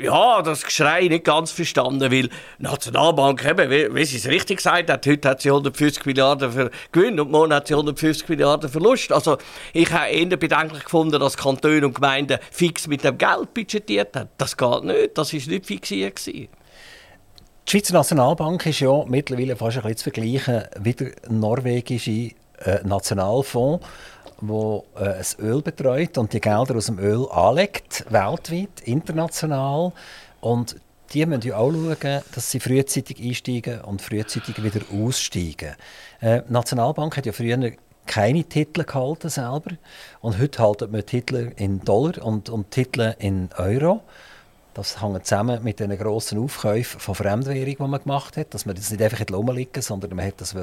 ja, 0.00 0.42
das 0.42 0.64
Geschrei 0.64 1.08
nicht 1.08 1.24
ganz 1.24 1.50
verstanden, 1.50 2.10
weil 2.10 2.28
die 2.28 2.30
Nationalbank, 2.58 3.44
eben, 3.44 3.70
wie, 3.70 3.94
wie 3.94 4.04
sie 4.04 4.16
es 4.16 4.26
richtig 4.26 4.58
gesagt 4.58 4.90
hat, 4.90 5.06
heute 5.06 5.28
hat 5.28 5.42
sie 5.42 5.50
150 5.50 6.06
Milliarden 6.06 6.52
für 6.52 6.70
Gewinn 6.92 7.18
und 7.20 7.30
morgen 7.30 7.52
hat 7.52 7.68
sie 7.68 7.74
150 7.74 8.28
Milliarden 8.28 8.70
Verlust. 8.70 9.12
Also 9.12 9.38
ich 9.72 9.90
habe 9.92 10.10
eher 10.10 10.36
bedenklich 10.36 10.84
gefunden, 10.84 11.18
dass 11.20 11.36
Kantone 11.36 11.86
und 11.86 11.94
Gemeinden 11.94 12.38
fix 12.50 12.86
mit 12.86 13.04
dem 13.04 13.18
Geld 13.18 13.54
budgetiert 13.54 14.16
haben. 14.16 14.28
Das 14.38 14.56
geht 14.56 14.84
nicht, 14.84 15.18
das 15.18 15.32
war 15.32 15.40
nicht 15.40 15.66
fixiert. 15.66 16.16
Gewesen. 16.16 16.48
Die 17.66 17.70
Schweizer 17.70 17.94
Nationalbank 17.94 18.64
ist 18.64 18.80
ja 18.80 19.04
mittlerweile 19.06 19.54
fast 19.54 19.76
ein 19.76 19.82
bisschen 19.82 19.96
zu 19.98 20.04
vergleichen 20.04 20.62
wie 20.80 20.94
der 20.94 21.12
norwegische 21.28 22.30
äh, 22.64 22.82
Nationalfonds 22.84 23.84
wo 24.40 24.84
äh, 24.96 25.22
Öl 25.40 25.62
betreut 25.62 26.16
und 26.18 26.32
die 26.32 26.40
Gelder 26.40 26.76
aus 26.76 26.86
dem 26.86 26.98
Öl 26.98 27.26
anlegt, 27.30 28.04
weltweit, 28.10 28.80
international. 28.84 29.92
Und 30.40 30.76
die 31.12 31.24
müssen 31.26 31.48
ja 31.48 31.56
auch 31.56 31.72
schauen, 31.72 32.22
dass 32.34 32.50
sie 32.50 32.60
frühzeitig 32.60 33.20
einsteigen 33.20 33.80
und 33.80 34.02
frühzeitig 34.02 34.62
wieder 34.62 34.80
aussteigen. 34.92 35.74
Äh, 36.20 36.42
die 36.46 36.52
Nationalbank 36.52 37.16
hat 37.16 37.26
ja 37.26 37.32
früher 37.32 37.72
keine 38.06 38.44
Titel 38.44 38.84
gehalten 38.84 39.28
selber 39.28 39.72
und 40.20 40.38
heute 40.38 40.62
halten 40.62 40.92
wir 40.92 41.04
Titel 41.04 41.52
in 41.56 41.80
Dollar 41.80 42.24
und, 42.24 42.48
und 42.48 42.70
Titel 42.70 43.14
in 43.18 43.50
Euro. 43.56 44.02
Das 44.74 45.02
hängt 45.02 45.26
zusammen 45.26 45.62
mit 45.64 45.80
den 45.80 45.96
grossen 45.98 46.38
Aufkäufen 46.38 47.00
von 47.00 47.14
Fremdwährung, 47.14 47.76
die 47.78 47.82
man 47.82 48.00
gemacht 48.00 48.36
hat. 48.36 48.54
Dass 48.54 48.64
man 48.64 48.76
das 48.76 48.90
nicht 48.90 49.02
einfach 49.02 49.24
rumliegen 49.32 49.82
sondern 49.82 50.14
man 50.14 50.24
hat 50.24 50.40
das 50.40 50.54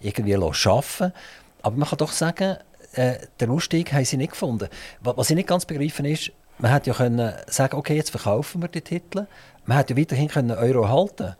irgendwie 0.00 0.54
schaffen 0.54 1.12
Aber 1.60 1.76
man 1.76 1.88
kann 1.88 1.98
doch 1.98 2.12
sagen, 2.12 2.56
äh, 2.92 3.14
den 3.40 3.50
Ausstieg 3.50 3.92
haben 3.92 4.04
sie 4.04 4.16
nicht 4.16 4.32
gefunden. 4.32 4.68
Was 5.00 5.30
ich 5.30 5.36
nicht 5.36 5.48
ganz 5.48 5.64
begreifen 5.64 6.04
ist, 6.04 6.32
man 6.58 6.72
hätte 6.72 6.90
ja 6.90 6.96
können 6.96 7.32
sagen, 7.46 7.76
okay, 7.76 7.96
jetzt 7.96 8.10
verkaufen 8.10 8.62
wir 8.62 8.68
die 8.68 8.82
Titel. 8.82 9.26
Man 9.64 9.76
hätte 9.76 9.94
ja 9.94 10.00
weiterhin 10.00 10.28
können 10.28 10.50
Euro 10.52 10.88
halten, 10.88 11.34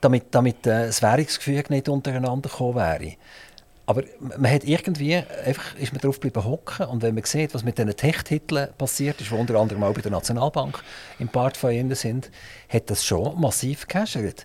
damit, 0.00 0.26
damit 0.30 0.66
äh, 0.66 0.86
das 0.86 1.02
Währungsgefüge 1.02 1.72
nicht 1.72 1.88
untereinander 1.88 2.48
gekommen 2.48 2.76
wäre. 2.76 3.16
Aber 3.86 4.02
man 4.18 4.50
hat 4.50 4.64
irgendwie 4.64 5.14
einfach 5.14 5.76
ist 5.76 5.92
man 5.92 6.00
darauf 6.00 6.18
geblieben 6.18 6.44
hocken 6.44 6.86
und 6.86 7.02
wenn 7.02 7.14
man 7.14 7.22
sieht, 7.22 7.54
was 7.54 7.62
mit 7.62 7.78
diesen 7.78 7.96
Tech-Titeln 7.96 8.70
passiert 8.76 9.20
ist, 9.20 9.30
die 9.30 9.34
unter 9.34 9.54
anderem 9.54 9.84
auch 9.84 9.94
bei 9.94 10.00
der 10.00 10.10
Nationalbank 10.10 10.82
im 11.20 11.30
ihnen 11.70 11.94
sind, 11.94 12.32
hat 12.68 12.90
das 12.90 13.04
schon 13.04 13.40
massiv 13.40 13.86
gehäschert. 13.86 14.44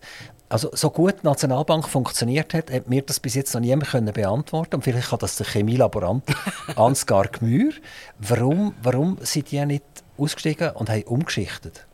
Also 0.52 0.70
so 0.74 0.90
gut 0.90 1.16
die 1.24 1.28
Nationalbank 1.28 1.88
funktioniert 1.88 2.54
hat, 2.54 2.70
hat 2.72 2.90
mir 2.90 3.02
das 3.04 3.22
bis 3.22 3.36
jetzt 3.36 3.54
noch 3.54 3.62
niemand 3.62 3.90
können 3.90 4.12
beantworten 4.12 4.76
und 4.76 4.82
vielleicht 4.84 5.12
kann 5.12 5.20
das 5.20 5.38
der 5.38 5.48
Chemielaborant 5.48 6.26
Ansgar 6.76 7.30
Gmür. 7.30 7.72
Warum, 8.20 8.76
warum 8.84 9.18
sind 9.22 9.50
die 9.50 9.66
nicht 9.66 9.86
ausgestiegen 10.18 10.72
und 10.72 10.90
haben 10.90 11.04
umgeschichtet? 11.04 11.88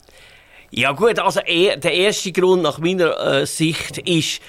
Ja 0.72 0.94
gut, 0.94 1.20
also 1.20 1.40
der 1.40 1.94
erste 1.94 2.32
Grund 2.32 2.64
nach 2.64 2.80
meiner 2.80 3.20
äh, 3.20 3.46
Sicht 3.46 4.00
ist, 4.00 4.42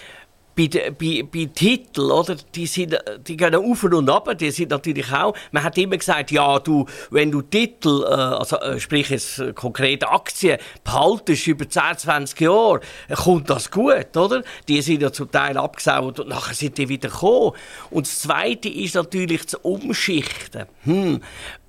bei, 0.59 0.91
bei, 0.91 1.23
bei 1.23 1.45
Titeln, 1.55 2.11
oder, 2.11 2.37
die, 2.55 2.67
sind, 2.67 2.99
die 3.27 3.37
gehen 3.37 3.55
auf 3.55 3.85
und 3.85 4.11
ab, 4.11 4.37
die 4.37 4.51
sind 4.51 4.71
natürlich 4.71 5.13
auch, 5.13 5.35
man 5.53 5.63
hat 5.63 5.79
immer 5.79 5.97
gesagt, 5.97 6.33
ja, 6.33 6.59
du, 6.59 6.85
wenn 7.11 7.31
du 7.31 7.43
Titel, 7.43 8.03
äh, 8.03 8.13
also 8.13 8.57
äh, 8.57 8.81
sprich 8.81 9.11
jetzt 9.11 9.39
äh, 9.39 9.53
konkrete 9.53 10.09
Aktien, 10.09 10.59
behaltest 10.83 11.47
über 11.47 11.69
10, 11.69 11.99
20 11.99 12.41
Jahre, 12.41 12.81
kommt 13.15 13.49
das 13.49 13.71
gut, 13.71 14.17
oder? 14.17 14.43
Die 14.67 14.83
sind 14.83 15.01
ja 15.01 15.13
zum 15.13 15.31
Teil 15.31 15.57
abgesaut 15.57 16.19
und 16.19 16.29
nachher 16.29 16.55
sind 16.55 16.77
die 16.77 16.89
wieder 16.89 17.09
gekommen. 17.09 17.53
Und 17.91 18.07
das 18.07 18.19
Zweite 18.21 18.69
ist 18.69 18.97
natürlich 18.97 19.45
das 19.45 19.55
Umschichten. 19.55 20.67
Hm, 20.83 21.21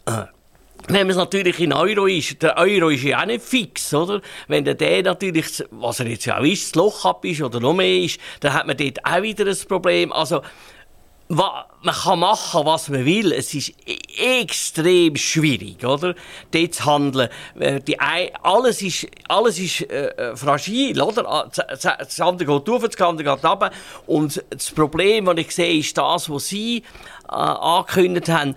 äh, 0.07 0.23
wenn 0.89 1.05
man 1.05 1.11
es 1.11 1.17
natürlich 1.17 1.59
in 1.59 1.71
Euro 1.71 2.07
ist, 2.07 2.41
der 2.41 2.57
Euro 2.57 2.89
ist 2.89 3.03
ja 3.03 3.21
auch 3.21 3.25
nicht 3.25 3.43
fix, 3.43 3.93
oder? 3.93 4.21
Wenn 4.47 4.65
der, 4.65 5.03
natürlich, 5.03 5.63
was 5.69 5.99
er 5.99 6.07
jetzt 6.07 6.25
ja 6.25 6.39
auch 6.39 6.43
ist, 6.43 6.65
das 6.65 6.75
Loch 6.75 7.05
ab 7.05 7.23
ist 7.25 7.41
oder 7.41 7.59
noch 7.59 7.73
mehr 7.73 8.03
ist, 8.03 8.19
dann 8.39 8.53
hat 8.53 8.65
man 8.65 8.75
dort 8.75 9.05
auch 9.05 9.21
wieder 9.21 9.45
ein 9.45 9.57
Problem. 9.67 10.11
Also, 10.11 10.41
man 11.31 11.93
kann 11.93 12.19
machen, 12.19 12.65
was 12.65 12.89
man 12.89 13.05
will. 13.05 13.31
Es 13.31 13.53
ist 13.53 13.71
e-, 13.85 14.41
extrem 14.41 15.15
schwierig, 15.15 15.85
oder? 15.85 16.15
Dort 16.49 16.73
zu 16.73 16.85
handeln. 16.85 17.29
Äh, 17.59 17.81
die, 17.81 17.99
alles 17.99 18.81
ist, 18.81 19.05
alles 19.27 19.59
ist 19.59 19.81
äh, 19.81 20.07
äh 20.07 20.35
fragil, 20.35 20.99
oder? 20.99 21.27
Ah, 21.27 21.47
das 21.47 22.19
andere 22.19 22.59
geht 22.59 22.69
auf, 22.69 22.81
das 22.81 22.99
andere 22.99 23.35
geht 23.35 23.45
runter. 23.45 23.71
Und 24.07 24.43
das 24.49 24.71
Problem, 24.71 25.25
das 25.25 25.37
ich 25.37 25.53
sehe, 25.53 25.77
ist 25.77 25.95
das, 25.95 26.31
was 26.31 26.47
Sie 26.47 26.77
äh, 26.77 27.35
angekündigt 27.35 28.29
haben 28.29 28.55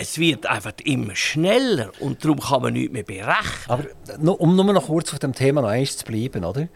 es 0.00 0.18
wird 0.18 0.46
einfach 0.46 0.72
immer 0.84 1.14
schneller 1.14 1.92
und 2.00 2.24
darum 2.24 2.40
kann 2.40 2.62
man 2.62 2.72
nichts 2.72 2.92
mehr 2.92 3.02
berechnen. 3.02 3.68
Aber 3.68 4.40
um 4.40 4.56
nur 4.56 4.64
noch 4.72 4.86
kurz 4.86 5.12
auf 5.12 5.18
dem 5.18 5.34
Thema 5.34 5.60
noch 5.60 5.68
eins 5.68 5.98
zu 5.98 6.06
bleiben, 6.06 6.42
oder? 6.42 6.68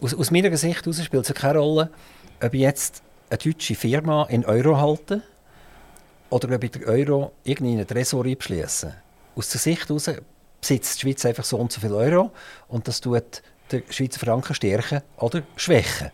Aus, 0.00 0.12
aus 0.12 0.32
meiner 0.32 0.54
Sicht 0.56 0.86
aus 0.88 1.02
spielt 1.04 1.28
es 1.28 1.34
keine 1.34 1.58
Rolle, 1.58 1.90
ob 2.42 2.52
ich 2.52 2.60
jetzt 2.60 3.02
eine 3.30 3.38
deutsche 3.38 3.76
Firma 3.76 4.24
in 4.24 4.44
Euro 4.44 4.76
halte 4.76 5.22
oder 6.30 6.52
ob 6.52 6.64
ich 6.64 6.72
den 6.72 6.84
Euro 6.84 7.32
irgendwie 7.44 7.74
in 7.74 7.78
einen 7.78 7.86
Tresor 7.86 8.26
abschließe. 8.26 8.92
Aus 9.36 9.50
der 9.50 9.60
Sicht 9.60 9.88
heraus 9.88 10.10
besitzt 10.60 10.96
die 10.96 11.00
Schweiz 11.02 11.24
einfach 11.24 11.44
so 11.44 11.58
und 11.58 11.70
so 11.70 11.80
viel 11.80 11.92
Euro 11.92 12.32
und 12.66 12.88
das 12.88 13.00
tut 13.00 13.42
den 13.70 13.84
Schweizer 13.88 14.18
Franken 14.18 14.54
stärken 14.54 15.02
oder 15.18 15.42
schwächen. 15.54 16.10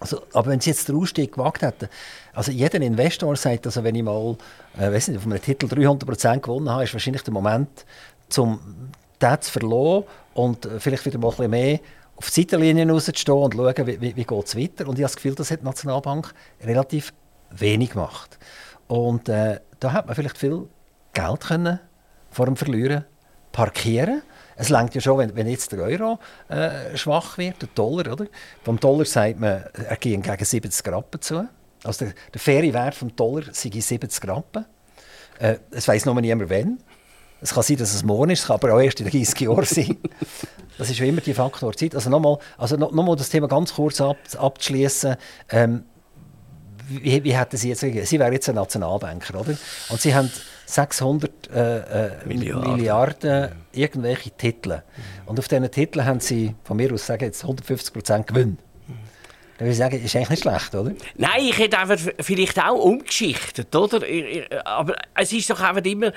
Also, 0.00 0.22
aber 0.32 0.50
wenn 0.50 0.60
Sie 0.60 0.70
jetzt 0.70 0.88
den 0.88 0.96
Ausstieg 0.96 1.32
gewagt 1.32 1.62
hätten, 1.62 1.88
also 2.32 2.52
jeder 2.52 2.80
Investor 2.80 3.34
sagt, 3.34 3.66
also 3.66 3.82
wenn 3.82 3.94
ich 3.94 4.02
mal, 4.02 4.36
äh, 4.78 4.92
weiß 4.92 5.08
nicht, 5.08 5.18
auf 5.18 5.26
einem 5.26 5.40
Titel 5.42 5.66
300% 5.66 6.40
gewonnen 6.40 6.70
habe, 6.70 6.84
ist 6.84 6.92
wahrscheinlich 6.92 7.22
der 7.22 7.32
Moment, 7.32 7.84
um 8.36 8.60
das 9.18 9.40
zu 9.40 9.52
verlieren 9.52 10.04
und 10.34 10.66
äh, 10.66 10.78
vielleicht 10.78 11.04
wieder 11.04 11.18
mal 11.18 11.28
ein 11.28 11.36
bisschen 11.36 11.50
mehr 11.50 11.80
auf 12.16 12.30
die 12.30 12.40
Seitenlinien 12.40 12.90
rauszustehen 12.90 13.38
und 13.38 13.54
schauen, 13.54 13.86
wie, 13.86 14.00
wie, 14.00 14.16
wie 14.16 14.24
geht 14.24 14.46
es 14.46 14.56
weiter. 14.56 14.88
Und 14.88 14.98
ich 14.98 15.02
habe 15.04 15.12
das 15.12 15.16
Gefühl, 15.16 15.34
das 15.34 15.50
hat 15.50 15.60
die 15.60 15.64
Nationalbank 15.64 16.32
relativ 16.62 17.12
wenig 17.50 17.90
gemacht. 17.90 18.38
Und 18.86 19.28
äh, 19.28 19.60
da 19.80 19.92
hat 19.92 20.06
man 20.06 20.14
vielleicht 20.14 20.38
viel 20.38 20.68
Geld 21.12 21.40
können 21.40 21.80
vor 22.30 22.46
dem 22.46 22.56
Verlieren 22.56 23.04
parkieren 23.52 24.22
es 24.58 24.70
langt 24.70 24.94
ja 24.94 25.00
schon, 25.00 25.18
wenn, 25.18 25.36
wenn 25.36 25.46
jetzt 25.46 25.70
der 25.70 25.78
Euro 25.78 26.18
äh, 26.48 26.96
schwach 26.96 27.38
wird, 27.38 27.62
der 27.62 27.68
Dollar, 27.74 28.12
oder? 28.12 28.26
Vom 28.64 28.78
Dollar 28.80 29.04
sagt 29.04 29.38
man, 29.38 29.62
er 29.72 29.96
geht 29.96 30.22
gegen 30.22 30.44
70 30.44 30.92
Rappen 30.92 31.20
zu. 31.20 31.48
Also 31.84 32.06
der, 32.06 32.14
der 32.34 32.40
faire 32.40 32.72
Wert 32.72 33.00
des 33.00 33.14
Dollar 33.14 33.44
sei 33.52 33.70
70 33.70 34.26
Rappen. 34.26 34.66
Äh, 35.38 35.58
es 35.70 35.86
weiß 35.86 36.06
nur 36.06 36.20
niemand, 36.20 36.50
wann. 36.50 36.78
Es 37.40 37.54
kann 37.54 37.62
sein, 37.62 37.76
dass 37.76 37.94
es 37.94 38.02
morgen 38.02 38.30
ist, 38.30 38.40
es 38.40 38.46
kann 38.46 38.54
aber 38.54 38.74
auch 38.74 38.80
erst 38.80 38.98
in 39.00 39.08
30 39.08 39.40
Jahren 39.40 39.64
sein. 39.64 39.96
Das 40.76 40.90
ist 40.90 40.96
schon 40.96 41.06
immer 41.06 41.20
die 41.20 41.34
Faktor 41.34 41.72
Zeit. 41.74 41.94
Also 41.94 42.10
nochmal 42.10 42.38
also 42.56 42.76
noch, 42.76 42.90
noch 42.90 43.14
das 43.14 43.30
Thema 43.30 43.46
ganz 43.46 43.72
kurz 43.72 44.00
ab, 44.00 44.16
abzuschließen. 44.36 45.14
Ähm, 45.50 45.84
wie, 46.88 47.22
wie 47.22 47.36
hätten 47.36 47.56
Sie 47.56 47.68
jetzt 47.68 47.80
Sie 47.80 48.18
wären 48.18 48.32
jetzt 48.32 48.48
ein 48.48 48.56
Nationalbanker, 48.56 49.38
oder? 49.38 49.56
Und 49.88 50.00
Sie 50.00 50.12
haben 50.14 50.32
600 50.68 51.50
äh, 51.50 51.78
äh, 51.78 52.10
Milliarden. 52.26 52.76
Milliarden. 52.76 53.48
irgendwelche 53.72 54.30
Titel. 54.30 54.74
Mhm. 54.74 55.28
Und 55.28 55.38
auf 55.38 55.48
diesen 55.48 55.70
Titeln 55.70 56.04
haben 56.04 56.20
Sie, 56.20 56.54
von 56.62 56.76
mir 56.76 56.92
aus 56.92 57.06
sagen, 57.06 57.24
jetzt 57.24 57.42
150 57.42 57.94
Prozent 57.94 58.26
Gewinn. 58.26 58.58
Dann 59.56 59.66
würde 59.66 59.72
ich 59.72 59.78
sagen, 59.78 60.04
ist 60.04 60.14
eigentlich 60.14 60.30
nicht 60.30 60.42
schlecht, 60.42 60.74
oder? 60.74 60.92
Nein, 61.16 61.40
ich 61.40 61.58
hätte 61.58 61.78
einfach 61.78 61.98
vielleicht 62.20 62.62
auch 62.62 62.78
umgeschichtet, 62.78 63.74
oder? 63.74 64.00
Aber 64.64 64.94
es 65.14 65.32
ist 65.32 65.50
doch 65.50 65.60
einfach 65.60 65.84
immer, 65.84 66.12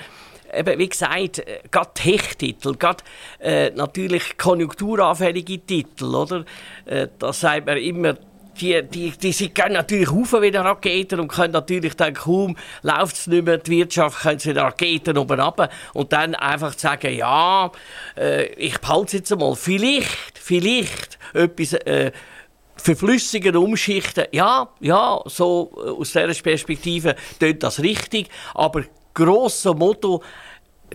eben, 0.52 0.78
wie 0.78 0.88
gesagt, 0.88 1.42
gerade 1.70 1.90
Tech-Titel, 1.94 2.76
gerade 2.76 3.02
äh, 3.40 3.70
natürlich 3.70 4.36
konjunkturanfällige 4.36 5.58
Titel, 5.60 6.14
oder? 6.14 6.44
Äh, 6.84 7.08
da 7.18 7.32
sagt 7.32 7.66
man 7.66 7.78
immer, 7.78 8.16
die, 8.60 8.82
die, 8.82 9.10
die 9.10 9.32
sie 9.32 9.48
gehen 9.48 9.72
natürlich 9.72 10.10
auf 10.10 10.32
wie 10.32 10.48
Raketen 10.48 11.20
und 11.20 11.28
können 11.28 11.52
natürlich 11.52 11.96
dann 11.96 12.14
kaum 12.14 12.56
läuft 12.82 13.16
es 13.16 13.26
nicht 13.26 13.44
mehr, 13.44 13.58
die 13.58 13.70
Wirtschaft 13.70 14.20
können 14.22 14.38
sie 14.38 14.52
Raketen 14.52 15.18
oben 15.18 15.40
runter 15.40 15.68
und 15.94 16.12
dann 16.12 16.34
einfach 16.34 16.76
sagen, 16.78 17.14
ja, 17.14 17.70
äh, 18.16 18.46
ich 18.54 18.78
behalte 18.78 19.06
es 19.06 19.12
jetzt 19.12 19.32
einmal, 19.32 19.54
vielleicht, 19.54 20.38
vielleicht 20.38 21.18
etwas 21.34 21.72
äh, 21.72 22.12
verflüssigen, 22.76 23.56
umschichten, 23.56 24.26
ja, 24.32 24.68
ja, 24.80 25.20
so 25.26 25.72
äh, 25.76 25.90
aus 25.90 26.12
dieser 26.12 26.34
Perspektive 26.34 27.16
tut 27.38 27.62
das 27.62 27.80
richtig, 27.80 28.28
aber 28.54 28.84
grosso 29.14 29.74
Motto 29.74 30.22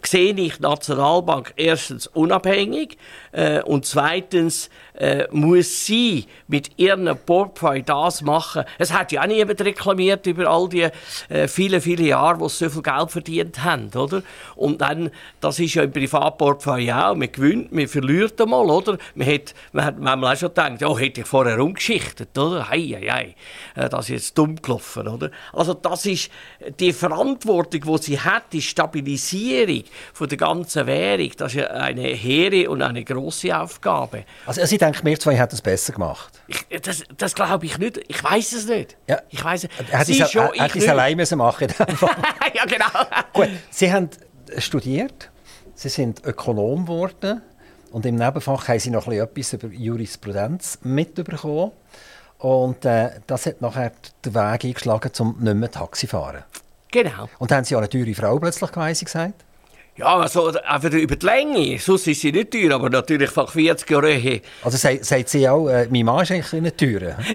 sehe 0.06 0.34
ich 0.34 0.60
Nationalbank 0.60 1.54
erstens 1.56 2.08
unabhängig 2.08 2.98
äh, 3.32 3.62
und 3.62 3.86
zweitens 3.86 4.70
äh, 4.98 5.28
muss 5.32 5.86
sie 5.86 6.26
mit 6.48 6.72
ihrem 6.78 7.18
Portfolio 7.26 7.84
das 7.84 8.22
machen. 8.22 8.64
Es 8.78 8.92
hat 8.92 9.12
ja 9.12 9.22
auch 9.22 9.28
niemand 9.28 9.62
reklamiert 9.62 10.26
über 10.28 10.48
all 10.48 10.68
die 10.70 10.88
äh, 11.30 11.48
viele, 11.48 11.82
viele 11.82 12.04
Jahre, 12.04 12.40
wo 12.40 12.48
sie 12.48 12.66
so 12.66 12.70
viel 12.70 12.82
Geld 12.82 13.12
verdient 13.12 13.64
haben, 13.64 13.90
oder? 13.96 14.24
Und 14.56 14.82
dann, 14.82 15.12
das 15.40 15.60
ist 15.60 15.76
ja 15.76 15.84
im 15.84 15.92
Privatportfolio 15.92 16.96
auch, 16.96 17.16
man 17.16 17.32
gewinnt, 17.32 17.72
man 17.72 17.88
verliert 17.88 18.40
einmal, 18.42 18.70
oder? 18.70 18.98
Man 19.16 19.28
hat, 19.28 19.54
man 19.72 19.86
hat 19.86 20.00
manchmal 20.00 20.34
auch 20.34 20.40
schon 20.40 20.50
gedacht, 20.50 20.82
ja, 20.82 20.98
hätte 20.98 21.22
ich 21.22 21.28
vorher 21.28 21.60
umgeschichtet, 21.60 22.38
oder? 22.38 22.70
Hei, 22.70 22.80
hei, 22.80 23.08
hei. 23.10 23.36
Äh, 23.76 23.90
das 23.90 24.06
ist 24.06 24.10
jetzt 24.10 24.38
dumm 24.38 24.56
gelaufen, 24.62 25.08
oder? 25.08 25.32
Also 25.54 25.74
das 25.74 26.06
ist 26.06 26.32
die 26.80 26.94
Verantwortung, 26.94 27.82
die 27.82 28.04
sie 28.04 28.20
hat, 28.20 28.54
die 28.54 28.62
Stabilisierung 28.62 29.84
von 30.14 30.28
der 30.28 30.38
ganzen 30.38 30.88
Währung, 30.88 31.32
das 31.38 31.56
ist 31.56 31.68
eine 31.68 32.02
hehre 32.02 32.70
und 32.70 32.82
eine 32.82 33.04
große 33.04 33.58
Aufgabe. 33.58 34.24
Also 34.46 34.66
Sie 34.66 34.78
denken, 34.92 35.06
wir 35.06 35.20
zwei 35.20 35.36
hätten 35.36 35.56
es 35.56 35.62
besser 35.62 35.94
gemacht? 35.94 36.42
Ich, 36.48 36.66
das 36.82 37.04
das 37.18 37.36
glaube 37.36 37.66
ich 37.66 37.78
nicht. 37.78 38.00
Ich 38.08 38.24
weiß 38.24 38.54
es 38.54 38.68
nicht. 38.68 38.98
Ja. 39.08 39.22
Ich 39.30 39.44
weiß 39.44 39.66
es. 39.66 39.70
Hätte 39.92 40.12
ich 40.12 40.76
es 40.76 40.88
allein 40.88 41.18
müssen 41.18 41.38
machen 41.38 41.68
Ja, 42.54 42.66
genau. 42.66 42.86
Gut, 43.34 43.50
Sie 43.70 43.92
haben 43.92 44.10
studiert, 44.58 45.30
Sie 45.76 45.90
sind 45.90 46.26
Ökonom 46.26 46.86
geworden 46.86 47.42
und 47.92 48.06
im 48.06 48.16
Nebenfach 48.16 48.68
haben 48.68 48.80
Sie 48.80 48.90
noch 48.90 49.08
etwas 49.08 49.54
über 49.54 49.68
Jurisprudenz 49.68 50.80
mitbekommen. 50.84 51.72
Und 52.40 52.86
äh, 52.86 53.20
das 53.26 53.48
hat 53.48 53.62
nachher 53.62 53.92
den 54.24 54.36
Weg 54.36 54.66
eingeschlagen, 54.66 55.12
um 55.20 55.38
nicht 55.40 55.56
mehr 55.56 55.72
Taxi 55.72 56.08
zu 56.08 56.12
fahren. 56.12 56.44
Genau. 56.92 57.28
Und 57.40 57.52
dann 57.52 57.58
haben 57.58 57.66
Sie 57.66 57.76
auch 57.76 57.80
eine 57.80 57.90
teure 57.90 58.14
Frau 58.14 58.38
plötzlich, 58.40 58.72
gesagt? 58.72 59.44
Ja, 59.98 60.18
also 60.18 60.52
einfach 60.64 60.92
über 60.92 61.16
die 61.16 61.26
Länge. 61.26 61.80
Sonst 61.80 62.08
ist 62.08 62.22
sie 62.22 62.32
nicht 62.32 62.52
teuer, 62.52 62.76
aber 62.76 62.90
natürlich 62.90 63.32
von 63.32 63.48
40 63.48 63.90
Jahren 63.90 64.20
her. 64.20 64.40
Also 64.64 64.78
sagt, 64.78 65.04
sagt 65.04 65.30
sie 65.30 65.50
auch, 65.50 65.68
äh, 65.68 65.88
mein 65.90 66.06
Mann 66.06 66.22
ist 66.22 66.32
eigentlich 66.32 66.62
nicht 66.62 66.78
teuer? 66.78 67.18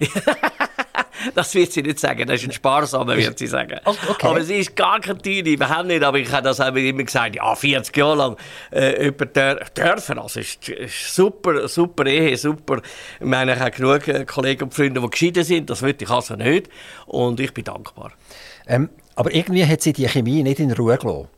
Das 1.34 1.54
wird 1.54 1.72
sie 1.72 1.82
nicht 1.82 2.00
sagen, 2.00 2.26
das 2.26 2.40
ist 2.40 2.48
ein 2.48 2.52
Sparsamer, 2.52 3.16
wird 3.16 3.38
sie 3.38 3.46
sagen. 3.46 3.78
Okay. 3.84 4.26
Aber 4.26 4.42
sie 4.42 4.56
ist 4.56 4.74
gar 4.74 5.00
keine 5.00 5.18
teure, 5.18 5.48
überhaupt 5.48 5.86
nicht. 5.86 6.02
Aber 6.02 6.18
ich 6.18 6.30
habe 6.32 6.42
das 6.42 6.58
immer 6.58 7.04
gesagt, 7.04 7.36
ja, 7.36 7.54
40 7.54 7.96
Jahre 7.96 8.16
lang 8.16 8.36
äh, 8.72 9.06
über 9.06 9.26
dürfen. 9.26 10.18
Also, 10.18 10.40
ist, 10.40 10.68
ist 10.68 11.14
super, 11.14 11.68
super 11.68 12.06
Ehe, 12.06 12.36
super. 12.36 12.82
Ich 13.20 13.26
meine, 13.26 13.54
ich 13.54 13.60
habe 13.60 13.70
genug 13.70 14.08
äh, 14.08 14.24
Kollegen 14.24 14.64
und 14.64 14.74
Freunde, 14.74 15.00
die 15.00 15.10
geschieden 15.10 15.44
sind. 15.44 15.70
Das 15.70 15.82
würde 15.82 16.04
ich 16.04 16.10
also 16.10 16.34
nicht. 16.34 16.68
Und 17.06 17.38
ich 17.40 17.54
bin 17.54 17.64
dankbar. 17.64 18.12
Ähm, 18.66 18.90
aber 19.14 19.34
irgendwie 19.34 19.64
hat 19.66 19.82
sie 19.82 19.92
die 19.92 20.08
Chemie 20.08 20.42
nicht 20.42 20.58
in 20.58 20.72
Ruhe 20.72 20.98
gelassen. 20.98 21.28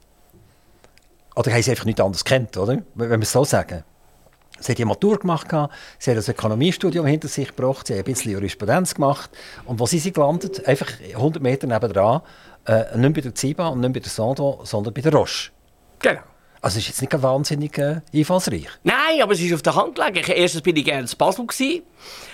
Oder 1.35 1.53
haben 1.53 1.63
sie 1.63 1.71
einfach 1.71 1.85
nicht 1.85 2.01
anders 2.01 2.25
kennt, 2.25 2.57
oder? 2.57 2.83
Wenn 2.95 3.11
wir 3.11 3.19
es 3.19 3.33
so 3.33 3.45
sagen. 3.45 3.85
Sie 4.61 4.73
hat 4.73 4.79
die 4.79 4.85
Matur 4.85 5.19
gemacht, 5.19 5.49
sie 5.99 6.11
hat 6.11 6.17
ein 6.17 6.31
Ökonomiestudium 6.31 7.07
hinter 7.07 7.29
sich 7.29 7.49
gebracht, 7.49 7.89
sie 7.89 7.95
hat 7.95 8.01
ein 8.01 8.05
bisschen 8.05 8.33
Jurisprudenz 8.33 8.95
gemacht. 8.95 9.31
Und 9.65 9.81
wo 9.81 9.87
sie 9.87 9.99
sind 9.99 10.15
gelandet? 10.15 10.67
Einfach 10.67 10.89
100 11.13 11.43
Meter 11.43 11.67
nebenan, 11.67 12.23
äh, 12.67 12.97
nicht 12.97 13.15
bei 13.15 13.21
der 13.21 13.35
Ziba 13.35 13.69
und 13.69 13.81
nicht 13.81 13.93
bei 13.93 14.01
der 14.01 14.11
Sando, 14.11 14.61
sondern 14.63 14.95
bei 14.95 15.01
der 15.01 15.13
Roche. 15.13 15.51
Genau. 15.99 16.21
Also 16.65 16.79
ist 16.79 16.89
jetzt 16.89 17.03
nicht 17.03 17.23
wahnsinnig 17.23 17.77
äh, 17.77 18.01
einfallsreich. 18.15 18.69
Nein, 18.85 19.21
aber 19.23 19.35
es 19.35 19.41
ist 19.43 19.53
auf 19.53 19.61
der 19.61 19.75
Hand 19.75 19.97
gelegen. 19.97 20.25
Erstens 20.35 20.63
bin 20.63 20.75
ich 20.77 20.87
gerne 20.87 21.07
in 21.07 21.19
Basel. 21.19 21.47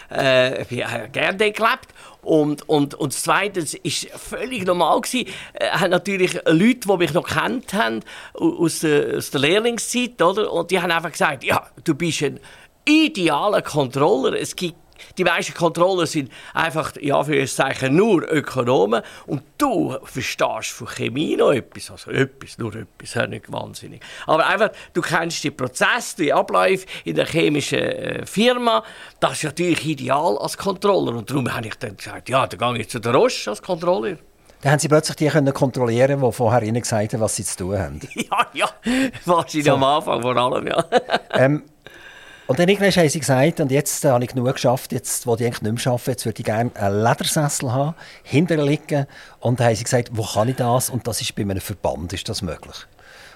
Äh, 0.08 0.62
ich 0.62 0.68
bin 0.68 0.78
äh, 0.78 1.08
gerne 1.10 1.36
dort 1.36 1.56
gelebt. 1.56 1.88
Und, 2.22 2.68
und, 2.68 2.94
und 2.94 3.12
zweitens 3.12 3.74
war 3.74 4.18
völlig 4.20 4.64
normal. 4.64 5.00
Gewesen. 5.00 5.26
Äh, 5.54 5.88
natürlich 5.88 6.34
Leute, 6.46 6.86
die 6.86 6.96
mich 6.96 7.12
noch 7.12 7.26
kennt 7.26 7.74
haben, 7.74 8.04
aus 8.34 8.78
der, 8.78 9.16
aus 9.16 9.32
der 9.32 9.40
Lehrlingszeit, 9.40 10.22
oder? 10.22 10.52
Und 10.52 10.70
die 10.70 10.80
haben 10.80 10.92
einfach 10.92 11.10
gesagt, 11.10 11.42
ja, 11.42 11.66
du 11.82 11.96
bist 11.96 12.22
ein 12.22 12.38
idealer 12.84 13.62
Controller. 13.62 14.38
Es 14.38 14.54
gibt 14.54 14.76
die 15.18 15.24
meisten 15.24 15.55
Kontrollen 15.55 16.07
sind 16.07 16.30
einfach, 16.55 16.92
ja, 17.01 17.22
für 17.22 17.46
Zeichen 17.46 17.96
nur 17.96 18.22
Ökonomen. 18.30 19.03
Und 19.26 19.42
du 19.59 19.96
verstehst 20.05 20.70
von 20.70 20.88
Chemie 20.88 21.36
noch 21.36 21.53
etwas. 21.53 21.90
Also 21.90 22.11
etwas, 22.11 22.59
nur 22.59 22.74
etwas, 22.74 23.14
ja, 23.14 23.26
nicht 23.26 23.51
wahnsinnig. 23.53 24.03
Aber 24.26 24.46
einfach, 24.46 24.70
du 24.94 25.01
kennst 25.01 25.44
die 25.44 25.51
Prozesse, 25.51 26.16
die 26.18 26.32
Abläufe 26.32 26.86
in 27.05 27.16
der 27.16 27.26
chemischen 27.26 27.78
äh, 27.78 28.26
Firma. 28.26 28.82
Das 29.20 29.32
ist 29.32 29.44
natürlich 29.44 29.86
ideal 29.86 30.38
als 30.38 30.57
Controller. 30.57 31.16
Und 31.16 31.30
darum 31.30 31.53
habe 31.55 31.66
ich 31.66 31.74
dann 31.74 31.96
gesagt, 31.96 32.28
ja, 32.28 32.46
dann 32.46 32.74
gehe 32.74 32.82
ich 32.82 32.88
zu 32.88 32.98
der 32.98 33.14
Roche 33.14 33.51
als 33.51 33.62
Controller. 33.62 34.16
Dann 34.62 34.72
haben 34.72 34.78
Sie 34.78 34.88
plötzlich 34.88 35.16
die 35.16 35.28
können 35.28 35.55
kontrollieren, 35.55 36.20
die 36.20 36.32
vorher 36.32 36.62
Ihnen 36.62 36.82
gesagt 36.82 37.14
haben, 37.14 37.20
was 37.20 37.36
Sie 37.36 37.44
zu 37.44 37.57
tun 37.57 37.78
haben. 37.78 38.01
ja, 38.14 38.46
ja, 38.53 38.68
wahrscheinlich 39.24 39.64
so. 39.64 39.72
am 39.72 39.84
Anfang 39.84 40.20
vor 40.20 40.36
allem, 40.36 40.66
ja. 40.66 40.84
ähm, 41.32 41.62
und 42.51 42.59
dann 42.59 42.68
irgendwann 42.68 42.90
haben 42.90 43.09
sie 43.09 43.20
gesagt, 43.20 43.61
und 43.61 43.70
jetzt 43.70 44.05
äh, 44.05 44.09
habe 44.09 44.24
ich 44.24 44.30
genug 44.30 44.53
geschafft, 44.53 44.90
jetzt 44.90 45.24
will 45.24 45.36
ich 45.38 45.46
eigentlich 45.46 45.62
nicht 45.62 45.84
mehr 45.84 45.92
arbeiten, 45.92 46.11
jetzt 46.11 46.26
würde 46.26 46.40
ich 46.40 46.44
gerne 46.44 46.72
einen 46.74 47.05
Ledersessel 47.05 47.72
haben, 47.72 47.94
hinterher 48.24 48.64
liegen. 48.64 49.07
Und 49.38 49.61
dann 49.61 49.68
haben 49.68 49.76
sie 49.76 49.84
gesagt, 49.84 50.09
wo 50.14 50.24
kann 50.24 50.48
ich 50.48 50.57
das? 50.57 50.90
Und 50.90 51.07
das 51.07 51.20
ist 51.20 51.32
bei 51.36 51.42
einem 51.42 51.61
Verband, 51.61 52.12
ist 52.12 52.28
das 52.28 52.42
möglich. 52.42 52.74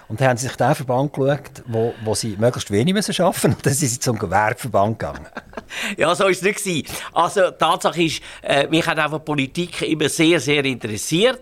Und 0.09 0.21
dann 0.21 0.31
haben 0.31 0.37
sie 0.37 0.49
sich 0.49 0.57
den 0.57 0.75
Verband 0.75 1.13
geschaut, 1.13 1.63
wo, 1.69 1.95
wo 2.03 2.17
sie 2.17 2.37
möglichst 2.37 2.73
wenig 2.73 2.93
müssen 2.93 3.15
arbeiten 3.23 3.51
müssen. 3.51 3.55
Und 3.55 3.67
dann 3.67 3.73
sind 3.75 3.89
sie 3.91 4.01
zum 4.01 4.19
Gewerbeverband 4.19 4.99
gegangen. 4.99 5.27
ja, 5.97 6.13
so 6.17 6.25
war 6.25 6.31
es 6.31 6.43
nicht. 6.43 6.91
Also, 7.13 7.53
Tatsache 7.53 8.03
ist, 8.03 8.21
äh, 8.43 8.67
mich 8.67 8.85
hat 8.85 8.99
einfach 8.99 9.25
Politik 9.25 9.83
immer 9.83 10.09
sehr, 10.09 10.41
sehr 10.41 10.65
interessiert. 10.65 11.39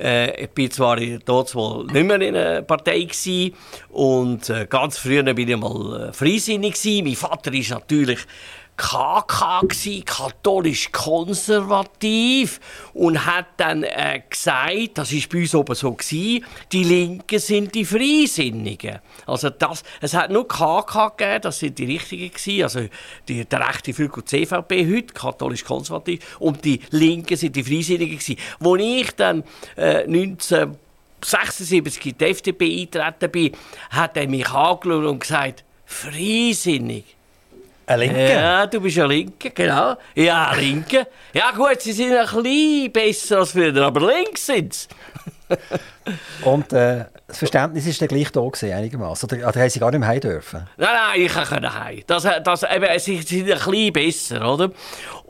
Äh, 0.00 0.44
ich 0.44 0.50
bin 0.50 0.70
zwar 0.70 0.96
dort 1.24 1.54
wohl 1.54 1.84
nicht 1.86 2.06
mehr 2.06 2.20
in 2.20 2.34
einer 2.34 2.62
Partei 2.62 3.02
gewesen, 3.02 3.54
und 3.90 4.48
äh, 4.48 4.66
ganz 4.68 4.98
früher 4.98 5.22
bin 5.22 5.48
ich 5.48 5.56
mal 5.56 6.08
äh, 6.08 6.12
freisinnig 6.12 6.74
gewesen. 6.74 7.04
Mein 7.04 7.16
Vater 7.16 7.52
ist 7.52 7.70
natürlich 7.70 8.20
KK 8.80 9.60
gsi, 9.68 10.02
katholisch 10.06 10.90
konservativ 10.90 12.60
und 12.94 13.26
hat 13.26 13.46
dann 13.58 13.82
äh, 13.82 14.22
gesagt, 14.28 14.92
das 14.94 15.12
ist 15.12 15.28
bei 15.28 15.40
uns 15.40 15.54
oben 15.54 15.74
so 15.74 15.92
gsi, 15.92 16.42
die 16.72 16.84
Linken 16.84 17.38
sind 17.38 17.74
die 17.74 17.84
Freisinnigen. 17.84 19.00
Also 19.26 19.50
das, 19.50 19.82
es 20.00 20.14
hat 20.14 20.30
nur 20.30 20.48
KK 20.48 21.10
gegeben, 21.10 21.42
das 21.42 21.58
sind 21.58 21.78
die 21.78 21.84
richtigen 21.84 22.32
gsi, 22.32 22.62
also 22.62 22.80
die, 23.28 23.44
der 23.44 23.68
rechte 23.68 23.92
Flügel 23.92 24.24
CVP 24.24 24.86
heute, 24.86 25.12
katholisch 25.12 25.64
konservativ, 25.64 26.38
und 26.38 26.64
die 26.64 26.80
Linken 26.90 27.36
sind 27.36 27.54
die 27.56 27.62
Freisinnigen 27.62 28.16
gsi. 28.16 28.38
Wo 28.60 28.76
ich 28.76 29.10
dann 29.14 29.44
äh, 29.76 30.06
19 30.06 30.78
76 31.22 32.06
in 32.06 32.16
die 32.16 32.24
FDP 32.24 32.80
eingetreten 32.80 33.30
bin, 33.30 33.52
hat 33.90 34.16
er 34.16 34.26
mich 34.26 34.48
angeschaut 34.48 35.04
und 35.04 35.20
gesagt, 35.20 35.64
freisinnig. 35.84 37.04
Ein 37.90 37.98
Linke? 37.98 38.30
Ja, 38.30 38.66
du 38.68 38.80
bist 38.80 39.00
ein 39.00 39.08
Linke, 39.08 39.50
genau. 39.50 39.96
Ja, 40.14 40.54
Linke. 40.54 41.08
Ja 41.32 41.50
gut, 41.50 41.80
sie 41.80 41.90
sind 41.92 42.12
ein 42.12 42.24
bisschen 42.24 42.92
besser 42.92 43.38
als 43.38 43.50
früher, 43.50 43.76
aber 43.82 44.12
links 44.12 44.46
sind 44.46 44.72
sie. 44.72 44.86
Und 46.44 46.72
äh, 46.72 47.04
das 47.26 47.38
Verständnis 47.38 47.86
war 47.86 47.94
dann 48.06 48.08
gleich 48.08 48.32
da 48.32 48.40
gewesen, 48.40 48.72
einigermaßen. 48.72 49.28
Oder, 49.28 49.48
oder 49.48 49.60
haben 49.60 49.70
sie 49.70 49.78
gar 49.78 49.90
nicht 49.90 50.00
mehr 50.00 50.08
heim 50.08 50.20
dürfen? 50.20 50.66
Nein, 50.76 50.88
nein, 50.92 51.20
ich 51.20 51.32
kann 51.32 51.74
heim. 51.74 52.00
Das, 52.06 52.26
das, 52.42 52.62
eben, 52.64 52.98
sie 52.98 53.22
sind 53.22 53.50
ein 53.50 53.58
bisschen 53.58 53.92
besser, 53.92 54.52
oder? 54.52 54.70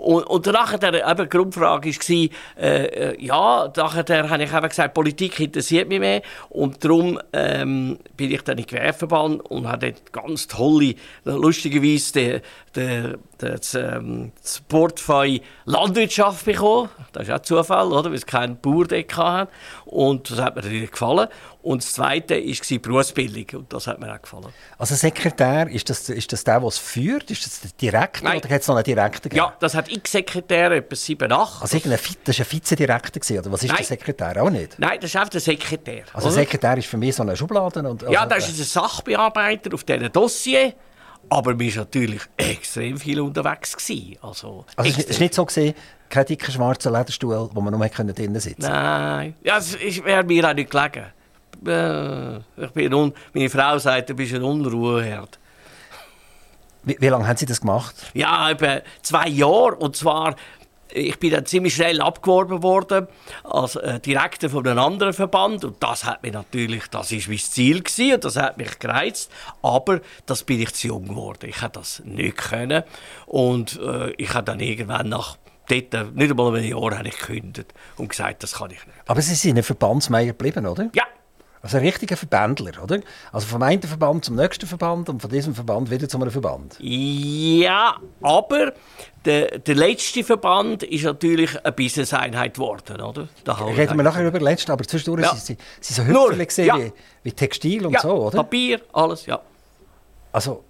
Und, 0.01 0.25
und 0.25 0.47
nachher, 0.47 0.95
eben, 0.95 1.25
die 1.25 1.29
Grundfrage 1.29 1.91
war, 1.91 2.29
äh, 2.59 2.85
äh, 2.87 3.23
ja, 3.23 3.71
nachher 3.77 4.31
habe 4.31 4.43
ich 4.43 4.53
eben 4.53 4.69
gesagt, 4.69 4.95
Politik 4.95 5.39
interessiert 5.41 5.91
mich 5.91 6.01
mehr. 6.01 6.23
Und 6.49 6.83
darum 6.83 7.21
ähm, 7.35 7.99
bin 8.17 8.31
ich 8.31 8.41
dann 8.43 8.57
in 8.57 8.65
Gewerbeverband 8.65 9.43
und 9.51 9.69
habe 9.69 9.93
dort 9.93 10.13
ganz 10.13 10.47
tolle, 10.47 10.95
lustigerweise 11.25 12.13
den, 12.13 12.41
den, 12.75 13.19
das, 13.37 13.75
ähm, 13.75 14.33
das 14.41 14.63
Portfolio 14.63 15.41
Landwirtschaft 15.67 16.47
bekommen. 16.47 16.89
Das 17.13 17.25
ist 17.25 17.31
auch 17.31 17.41
Zufall, 17.41 17.93
oder? 17.93 18.11
weil 18.11 18.17
es 18.17 18.27
keinen 18.27 18.59
Bauer 18.59 18.87
dort 18.87 19.17
hatte. 19.17 19.53
Und 19.85 20.31
das 20.31 20.41
hat 20.41 20.57
mir 20.57 20.70
natürlich 20.71 20.91
gefallen. 20.91 21.29
Und 21.63 21.83
das 21.83 21.93
Zweite 21.93 22.37
war 22.37 22.79
Berufsbildung. 22.79 23.61
Und 23.61 23.73
das 23.73 23.87
hat 23.87 24.01
mir 24.01 24.13
auch 24.15 24.23
gefallen. 24.23 24.47
Also 24.79 24.95
Sekretär, 24.95 25.69
ist 25.69 25.91
das, 25.91 26.09
ist 26.09 26.33
das 26.33 26.45
der, 26.45 26.61
der 26.61 26.69
es 26.69 26.79
führt? 26.79 27.31
Ist 27.31 27.45
das 27.45 27.61
der 27.61 27.71
Direktor 27.81 28.29
Nein. 28.29 28.39
oder 28.39 28.49
hat 28.55 28.63
es 28.63 28.69
noch 28.69 28.77
einen 28.77 28.85
Direktor 28.85 29.23
gegeben? 29.23 29.37
Ja, 29.37 29.57
das 29.59 29.75
hat 29.75 29.91
X-Sekretär, 29.91 30.71
etwa 30.73 30.97
7, 30.97 31.31
8. 31.31 31.63
Also 31.63 31.79
das 31.79 31.87
war 31.87 32.47
ein 32.47 32.51
Vizedirektor, 32.51 33.39
oder 33.39 33.53
was 33.53 33.63
ist 33.63 33.69
Nein. 33.69 33.77
der 33.79 33.87
Sekretär? 33.87 34.43
Auch 34.43 34.51
nicht? 34.51 34.79
Nein, 34.79 34.99
das 35.01 35.11
ist 35.11 35.17
einfach 35.17 35.29
der 35.31 35.41
Sekretär. 35.41 36.05
Also 36.13 36.29
oder? 36.29 36.37
Sekretär 36.37 36.79
ist 36.79 36.87
für 36.87 36.97
mich 36.97 37.15
so 37.15 37.23
eine 37.23 37.37
Schublade? 37.37 37.81
Und, 37.81 38.03
also, 38.03 38.13
ja, 38.13 38.25
das 38.27 38.49
ist 38.49 38.59
ein 38.59 38.65
Sachbearbeiter 38.65 39.75
auf 39.75 39.85
diesem 39.85 40.11
Dossier. 40.13 40.75
Aber 41.29 41.59
wir 41.59 41.69
waren 41.69 41.79
natürlich 41.79 42.23
extrem 42.37 42.99
viel 42.99 43.21
unterwegs. 43.21 43.77
Gewesen. 43.77 44.17
Also, 44.23 44.65
also 44.77 45.01
es 45.01 45.15
war 45.15 45.21
nicht 45.21 45.35
so, 45.35 45.45
gewesen, 45.45 45.75
kein 46.09 46.27
dicker 46.27 46.51
schwarzer 46.51 46.91
Lederstuhl, 46.91 47.51
wo 47.53 47.61
man 47.61 47.73
nur 47.73 47.87
drinnen 47.89 48.41
sitzen 48.41 48.63
konnte? 48.63 48.77
Nein, 48.77 49.35
ja, 49.43 49.59
es 49.59 50.05
wäre 50.05 50.25
mir 50.25 50.49
auch 50.49 50.55
nicht 50.55 50.71
gelegen. 50.71 51.07
Äh, 51.67 52.39
ich 52.65 52.71
bin 52.73 52.95
un 52.95 53.13
meine 53.33 53.51
Frau 53.51 53.79
sagt, 53.79 54.11
du 54.11 54.15
bist 54.15 54.35
ein 54.35 54.43
Unruheherd. 54.43 55.39
Wie, 56.83 56.97
wie 56.99 57.09
lange 57.09 57.27
haben 57.27 57.37
Sie 57.37 57.47
das 57.47 57.61
gemacht? 57.61 57.95
Ja, 58.15 58.51
etwa 58.51 58.81
zwei 59.03 59.29
Jahre. 59.29 59.77
Und 59.77 59.97
zwar 59.97 60.35
ich 60.93 61.19
bin 61.19 61.31
dann 61.31 61.47
ziemlich 61.47 61.75
schnell 61.75 62.01
abgeworben 62.01 62.63
worden 62.63 63.09
als 63.45 63.77
äh, 63.77 64.01
Direktor 64.01 64.51
von 64.51 64.67
einem 64.67 64.79
anderen 64.79 65.13
Verband 65.13 65.65
und 65.65 65.83
das 65.83 66.05
hat 66.05 66.23
mich 66.23 66.33
natürlich, 66.33 66.87
das 66.89 67.13
ist 67.13 67.29
mein 67.29 67.39
Ziel 67.39 67.83
gewesen, 67.83 68.15
und 68.15 68.25
das 68.25 68.37
hat 68.37 68.59
mich 68.59 68.79
gereizt, 68.79 69.31
aber 69.63 70.01
das 70.27 70.45
bin 70.45 70.61
ich 70.61 70.75
zu 70.75 70.89
jung 70.89 71.09
geworden. 71.09 71.49
Ich 71.49 71.63
hätte 71.63 71.81
das 71.81 72.03
nicht 72.05 72.37
können 72.37 72.83
und 73.27 73.79
äh, 73.81 74.11
ich 74.13 74.35
habe 74.35 74.45
dann 74.45 74.61
irgendwann 74.61 75.09
nach 75.09 75.37
dort, 75.69 76.15
nicht 76.15 76.31
einmal 76.31 76.57
ein 76.57 76.65
Jahr 76.65 76.99
habe 76.99 77.09
ich 77.09 77.19
gekündigt 77.19 77.73
und 77.97 78.09
gesagt, 78.09 78.43
das 78.43 78.55
kann 78.55 78.71
ich 78.71 78.85
nicht. 78.87 78.99
Aber 79.07 79.23
Sie 79.23 79.35
sind 79.35 79.57
ein 79.57 79.63
Verbandsmeier 79.63 80.27
geblieben, 80.27 80.67
oder? 80.67 80.91
Ja. 80.95 81.05
Also 81.63 81.77
ein 81.77 81.85
richtiger 81.85 82.17
Verbändler, 82.17 82.83
oder? 82.83 83.01
Also 83.33 83.47
vom 83.47 83.63
einen 83.63 83.83
Verband 83.83 84.25
zum 84.25 84.37
nächsten 84.37 84.67
Verband 84.67 85.11
und 85.11 85.21
von 85.21 85.31
diesem 85.31 85.55
Verband 85.55 85.91
wieder 85.91 86.09
zu 86.09 86.19
einem 86.19 86.31
Verband. 86.31 86.77
Ja, 86.81 87.97
aber 88.23 88.73
der, 89.27 89.59
der 89.59 89.75
letzte 89.75 90.25
Verband 90.25 90.83
ist 90.83 91.05
natürlich 91.05 91.63
eine 91.63 91.73
Business-Einheit 91.73 92.55
geworden, 92.55 93.03
oder? 93.03 93.29
Da 93.45 93.53
Reden 93.53 93.97
wir 93.99 94.03
nachher 94.03 94.27
über 94.27 94.39
den 94.39 94.45
letzten, 94.45 94.73
aber 94.73 94.85
zwischendurch 94.85 95.23
ja. 95.23 95.35
sind 95.35 95.59
sie 95.81 95.93
so 95.93 96.03
Hüpfel 96.05 96.47
gesehen 96.47 96.67
ja. 96.67 96.79
wie, 96.79 96.93
wie, 97.25 97.33
Textil 97.33 97.85
und 97.85 97.93
ja, 97.93 98.01
so, 98.01 98.15
oder? 98.15 98.39
Papier, 98.39 98.81
alles, 98.95 99.27
ja. 99.27 99.41
Also, 100.33 100.65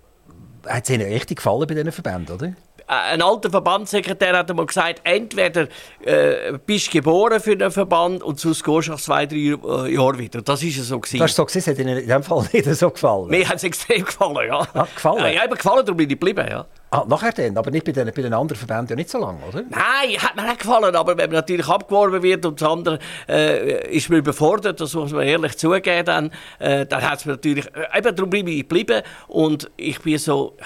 hat 0.66 0.84
es 0.84 0.90
Ihnen 0.90 1.06
richtig 1.12 1.36
gefallen 1.36 1.66
bei 1.68 1.74
diesen 1.74 1.92
Verbänden, 1.92 2.34
oder? 2.34 2.52
Äh, 2.90 3.14
ein 3.14 3.22
alter 3.22 3.50
Verbandssekretär 3.50 4.36
hat 4.36 4.50
einmal 4.50 4.66
gesagt, 4.66 5.00
entweder 5.04 5.68
äh, 6.04 6.58
bist 6.66 6.88
du 6.88 6.98
geboren 6.98 7.40
für 7.40 7.52
einen 7.52 7.70
Verband 7.70 8.22
und 8.22 8.40
sonst 8.40 8.64
gehst 8.64 8.88
du 8.88 8.92
nach 8.92 9.00
zwei, 9.00 9.26
drei 9.26 9.36
äh, 9.36 9.94
Jahren 9.94 10.18
wieder. 10.18 10.42
Das 10.42 10.60
ist 10.62 10.76
so 10.84 10.98
gewesen. 10.98 11.20
Das 11.20 11.30
ist 11.30 11.36
so 11.36 11.44
gewesen, 11.44 11.70
hat 11.70 11.78
Ihnen 11.78 11.98
in 11.98 12.08
dem 12.08 12.22
Fall 12.24 12.48
nicht 12.52 12.64
so 12.74 12.90
gefallen? 12.90 13.28
Mir 13.28 13.48
hat 13.48 13.56
es 13.56 13.64
extrem 13.64 14.04
gefallen, 14.04 14.48
ja. 14.48 14.66
Ah, 14.74 14.88
gefallen? 14.92 15.32
Ja, 15.32 15.42
habe 15.42 15.56
gefallen, 15.56 15.86
darum 15.86 15.96
bin 15.96 16.10
ich 16.10 16.18
geblieben, 16.18 16.46
ja. 16.50 16.66
Ah, 16.92 17.04
nachher 17.06 17.30
dann, 17.30 17.56
aber 17.56 17.70
nicht 17.70 17.84
bei 17.84 17.92
den, 17.92 18.06
bei 18.06 18.22
den 18.22 18.34
anderen 18.34 18.58
Verbänden 18.58 18.88
ja 18.88 18.96
nicht 18.96 19.10
so 19.10 19.18
lange, 19.18 19.38
oder? 19.46 19.62
Nein, 19.62 20.18
hat 20.18 20.34
mir 20.34 20.42
nicht 20.42 20.58
gefallen, 20.58 20.96
aber 20.96 21.16
wenn 21.16 21.30
man 21.30 21.36
natürlich 21.36 21.68
abgeworben 21.68 22.20
wird 22.20 22.44
und 22.44 22.60
das 22.60 22.68
andere 22.68 22.98
äh, 23.28 23.96
ist 23.96 24.10
mir 24.10 24.16
überfordert, 24.16 24.80
das 24.80 24.94
muss 24.94 25.12
man 25.12 25.22
ehrlich 25.22 25.56
zugeben, 25.56 26.04
dann, 26.04 26.32
äh, 26.58 26.86
dann 26.86 27.08
hat 27.08 27.20
es 27.20 27.26
mir 27.26 27.32
natürlich, 27.32 27.66
äh, 27.76 27.96
eben 27.96 28.16
darum 28.16 28.28
bleibe 28.28 28.50
ich 28.50 28.68
geblieben 28.68 29.02
und 29.28 29.70
ich 29.76 30.00
bin 30.00 30.18
so, 30.18 30.56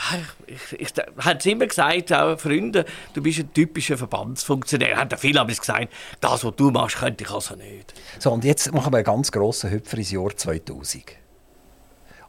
ich, 0.46 0.80
ich, 0.80 0.80
ich 0.80 0.92
habe 1.18 1.38
es 1.38 1.44
immer 1.44 1.66
gesagt, 1.66 2.10
auch 2.14 2.38
Freunde, 2.38 2.86
du 3.12 3.22
bist 3.22 3.40
ein 3.40 3.52
typischer 3.52 3.98
Verbandsfunktionär, 3.98 4.96
haben 4.96 5.10
viele 5.18 5.40
haben 5.40 5.48
gesagt, 5.48 5.88
das, 6.22 6.42
was 6.42 6.56
du 6.56 6.70
machst, 6.70 6.96
könnte 6.96 7.24
ich 7.24 7.30
also 7.30 7.54
nicht. 7.54 7.92
So, 8.18 8.32
und 8.32 8.44
jetzt 8.44 8.72
machen 8.72 8.94
wir 8.94 8.96
einen 8.96 9.04
ganz 9.04 9.30
grossen 9.30 9.70
Hüpfer 9.70 9.98
ins 9.98 10.10
Jahr 10.10 10.34
2000. 10.34 11.04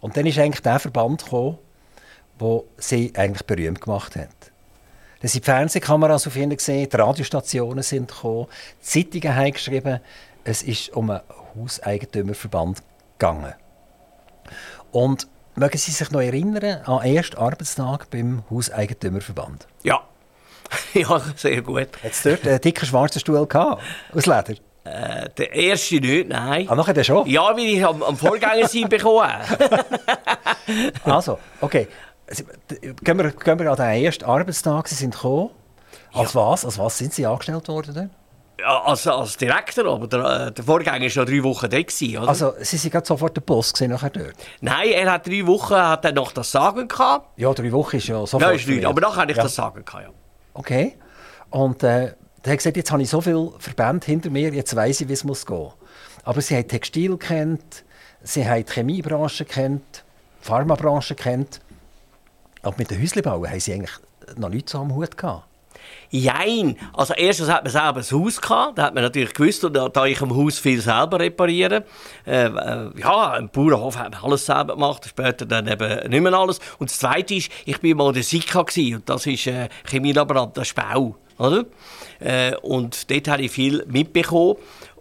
Und 0.01 0.17
dann 0.17 0.25
ist 0.25 0.37
eigentlich 0.37 0.61
der 0.61 0.79
Verband 0.79 1.23
gekommen, 1.23 1.59
wo 2.39 2.65
sie 2.77 3.13
eigentlich 3.15 3.45
berühmt 3.45 3.81
gemacht 3.81 4.15
hat. 4.15 4.29
Da 5.21 5.27
sind 5.27 5.43
die 5.43 5.49
Fernsehkameras 5.49 6.27
auf 6.27 6.35
ihnen 6.35 6.55
gesehen, 6.55 6.89
die 6.89 6.95
Radiostationen 6.95 7.83
sind 7.83 8.09
gekommen, 8.09 8.47
die 8.81 8.85
Zeitungen 9.11 9.35
haben 9.35 9.51
geschrieben, 9.51 9.99
es 10.43 10.61
ist 10.61 10.89
um 10.89 11.09
einen 11.09 11.21
Hauseigentümerverband 11.55 12.83
gegangen. 13.17 13.53
Und 14.91 15.27
mögen 15.55 15.77
Sie 15.77 15.91
sich 15.91 16.11
noch 16.11 16.21
erinnern 16.21 16.81
an 16.85 17.01
den 17.01 17.15
ersten 17.15 17.37
Arbeitstag 17.37 18.09
beim 18.09 18.43
Hauseigentümerverband? 18.49 19.67
Ja, 19.83 20.01
ja, 20.93 21.21
sehr 21.35 21.61
gut. 21.61 21.89
Hat 22.03 22.11
dort 22.23 22.47
einen 22.47 22.61
dicken 22.61 22.85
schwarzen 22.85 23.19
Stuhl 23.19 23.45
gehabt, 23.45 23.81
aus 24.13 24.25
Leder? 24.25 24.55
Äh, 24.83 25.29
der 25.35 25.51
erste 25.51 25.95
nicht, 25.95 26.29
nein. 26.29 26.69
Ah, 26.69 26.75
nachher 26.75 26.93
der 26.93 27.03
schon? 27.03 27.25
Ja, 27.27 27.55
weil 27.55 27.65
ich 27.65 27.83
am, 27.83 28.03
am 28.03 28.15
Vorgänger 28.15 28.67
sein 28.67 28.87
bekommen 28.87 29.31
Also, 31.03 31.39
okay. 31.59 31.87
Gehen 32.27 33.17
wir, 33.17 33.31
gehen 33.31 33.59
wir 33.59 33.69
an 33.69 33.77
den 33.77 34.03
ersten 34.03 34.25
Arbeitstag, 34.25 34.87
Sie 34.87 34.95
sind 34.95 35.13
gekommen. 35.13 35.51
Als 36.13 36.33
ja. 36.33 36.41
was? 36.41 36.65
Als 36.65 36.77
was 36.79 36.97
sind 36.97 37.13
Sie 37.13 37.25
angestellt 37.25 37.67
worden? 37.67 38.09
Ja, 38.59 38.83
als, 38.83 39.05
als 39.05 39.37
Direktor, 39.37 39.85
aber 39.85 40.07
der, 40.07 40.47
äh, 40.47 40.51
der 40.51 40.63
Vorgänger 40.63 41.01
war 41.01 41.09
schon 41.09 41.25
drei 41.25 41.43
Wochen 41.43 41.69
da. 41.69 41.77
Gewesen, 41.77 42.17
oder? 42.17 42.29
Also, 42.29 42.53
Sie 42.59 42.93
waren 42.93 43.03
sofort 43.03 43.35
der 43.35 43.41
Boss 43.41 43.73
nachher 43.81 44.09
dort? 44.09 44.35
Nein, 44.61 44.89
er 44.91 45.11
hat 45.11 45.27
drei 45.27 45.45
Wochen 45.45 45.75
hat 45.75 46.05
er 46.05 46.13
noch 46.13 46.31
das 46.31 46.51
Sagen 46.51 46.87
gehabt. 46.87 47.37
Ja, 47.37 47.53
drei 47.53 47.71
Wochen 47.71 47.97
ist 47.97 48.07
ja 48.07 48.19
sofort. 48.19 48.41
Nein, 48.41 48.55
ist 48.55 48.67
nicht, 48.67 48.85
aber 48.85 49.01
nachher 49.01 49.23
hatte 49.23 49.31
ich 49.31 49.37
ja. 49.37 49.43
das 49.43 49.55
Sagen 49.55 49.83
gehabt, 49.83 50.05
ja. 50.05 50.09
Okay. 50.53 50.97
Und 51.49 51.83
äh, 51.83 52.13
er 52.43 52.51
hat 52.51 52.57
gesagt, 52.57 52.77
jetzt 52.77 52.91
habe 52.91 53.01
ich 53.01 53.09
so 53.09 53.21
viele 53.21 53.51
Verbände 53.59 54.05
hinter 54.05 54.29
mir, 54.29 54.53
jetzt 54.53 54.75
weiß 54.75 55.01
ich, 55.01 55.09
wie 55.09 55.13
es 55.13 55.23
muss 55.23 55.45
gehen. 55.45 55.71
Aber 56.23 56.41
Sie 56.41 56.55
haben 56.55 56.67
Textil 56.67 57.17
kennt, 57.17 57.83
Sie 58.21 58.47
haben 58.47 58.63
die 58.65 58.71
Chemiebranche 58.71 59.45
kennt, 59.45 60.05
Pharmabranche 60.41 61.15
kennt. 61.15 61.59
Aber 62.65 62.75
mit 62.77 62.89
den 62.89 63.01
Häuslebauern 63.01 63.49
haben 63.49 63.59
sie 63.59 63.73
eigentlich 63.73 63.97
noch 64.37 64.49
nichts 64.49 64.73
am 64.73 64.93
Hut 64.93 65.15
gehabt. 65.15 65.45
Jein. 66.09 66.77
Also 66.93 67.13
erstens 67.13 67.49
hat 67.49 67.63
man 67.63 67.71
selber 67.71 67.97
ein 67.97 68.23
Haus 68.23 68.41
gehabt. 68.41 68.77
Da 68.77 68.83
hat 68.83 68.95
man 68.95 69.03
natürlich 69.03 69.33
gewusst, 69.33 69.63
da 69.71 70.05
ich 70.05 70.21
im 70.21 70.35
Haus 70.35 70.57
viel 70.57 70.81
selber 70.81 71.19
reparieren. 71.19 71.83
Äh, 72.25 72.45
äh, 72.45 72.89
ja, 72.99 73.37
im 73.37 73.49
Bauernhof 73.49 73.97
hat 73.97 74.13
man 74.13 74.23
alles 74.23 74.45
selber 74.45 74.73
gemacht. 74.73 75.05
Später 75.07 75.45
dann 75.45 75.67
eben 75.67 76.09
nicht 76.09 76.21
mehr 76.21 76.33
alles. 76.33 76.59
Und 76.79 76.89
das 76.89 76.97
Zweite 76.97 77.35
ist, 77.35 77.51
ich 77.65 77.83
war 77.83 77.95
mal 77.95 78.07
in 78.07 78.13
der 78.15 78.23
Sika 78.23 78.61
und 78.61 79.09
das 79.09 79.25
ist 79.27 79.47
äh, 79.47 79.69
Chemielaborant, 79.85 80.57
das 80.57 80.69
ist 80.69 80.75
Bau. 80.75 81.15
Oder? 81.37 81.65
Äh, 82.19 82.55
und 82.57 83.11
dort 83.11 83.27
habe 83.27 83.43
ich 83.43 83.51
viel 83.51 83.85
mitbekommen. 83.87 84.55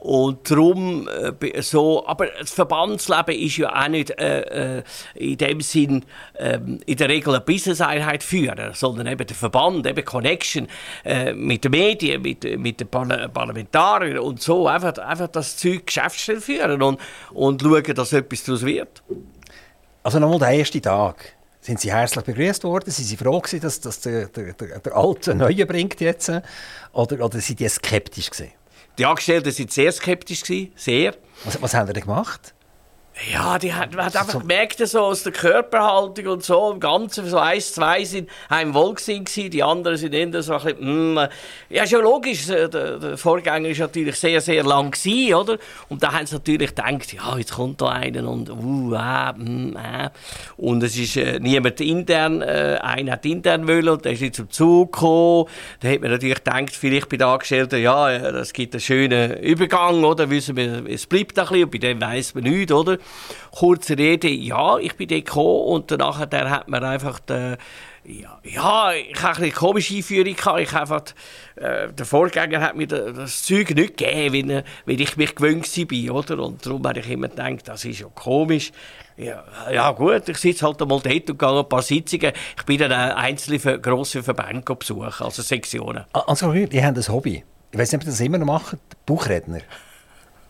Und 0.05 0.51
darum 0.51 1.09
äh, 1.09 1.63
so, 1.63 2.07
aber 2.07 2.27
das 2.39 2.51
Verbandsleben 2.51 3.35
ist 3.37 3.57
ja 3.57 3.75
auch 3.75 3.89
nicht 3.89 4.11
äh, 4.11 4.81
äh, 4.81 4.83
in 5.15 5.39
dem 5.39 5.63
Sinn 5.63 6.05
äh, 6.35 6.59
in 6.85 6.97
der 6.99 7.09
Regel 7.09 7.35
eine 7.35 7.41
Business-Einheit 7.41 8.23
führen, 8.23 8.75
sondern 8.75 9.07
eben 9.07 9.27
der 9.27 9.35
Verband, 9.35 9.87
eben 9.87 10.05
Connection 10.05 10.69
äh, 11.07 11.33
mit 11.33 11.65
den 11.65 11.71
Medien, 11.71 12.21
mit, 12.21 12.45
mit 12.59 12.81
den 12.81 12.89
Parla 12.89 13.29
Parlamentariern 13.29 14.19
und 14.19 14.43
so, 14.43 14.69
einfach, 14.69 14.99
einfach 14.99 15.29
das 15.29 15.57
Zeug 15.57 15.87
Geschäftsstelle 15.87 16.43
führen 16.43 16.83
und, 16.83 17.01
und 17.33 17.63
schauen, 17.63 17.95
dass 17.95 18.13
etwas 18.13 18.45
daraus 18.45 18.63
wird. 18.63 19.03
Also 20.03 20.19
nochmal 20.19 20.39
der 20.39 20.51
erste 20.51 20.83
Tag. 20.83 21.33
Sind 21.63 21.81
Sie 21.81 21.91
herzlich 21.91 22.27
begrüßt 22.27 22.63
worden? 22.65 22.91
Sind 22.91 23.07
Sie 23.07 23.17
froh 23.17 23.41
gewesen, 23.41 23.63
dass, 23.63 23.81
dass 23.81 24.01
der, 24.01 24.27
der, 24.27 24.53
der, 24.53 24.81
der 24.81 24.95
Alte 24.95 25.35
Neue 25.35 25.65
bringt 25.65 25.99
jetzt? 26.03 26.31
Oder, 26.93 27.25
oder 27.25 27.41
sind 27.41 27.59
Sie 27.59 27.69
skeptisch 27.71 28.31
gewesen? 28.31 28.53
Die 28.99 29.07
Angestellten 29.07 29.57
waren 29.57 29.69
sehr 29.69 29.91
skeptisch, 29.93 30.43
sehr. 30.77 31.15
Was, 31.45 31.61
was 31.61 31.75
haben 31.75 31.89
Sie 31.89 31.93
denn 31.93 32.03
gemacht? 32.05 32.54
Ja, 33.33 33.61
die 33.61 33.73
hat, 33.73 33.95
man 33.95 34.07
hat 34.07 34.17
einfach 34.17 34.41
gemerkt, 34.41 34.79
so 34.89 35.01
aus 35.01 35.23
der 35.23 35.33
Körperhaltung 35.33 36.27
und 36.27 36.43
so, 36.43 36.73
im 36.73 36.81
Ganzen, 36.81 37.29
so 37.29 37.39
eins, 37.39 37.73
zwei 37.73 38.05
sind 38.05 38.29
einem 38.49 38.75
wohlgesinnt 38.75 39.29
gewesen, 39.29 39.51
die 39.51 39.63
anderen 39.63 39.97
sind 39.97 40.15
eher 40.15 40.43
so 40.43 40.55
ein 40.55 40.65
bisschen, 40.65 41.15
mm, 41.15 41.19
ja, 41.71 41.85
ist 41.85 41.93
ja 41.93 42.01
logisch, 42.01 42.47
der, 42.47 42.69
der 42.69 43.17
Vorgänger 43.17 43.69
war 43.69 43.79
natürlich 43.79 44.17
sehr, 44.17 44.41
sehr 44.41 44.65
lang 44.65 44.91
gewesen, 44.91 45.33
oder? 45.33 45.59
Und 45.89 46.03
da 46.03 46.13
haben 46.13 46.27
sie 46.27 46.35
natürlich 46.35 46.75
gedacht, 46.75 47.13
ja, 47.13 47.39
jetzt 47.39 47.53
kommt 47.53 47.81
da 47.81 47.91
einer 47.91 48.29
und, 48.29 48.51
uh, 48.51 48.95
äh, 48.95 49.33
mm, 49.33 49.77
äh. 49.77 50.11
Und 50.57 50.83
es 50.83 50.99
ist 50.99 51.17
äh, 51.17 51.39
niemand 51.39 51.81
intern, 51.81 52.43
äh, 52.43 52.79
einer 52.83 53.13
hat 53.13 53.25
intern 53.25 53.69
wollen 53.69 53.91
und 53.91 54.05
der 54.05 54.13
ist 54.13 54.23
nicht 54.23 54.35
zum 54.35 54.51
Zug 54.51 54.93
gekommen. 54.93 55.47
Da 55.79 55.89
hat 55.89 56.01
man 56.01 56.11
natürlich 56.11 56.43
gedacht, 56.43 56.75
vielleicht 56.75 57.09
bei 57.11 57.17
den 57.17 57.29
Angestellten, 57.29 57.81
ja, 57.81 58.33
das 58.33 58.53
gibt 58.53 58.75
einen 58.75 58.81
schönen 58.81 59.39
Übergang, 59.39 60.03
oder? 60.03 60.29
Wissen 60.31 60.57
wir, 60.57 60.85
es 60.89 61.07
bleibt 61.07 61.39
ein 61.39 61.47
bisschen, 61.47 61.65
und 61.65 61.71
bei 61.71 61.79
dem 61.79 62.01
weiss 62.01 62.35
man 62.35 62.43
nichts, 62.43 62.73
oder? 62.73 62.99
Kurze 63.51 63.97
Rede, 63.97 64.29
ja, 64.29 64.79
ich 64.79 64.97
bin 64.97 65.09
dort 65.09 65.25
gekommen 65.25 65.67
und 65.67 65.91
danach 65.91 66.19
hat 66.19 66.69
man 66.69 66.85
einfach 66.85 67.21
den, 67.21 67.57
ja, 68.07 68.39
ja, 68.43 68.93
ich 68.93 69.23
hatte 69.23 69.43
eine 69.43 69.51
komische 69.51 69.95
Einführung. 69.95 70.35
Gehabt. 70.35 70.61
Ich 70.61 70.75
einfach, 70.75 71.03
äh, 71.57 71.91
der 71.91 72.05
Vorgänger 72.05 72.61
hat 72.61 72.77
mir 72.77 72.87
das 72.87 73.43
Zeug 73.43 73.71
nicht 73.71 73.97
gegeben, 73.97 74.63
wie 74.85 75.03
ich 75.03 75.17
mich 75.17 75.35
gewöhnt 75.35 75.67
war. 75.67 76.15
Oder? 76.15 76.39
Und 76.41 76.67
darum 76.67 76.87
habe 76.87 77.01
ich 77.01 77.09
immer 77.09 77.29
gedacht, 77.29 77.67
das 77.67 77.85
ist 77.87 78.01
ja 78.01 78.07
komisch. 78.15 78.73
Ja, 79.17 79.45
ja 79.73 79.91
gut, 79.93 80.29
ich 80.29 80.37
sitze 80.37 80.67
halt 80.67 80.83
einmal 80.83 81.01
dort 81.01 81.31
und 81.31 81.39
gehe 81.39 81.59
ein 81.61 81.69
paar 81.69 81.83
Sitzungen. 81.83 82.33
Ich 82.59 82.65
bin 82.65 82.79
dann 82.79 82.93
einzelne 82.93 83.81
grosse 83.81 84.23
Verbände 84.23 84.75
besuchen, 84.75 85.25
also 85.25 85.41
Sektionen. 85.41 86.05
Also, 86.13 86.53
ihr 86.53 86.85
habt 86.85 86.99
ein 86.99 87.09
Hobby. 87.09 87.43
Ich 87.71 87.79
weiß 87.79 87.93
nicht, 87.93 88.03
ob 88.03 88.07
ihr 88.07 88.11
das 88.11 88.21
immer 88.21 88.39
noch 88.39 88.47
macht, 88.47 88.77
Buchredner. 89.07 89.61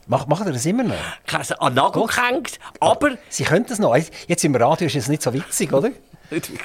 Mach, 0.07 0.27
machen 0.27 0.53
das 0.53 0.67
immer 0.67 0.85
noch? 0.85 0.95
Es 1.41 1.53
an 1.53 1.75
Nagel 1.75 2.07
gehängt, 2.07 2.59
aber... 2.81 3.13
Sie 3.31 3.45
können 3.45 3.65
das 3.67 3.79
noch. 3.79 3.97
Jetzt 3.97 4.45
im 4.45 4.55
Radio 4.55 4.87
ist 4.87 4.97
es 4.97 5.09
nicht 5.09 5.23
so 5.23 5.33
witzig, 5.33 5.73
oder? 5.73 5.91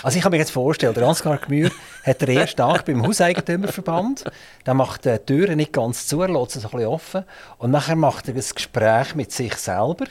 Also 0.04 0.18
ich 0.18 0.24
kann 0.24 0.32
mir 0.32 0.38
jetzt 0.38 0.52
vorstellen, 0.52 0.94
der 0.94 1.04
Ansgar 1.04 1.38
Gmür 1.38 1.70
hat 2.04 2.22
den 2.22 2.30
ersten 2.30 2.58
Tag 2.58 2.86
beim 2.86 3.06
Hauseigentümerverband. 3.06 4.24
Der 4.66 4.74
macht 4.74 5.06
die 5.06 5.18
Türen 5.20 5.58
nicht 5.58 5.74
ganz 5.74 6.08
zu, 6.08 6.22
er 6.22 6.30
lässt 6.30 6.52
sie 6.52 6.60
ein 6.60 6.72
bisschen 6.72 6.86
offen. 6.88 7.26
Und 7.58 7.70
nachher 7.70 7.96
macht 7.96 8.30
er 8.30 8.36
ein 8.36 8.44
Gespräch 8.56 9.16
mit 9.16 9.32
sich 9.32 9.54
selber. 9.56 10.06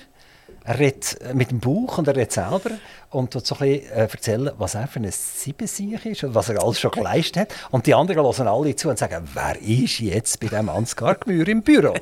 Er 0.65 0.79
redet 0.79 1.21
äh, 1.23 1.33
mit 1.33 1.51
dem 1.51 1.61
Buch 1.61 1.97
und 1.97 2.07
er 2.09 2.15
redet 2.15 2.33
selber 2.33 2.73
und 3.11 3.33
so 3.33 3.39
ein 3.39 3.59
bisschen 3.59 3.91
äh, 3.91 4.01
erzählen, 4.01 4.51
was 4.59 4.75
er 4.75 4.87
für 4.87 5.01
ein 5.01 5.11
Siebensieg 5.11 6.05
ist 6.05 6.25
und 6.25 6.35
was 6.35 6.51
er 6.51 6.63
alles 6.63 6.79
schon 6.79 6.91
geleistet 6.91 7.37
hat. 7.39 7.55
Und 7.71 7.87
die 7.87 7.95
anderen 7.95 8.23
hören 8.23 8.49
alle 8.49 8.77
zu 8.77 8.91
und 8.91 8.99
sagen, 8.99 9.27
wer 9.33 9.59
ist 9.61 9.99
jetzt 9.99 10.39
bei 10.41 10.49
dem 10.49 10.69
Ansgar 10.69 11.15
Gmür 11.15 11.49
im 11.49 11.63
Büro? 11.63 11.95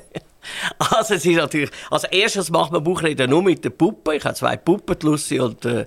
Also 0.78 1.14
es 1.14 1.24
ist 1.24 1.36
natürlich, 1.36 1.70
als 1.90 2.05
erstes 2.05 2.51
macht 2.51 2.72
man 2.72 2.82
Buchreden 2.82 3.30
nur 3.30 3.42
mit 3.42 3.64
den 3.64 3.76
Puppen. 3.76 4.14
Ich 4.14 4.24
habe 4.24 4.34
zwei 4.34 4.57
Puppen, 4.57 4.97
Lucy 5.03 5.40
und, 5.40 5.64
äh, 5.64 5.84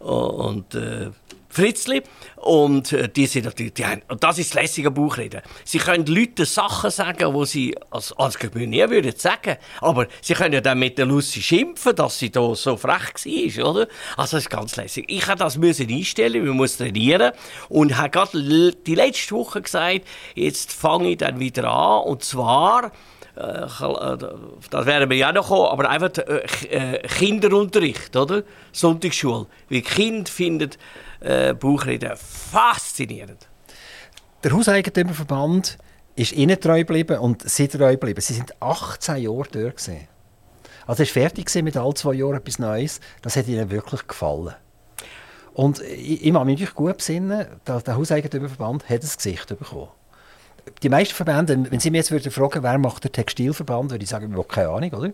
und 0.00 0.74
äh, 0.74 1.10
Fritzli. 1.52 2.02
Und 2.36 2.92
äh, 2.92 3.08
die 3.08 3.26
sind 3.26 3.44
natürlich, 3.44 3.74
die 3.74 3.84
haben, 3.84 4.02
und 4.08 4.24
das 4.24 4.38
ist 4.38 4.54
das 4.54 4.62
lässige 4.62 4.90
Buchreden. 4.90 5.42
Sie 5.64 5.78
können 5.78 6.06
Leuten 6.06 6.46
Sachen 6.46 6.90
sagen, 6.90 7.38
die 7.38 7.46
sie 7.46 7.74
als, 7.90 8.12
als 8.12 8.38
nie 8.42 8.88
würden 8.88 9.12
sagen. 9.16 9.56
Aber 9.80 10.06
sie 10.22 10.34
können 10.34 10.54
ja 10.54 10.60
dann 10.62 10.78
mit 10.78 10.96
der 10.96 11.06
Lucy 11.06 11.42
schimpfen, 11.42 11.94
dass 11.94 12.18
sie 12.18 12.30
da 12.30 12.54
so 12.54 12.76
frech 12.76 13.14
war, 13.14 13.70
oder? 13.70 13.86
Also 14.16 14.36
das 14.36 14.44
ist 14.44 14.50
ganz 14.50 14.76
lässig. 14.76 15.04
Ich 15.08 15.26
habe 15.28 15.38
das 15.38 15.58
müssen 15.58 15.88
einstellen, 15.88 16.42
wir 16.42 16.54
müssen 16.54 16.78
trainieren. 16.78 17.32
Und 17.68 17.98
habe 17.98 18.10
gerade 18.10 18.72
die 18.72 18.94
letzte 18.94 19.34
Woche 19.34 19.60
gesagt, 19.60 20.02
jetzt 20.34 20.72
fange 20.72 21.10
ich 21.10 21.18
dann 21.18 21.38
wieder 21.38 21.70
an. 21.70 22.04
Und 22.04 22.24
zwar 22.24 22.92
das 23.34 24.86
werden 24.86 25.08
wir 25.08 25.16
ja 25.16 25.32
noch 25.32 25.48
kommen, 25.48 25.66
aber 25.66 25.88
einfach 25.88 26.10
Kinderunterricht, 27.08 28.14
oder? 28.14 28.42
Sonntagsschule. 28.72 29.46
Wie 29.68 29.80
Kind 29.80 30.28
findet 30.28 30.78
äh, 31.20 31.54
Buchreden 31.54 32.12
faszinierend. 32.16 33.48
Der 34.44 34.52
Hauseigentümerverband 34.52 35.78
ist 36.14 36.32
ihnen 36.32 36.60
treu 36.60 36.80
geblieben 36.80 37.18
und 37.18 37.48
sie 37.48 37.68
treu 37.68 37.92
geblieben. 37.92 38.20
Sie 38.20 38.34
sind 38.34 38.60
18 38.60 39.16
Jahre 39.16 39.46
dort. 39.50 39.76
Gewesen. 39.76 40.08
Also 40.86 41.04
ist 41.04 41.12
fertig 41.12 41.54
mit 41.62 41.76
all 41.76 41.94
zwei 41.94 42.14
Jahren 42.14 42.36
etwas 42.36 42.58
Neues. 42.58 43.00
Das 43.22 43.36
hat 43.36 43.48
ihnen 43.48 43.70
wirklich 43.70 44.06
gefallen. 44.06 44.54
Und 45.54 45.80
ich, 45.80 46.26
ich 46.26 46.32
mich 46.32 46.74
gut 46.74 46.98
besinnen, 46.98 47.46
der 47.66 47.96
Hauseigentümerverband 47.96 48.84
hat 48.84 49.02
ein 49.02 49.10
Gesicht 49.16 49.46
bekommen 49.48 49.88
die 50.82 50.88
meisten 50.88 51.14
Verbände, 51.14 51.70
wenn 51.70 51.80
Sie 51.80 51.90
mich 51.90 51.98
jetzt 51.98 52.10
würden 52.10 52.30
fragen, 52.30 52.62
wer 52.62 52.78
macht 52.78 53.04
den 53.04 53.12
Textilverband, 53.12 53.90
würde 53.90 54.04
ich 54.04 54.10
sagen, 54.10 54.30
ich 54.30 54.36
habe 54.36 54.48
keine 54.48 54.68
Ahnung, 54.68 54.92
oder? 54.92 55.12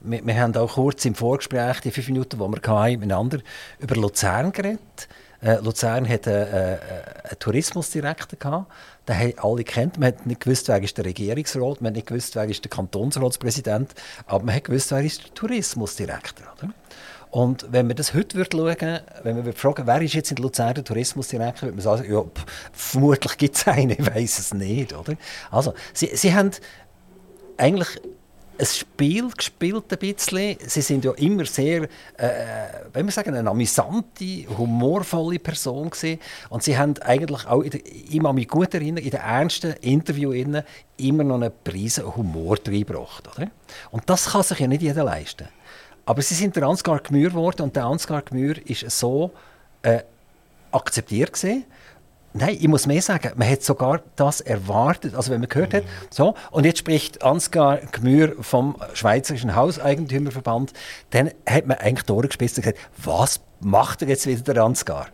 Wir, 0.00 0.26
wir 0.26 0.40
haben 0.40 0.56
auch 0.56 0.74
kurz 0.74 1.04
im 1.04 1.14
Vorgespräch, 1.14 1.80
die 1.80 1.90
fünf 1.90 2.08
Minuten, 2.08 2.38
die 2.38 2.44
wir 2.44 2.74
hatten, 2.74 3.00
miteinander 3.00 3.38
über 3.78 3.94
Luzern 3.96 4.52
geredet. 4.52 5.08
Äh, 5.40 5.56
Luzern 5.56 6.08
hatte 6.08 6.30
äh, 6.30 6.72
äh, 6.74 7.28
einen 7.30 7.38
Tourismusdirektor 7.38 8.38
gehabt. 8.38 8.72
Den 9.08 9.18
haben 9.18 9.34
alle 9.38 9.64
kennt. 9.64 9.98
Man 9.98 10.08
hat 10.08 10.26
nicht 10.26 10.40
gewusst, 10.40 10.68
wer 10.68 10.80
ist 10.82 10.96
der 10.96 11.04
Regierungsrat, 11.04 11.80
man 11.80 11.88
hat 11.88 11.96
nicht 11.96 12.06
gewusst, 12.06 12.36
wer 12.36 12.44
ist 12.44 12.64
der 12.64 12.70
Kantonsratspräsident, 12.70 13.92
aber 14.26 14.44
man 14.44 14.54
hat 14.54 14.64
gewusst, 14.64 14.92
wer 14.92 15.02
ist 15.02 15.24
der 15.24 15.34
Tourismusdirektor. 15.34 16.46
Oder? 16.58 16.72
Und 17.32 17.66
wenn 17.70 17.88
wir 17.88 17.94
das 17.94 18.12
heute 18.12 18.36
schauen 18.36 18.62
würden, 18.62 19.00
wenn 19.22 19.42
wir 19.42 19.54
fragen, 19.54 19.86
wer 19.86 20.02
ist 20.02 20.12
jetzt 20.12 20.30
in 20.30 20.36
Luzern 20.36 20.74
der 20.74 20.84
Tourismusdirektor, 20.84 21.62
würde 21.62 21.76
man 21.76 21.82
sagen, 21.82 22.12
ja, 22.12 22.20
pff, 22.20 22.44
vermutlich 22.72 23.38
gibt 23.38 23.56
es 23.56 23.66
einen, 23.66 23.90
ich 23.98 24.14
weiß 24.14 24.38
es 24.38 24.52
nicht. 24.52 24.92
Oder? 24.92 25.14
Also, 25.50 25.72
sie, 25.94 26.10
sie 26.14 26.34
haben 26.34 26.50
eigentlich 27.56 27.88
ein 28.58 28.66
Spiel 28.66 29.30
gespielt 29.30 29.84
ein 29.90 29.98
bisschen. 29.98 30.58
Sie 30.60 30.82
sind 30.82 31.06
ja 31.06 31.12
immer 31.12 31.46
sehr, 31.46 31.84
äh, 32.18 32.28
wenn 32.92 33.06
wir 33.06 33.12
sagen, 33.12 33.34
eine 33.34 33.48
amüsante, 33.48 34.46
humorvolle 34.58 35.38
Person 35.38 35.88
gewesen. 35.88 36.20
Und 36.50 36.62
sie 36.62 36.76
haben 36.76 36.98
eigentlich 36.98 37.46
auch, 37.46 37.62
der, 37.62 37.80
ich 37.82 38.22
kann 38.22 38.34
mich 38.34 38.46
gut 38.46 38.74
erinnern, 38.74 39.02
in 39.02 39.10
den 39.10 39.20
ernsten 39.20 39.72
Interviews 39.80 40.62
immer 40.98 41.24
noch 41.24 41.36
einen 41.36 41.52
Preis 41.64 41.96
Humor 41.98 42.58
reingebracht. 42.66 43.26
Oder? 43.34 43.48
Und 43.90 44.02
das 44.10 44.26
kann 44.32 44.42
sich 44.42 44.58
ja 44.58 44.66
nicht 44.66 44.82
jeder 44.82 45.04
leisten. 45.04 45.48
Aber 46.04 46.22
sie 46.22 46.34
sind 46.34 46.56
der 46.56 46.64
Ansgar 46.64 47.00
Gmür 47.00 47.30
geworden 47.30 47.62
und 47.62 47.76
der 47.76 47.84
Ansgar 47.84 48.22
Gmür 48.22 48.56
ist 48.66 48.90
so 48.90 49.32
äh, 49.82 50.00
akzeptiert 50.72 51.32
gesehen. 51.32 51.64
Nein, 52.34 52.56
ich 52.58 52.68
muss 52.68 52.86
mehr 52.86 53.02
sagen, 53.02 53.32
man 53.36 53.48
hat 53.48 53.62
sogar 53.62 54.00
das 54.16 54.40
erwartet. 54.40 55.14
Also 55.14 55.30
wenn 55.30 55.40
man 55.40 55.50
gehört 55.50 55.74
hat, 55.74 55.84
so, 56.08 56.34
und 56.50 56.64
jetzt 56.64 56.78
spricht 56.78 57.22
Ansgar 57.22 57.78
Gmür 57.78 58.36
vom 58.40 58.76
Schweizerischen 58.94 59.54
Hauseigentümerverband, 59.54 60.72
dann 61.10 61.30
hat 61.46 61.66
man 61.66 61.76
eigentlich 61.76 62.06
durchgespitzt 62.06 62.56
und 62.56 62.64
gesagt, 62.64 62.78
was 62.96 63.40
macht 63.60 64.00
er 64.02 64.08
jetzt 64.08 64.26
wieder 64.26 64.54
der 64.54 64.64
Ansgar? 64.64 65.08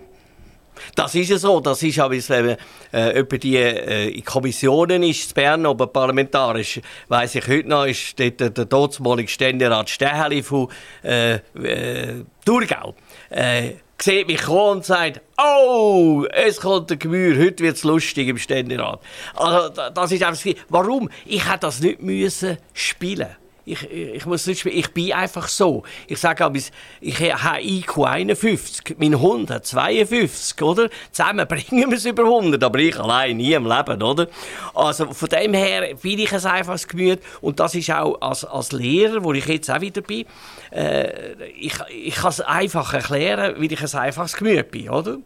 Das 0.95 1.15
ist 1.15 1.31
ja 1.31 1.39
so. 1.39 1.61
Das 1.61 1.83
ist 1.83 2.01
auch, 2.01 2.11
wenn 2.11 2.57
äh, 2.93 3.19
über 3.19 3.39
die 3.39 3.57
äh, 3.57 4.09
in 4.09 4.25
Kommissionen 4.25 5.03
ist, 5.03 5.31
in 5.31 5.35
Bern, 5.35 5.67
aber 5.67 5.87
parlamentarisch, 5.87 6.81
weiss 7.09 7.35
ich 7.35 7.47
heute 7.47 7.69
noch, 7.69 7.85
ist 7.85 8.19
dort 8.19 8.41
der, 8.41 8.51
der 8.51 8.65
dortmalige 8.65 9.29
Ständerat 9.29 9.91
Stäheli 9.91 10.43
von 10.43 10.69
äh, 11.03 11.35
äh, 11.35 12.25
Thurgau. 12.45 12.95
Äh, 13.31 13.73
sieht 14.01 14.29
mich 14.29 14.43
kommen 14.43 14.79
und 14.79 14.85
sagt, 14.85 15.21
oh, 15.43 16.25
es 16.31 16.61
kommt 16.61 16.91
der 16.91 16.99
Gemüse, 16.99 17.41
heute 17.41 17.65
wird 17.65 17.77
es 17.77 17.85
lustig 17.85 18.29
im 18.29 18.39
Ständerat. 18.39 19.01
Also, 19.35 19.91
das 19.93 20.13
ist 20.13 20.23
einfach, 20.23 20.51
warum? 20.69 21.11
Ich 21.27 21.49
hätte 21.49 21.61
das 21.63 21.81
nicht 21.81 22.01
müssen 22.01 22.59
spielen 22.73 23.37
ich, 23.69 23.91
ich 23.91 24.27
muss 24.27 24.47
nicht 24.47 24.61
spielen. 24.61 24.79
Ich 24.79 24.93
bin 24.93 25.13
einfach 25.13 25.49
so. 25.49 25.83
Ich 26.07 26.19
sage 26.19 26.45
aber, 26.45 26.59
ich 27.01 27.21
habe 27.21 27.63
IQ 27.63 27.99
51, 27.99 28.97
mein 28.99 29.21
Hund 29.21 29.51
hat 29.51 29.67
52, 29.67 30.61
oder? 30.63 30.89
Zusammen 31.13 31.47
bringen 31.49 31.91
wir 31.91 31.97
es 31.97 32.05
über 32.05 32.25
100, 32.25 32.63
aber 32.63 32.79
ich 32.79 32.99
allein 32.99 33.37
nie 33.37 33.53
im 33.53 33.67
Leben, 33.67 34.03
oder? 34.03 34.29
Also 34.75 35.13
von 35.13 35.29
dem 35.29 35.55
her 35.55 35.95
bin 36.01 36.19
ich 36.19 36.33
ein 36.33 36.45
einfaches 36.45 36.89
Gemüt 36.89 37.21
und 37.41 37.61
das 37.61 37.75
ist 37.75 37.91
auch 37.91 38.21
als, 38.21 38.45
als 38.45 38.73
Lehrer, 38.73 39.23
wo 39.23 39.33
ich 39.33 39.47
jetzt 39.47 39.71
auch 39.71 39.81
wieder 39.81 40.01
bin, 40.01 40.25
äh, 40.71 41.33
ich, 41.59 41.75
ich 41.91 42.15
kann 42.15 42.31
es 42.31 42.41
einfach 42.41 42.95
erklären, 42.95 43.57
wie 43.59 43.67
ich 43.67 43.81
ein 43.81 44.01
einfaches 44.01 44.37
Gemüt 44.37 44.71
bin, 44.71 44.91
oder? 44.91 45.19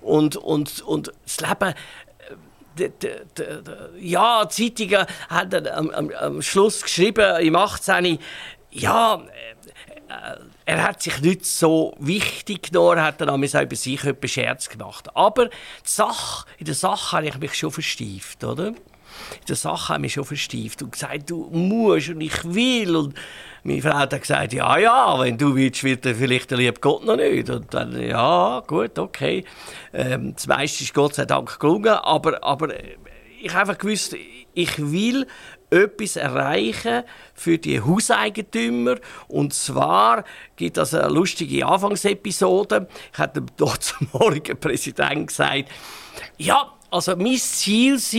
Und, 0.00 0.36
und, 0.36 0.82
und 0.82 1.12
das 1.24 1.40
Leben 1.40 1.74
ja, 3.98 4.44
die 4.44 4.74
Zeitungen 4.74 5.06
haben 5.28 5.68
am, 5.68 5.90
am, 5.90 6.10
am 6.10 6.42
Schluss 6.42 6.82
geschrieben, 6.82 7.40
im 7.40 7.56
18. 7.56 8.18
Ja, 8.70 9.22
äh, 10.08 10.36
er 10.64 10.82
hat 10.84 11.02
sich 11.02 11.20
nicht 11.20 11.44
so 11.46 11.94
wichtig 11.98 12.70
genommen, 12.70 12.98
er 12.98 13.04
hat 13.04 13.20
dann 13.20 13.28
auch 13.28 13.36
über 13.36 13.76
sich 13.76 14.04
etwas 14.04 14.30
Scherz 14.30 14.68
gemacht. 14.68 15.08
Aber 15.16 15.46
die 15.46 15.52
Sache, 15.84 16.46
in 16.58 16.66
der 16.66 16.74
Sache 16.74 17.16
habe 17.16 17.28
ich 17.28 17.38
mich 17.38 17.54
schon 17.54 17.72
verstieft, 17.72 18.44
oder? 18.44 18.68
In 18.68 18.76
der 19.48 19.56
Sache 19.56 19.88
habe 19.88 19.98
ich 19.98 20.02
mich 20.02 20.12
schon 20.14 20.24
verstieft 20.24 20.82
und 20.82 20.92
gesagt, 20.92 21.30
du 21.30 21.48
musst 21.50 22.10
und 22.10 22.20
ich 22.20 22.44
will 22.44 22.94
und 22.94 23.14
meine 23.62 23.82
Frau 23.82 23.94
hat 23.94 24.18
gesagt, 24.18 24.52
ja, 24.52 24.78
ja, 24.78 25.18
wenn 25.20 25.36
du 25.36 25.54
willst, 25.54 25.84
wird 25.84 26.06
er 26.06 26.14
vielleicht 26.14 26.50
der 26.50 26.58
liebe 26.58 26.80
Gott 26.80 27.04
noch 27.04 27.16
nicht. 27.16 27.50
Und 27.50 27.72
dann, 27.74 28.00
ja, 28.00 28.62
gut, 28.66 28.98
okay. 28.98 29.44
Ähm, 29.92 30.34
das 30.34 30.46
meiste 30.46 30.84
ist 30.84 30.94
Gott 30.94 31.14
sei 31.14 31.24
Dank 31.26 31.58
gelungen, 31.58 31.92
aber, 31.92 32.42
aber 32.42 32.68
ich 33.40 33.50
habe 33.50 33.60
einfach 33.60 33.78
gewusst, 33.78 34.16
ich 34.54 34.78
will 34.78 35.26
etwas 35.70 36.16
erreichen 36.16 37.04
für 37.34 37.58
die 37.58 37.80
Hauseigentümer. 37.80 38.96
Und 39.28 39.54
zwar 39.54 40.24
gibt 40.56 40.76
es 40.78 40.94
eine 40.94 41.08
lustige 41.08 41.64
Anfangsepisode. 41.66 42.88
Ich 43.12 43.18
hatte 43.18 43.42
dort 43.56 43.82
zum 43.82 44.08
morgen 44.12 44.58
Präsident 44.58 45.28
gesagt, 45.28 45.70
ja, 46.36 46.72
also 46.90 47.14
mein 47.16 47.36
Ziel 47.36 47.94
ist, 47.94 48.14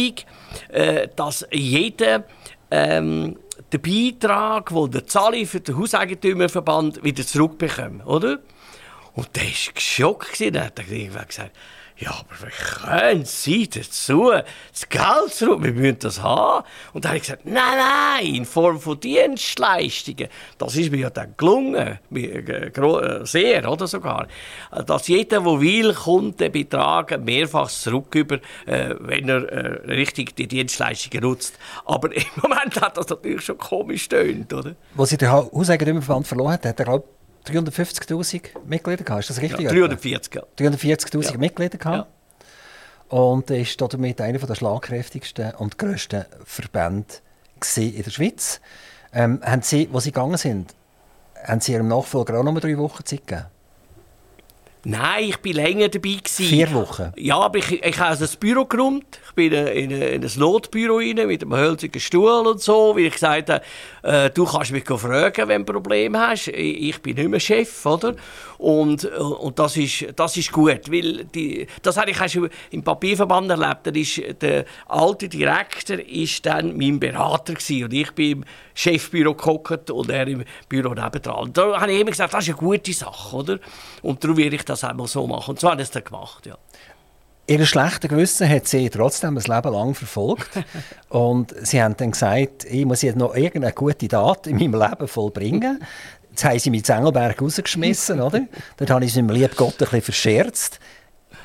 äh, 0.70 1.10
dass 1.16 1.46
jeder 1.52 2.24
ähm, 2.72 3.38
den 3.72 3.82
Beitrag, 3.82 4.70
den 4.70 4.92
der 4.92 5.08
Zahle 5.08 5.46
für 5.46 5.60
den 5.60 5.78
Hauseigentümerverband 5.78 7.04
wieder 7.04 7.26
zurückbekommen, 7.26 8.02
oder? 8.02 8.40
Und 9.14 9.36
der 9.36 9.44
war 9.44 9.74
geschockt. 9.74 10.40
Dann 10.40 10.66
hat 10.66 10.80
er 10.80 10.86
gesagt, 10.86 11.52
ja, 12.02 12.10
aber 12.12 12.48
wie 12.48 12.88
können 12.90 13.26
Sie 13.26 13.70
dazu 13.70 14.32
das 14.32 14.90
Geld 14.90 15.34
zurück? 15.34 15.62
Wir 15.62 15.72
müssen 15.72 16.00
das 16.00 16.22
haben. 16.24 16.66
Und 16.94 17.06
dann 17.06 17.12
habe 17.12 17.18
ich 17.18 17.24
gesagt, 17.24 17.46
nein, 17.46 17.78
nein, 17.78 18.26
in 18.26 18.46
Form 18.46 18.80
von 18.80 19.00
Dienstleistungen. 19.00 20.28
Das 20.58 20.76
ist 20.76 20.92
mir 20.92 20.98
ja 20.98 21.10
dann 21.12 21.36
gelungen, 21.38 22.00
äh, 22.16 22.20
äh, 22.20 23.26
sehr, 23.26 23.72
oder 23.72 23.86
sogar. 23.86 24.28
Dass 24.88 25.08
jeder, 25.08 25.42
der 25.42 25.60
will, 25.60 25.94
kommt 25.94 26.40
den 26.40 26.52
Betrag 26.52 27.24
mehrfach 27.24 27.70
zurück 27.70 28.16
über, 28.16 28.40
äh, 28.66 28.96
wenn 29.00 29.30
er 29.30 29.88
richtig 29.88 30.36
die 30.36 30.48
Dienstleistungen 30.48 31.24
nutzt. 31.24 31.54
Aber 31.86 32.12
im 32.16 32.24
Moment 32.42 32.82
hat 32.82 32.98
das 32.98 33.10
natürlich 33.10 33.46
schon 33.46 33.60
komisch 33.60 34.06
stöhnt, 34.06 34.52
oder? 34.52 34.74
Wo 34.96 35.06
Sie 35.06 35.18
den 35.18 35.32
Hauseigentümerverband 35.32 36.26
verloren 36.26 36.54
hat, 36.54 36.66
hat 36.66 36.80
er 36.80 36.90
auch 36.90 37.04
350.000 37.46 38.42
Mitglieder 38.66 39.04
gehabt, 39.04 39.22
ist 39.22 39.30
das 39.30 39.42
richtig? 39.42 39.62
Ja, 39.62 39.72
340, 39.72 40.36
ja. 40.36 40.44
340.000 40.58 41.32
ja. 41.32 41.38
Mitglieder 41.38 41.78
gehabt. 41.78 42.08
Ja. 43.10 43.18
Und 43.18 43.50
ist 43.50 43.82
damit 43.82 44.22
einer 44.22 44.40
der 44.40 44.56
schlagkräftigsten 44.56 45.56
und 45.56 45.78
grössten 45.78 46.26
Verbände 46.46 47.08
in 47.76 48.04
der 48.04 48.12
Schweiz. 48.12 48.62
Ähm, 49.14 49.42
haben 49.44 49.62
Sie, 49.62 49.90
wo 49.92 50.00
Sie 50.00 50.12
gegangen 50.12 50.38
sind, 50.38 50.74
haben 51.44 51.60
Sie 51.60 51.74
Ihrem 51.74 51.90
Nachfolger 51.90 52.40
auch 52.40 52.44
noch 52.44 52.58
drei 52.60 52.78
Wochen 52.78 53.04
Zeit 53.06 53.28
gegeben? 53.28 53.48
Nein, 54.84 55.26
ich 55.30 55.46
war 55.46 55.64
länger 55.64 55.90
dabei. 55.90 56.16
Gewesen. 56.16 56.46
Vier 56.46 56.74
Wochen? 56.74 57.14
Ja, 57.16 57.38
aber 57.38 57.60
ich, 57.60 57.72
ich 57.72 58.00
habe 58.00 58.10
also 58.10 58.26
das 58.26 58.36
Büro 58.36 58.66
geräumt. 58.66 59.20
Ich 59.28 59.34
bin 59.34 59.54
in, 59.54 59.92
in, 59.92 60.02
in 60.02 60.24
ein 60.24 60.32
Notbüro 60.38 60.98
rein, 60.98 61.28
mit 61.28 61.44
einem 61.44 61.56
hölzigen 61.56 62.00
Stuhl 62.00 62.48
und 62.48 62.62
so, 62.62 62.96
weil 62.96 63.06
ich 63.06 63.14
gesagt 63.14 63.50
habe, 63.50 63.62
äh, 64.02 64.30
du 64.32 64.46
kannst 64.46 64.72
mich 64.72 64.84
fragen, 64.86 65.48
wenn 65.48 65.66
du 65.66 65.74
ein 65.74 65.84
Problem 65.84 66.18
hast. 66.18 66.48
Ich, 66.48 66.90
ich 66.90 67.02
bin 67.02 67.16
nicht 67.16 67.30
mehr 67.30 67.40
Chef, 67.40 67.86
oder? 67.86 68.16
Und, 68.58 69.06
und 69.06 69.58
das, 69.60 69.78
ist, 69.78 70.08
das 70.16 70.38
ist 70.38 70.52
gut, 70.52 70.92
weil 70.92 71.26
die, 71.26 71.68
das 71.82 71.98
habe 71.98 72.12
ich 72.12 72.22
auch 72.22 72.30
schon 72.30 72.50
im 72.72 72.84
Papierverband 72.84 73.52
erlebt. 73.52 73.86
Der, 73.86 73.96
ist, 73.96 74.22
der 74.42 74.66
alte 74.88 75.30
Direktor 75.30 75.98
war 75.98 76.28
dann 76.44 76.78
mein 76.78 77.00
Berater 77.00 77.54
gewesen, 77.54 77.84
und 77.86 77.94
ich 77.94 78.12
bin 78.12 78.46
Chefbüro 78.82 79.36
gehockt 79.36 79.92
und 79.92 80.10
er 80.10 80.28
im 80.28 80.44
Büro 80.68 80.94
nebendran. 80.94 81.54
Da 81.54 81.80
habe 81.80 81.92
ich 81.92 82.00
immer 82.00 82.10
gesagt, 82.10 82.34
das 82.34 82.48
ist 82.48 82.50
eine 82.50 82.58
gute 82.58 82.94
Sache, 82.94 83.36
oder? 83.36 83.60
Und 84.02 84.24
darum 84.24 84.38
werde 84.38 84.56
ich 84.56 84.66
das 84.66 84.84
einmal 84.84 85.08
so 85.08 85.28
machen. 85.28 85.52
Und 85.52 85.60
so 85.60 85.70
habe 85.70 85.82
ich 85.82 85.88
es 85.88 85.92
dann 85.92 86.04
gemacht, 86.04 86.46
ja. 86.48 86.58
Ihr 87.48 87.66
schlechte 87.66 88.08
Gewissen 88.08 88.48
hat 88.50 88.68
sie 88.68 88.90
trotzdem 88.90 89.38
ein 89.38 89.44
Leben 89.44 89.74
lang 89.74 89.94
verfolgt. 89.94 90.50
und 91.10 91.54
sie 91.62 91.82
haben 91.82 91.96
dann 91.98 92.12
gesagt, 92.12 92.66
ich 92.66 92.86
muss 92.86 93.04
jetzt 93.04 93.18
noch 93.18 93.36
irgendeine 93.36 93.74
gute 93.74 94.08
Tat 94.08 94.48
in 94.48 94.58
meinem 94.58 94.82
Leben 94.82 95.08
vollbringen. 95.08 95.84
Jetzt 96.30 96.44
haben 96.44 96.60
sie 96.60 96.70
mich 96.70 96.88
in 96.88 96.96
Engelberg 96.96 97.42
rausgeschmissen, 97.42 98.22
oder? 98.22 98.48
Dort 98.78 98.90
habe 98.90 99.06
ich 99.06 99.14
sie 99.14 99.22
mit 99.22 99.36
lieb 99.36 99.56
Gott 99.58 99.74
ein 99.74 99.78
bisschen 99.78 100.02
verscherzt. 100.02 100.80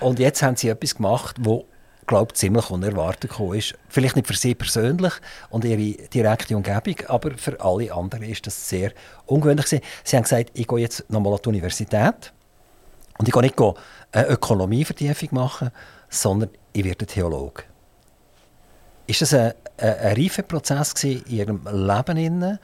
Und 0.00 0.18
jetzt 0.18 0.42
haben 0.42 0.56
sie 0.56 0.68
etwas 0.68 0.94
gemacht, 0.94 1.36
wo 1.40 1.66
glaube 2.06 2.34
ziemlich 2.34 2.70
unerwartet 2.70 3.30
gekommen 3.30 3.58
ist. 3.58 3.74
Vielleicht 3.88 4.16
nicht 4.16 4.28
für 4.28 4.36
sie 4.36 4.54
persönlich 4.54 5.12
und 5.50 5.64
ihre 5.64 6.08
direkte 6.08 6.56
Umgebung, 6.56 6.96
aber 7.08 7.32
für 7.36 7.60
alle 7.60 7.92
anderen 7.92 8.24
ist 8.24 8.46
das 8.46 8.68
sehr 8.68 8.92
ungewöhnlich. 9.26 9.66
Sie 9.66 10.16
haben 10.16 10.22
gesagt, 10.22 10.50
ich 10.54 10.66
gehe 10.66 10.78
jetzt 10.78 11.08
nochmal 11.10 11.34
an 11.34 11.40
die 11.44 11.48
Universität 11.48 12.32
und 13.18 13.28
ich 13.28 13.34
gehe 13.34 13.42
nicht 13.42 13.58
eine 13.58 14.28
Ökonomievertiefung 14.28 15.28
machen, 15.32 15.70
sondern 16.08 16.50
ich 16.72 16.84
werde 16.84 17.06
Theologe. 17.06 17.64
Ist 19.06 19.22
das 19.22 19.34
ein, 19.34 19.52
ein, 19.78 19.94
ein 19.98 20.16
reifer 20.16 20.42
Prozess 20.42 20.92
in 21.04 21.24
Ihrem 21.26 21.62
Leben? 21.70 22.58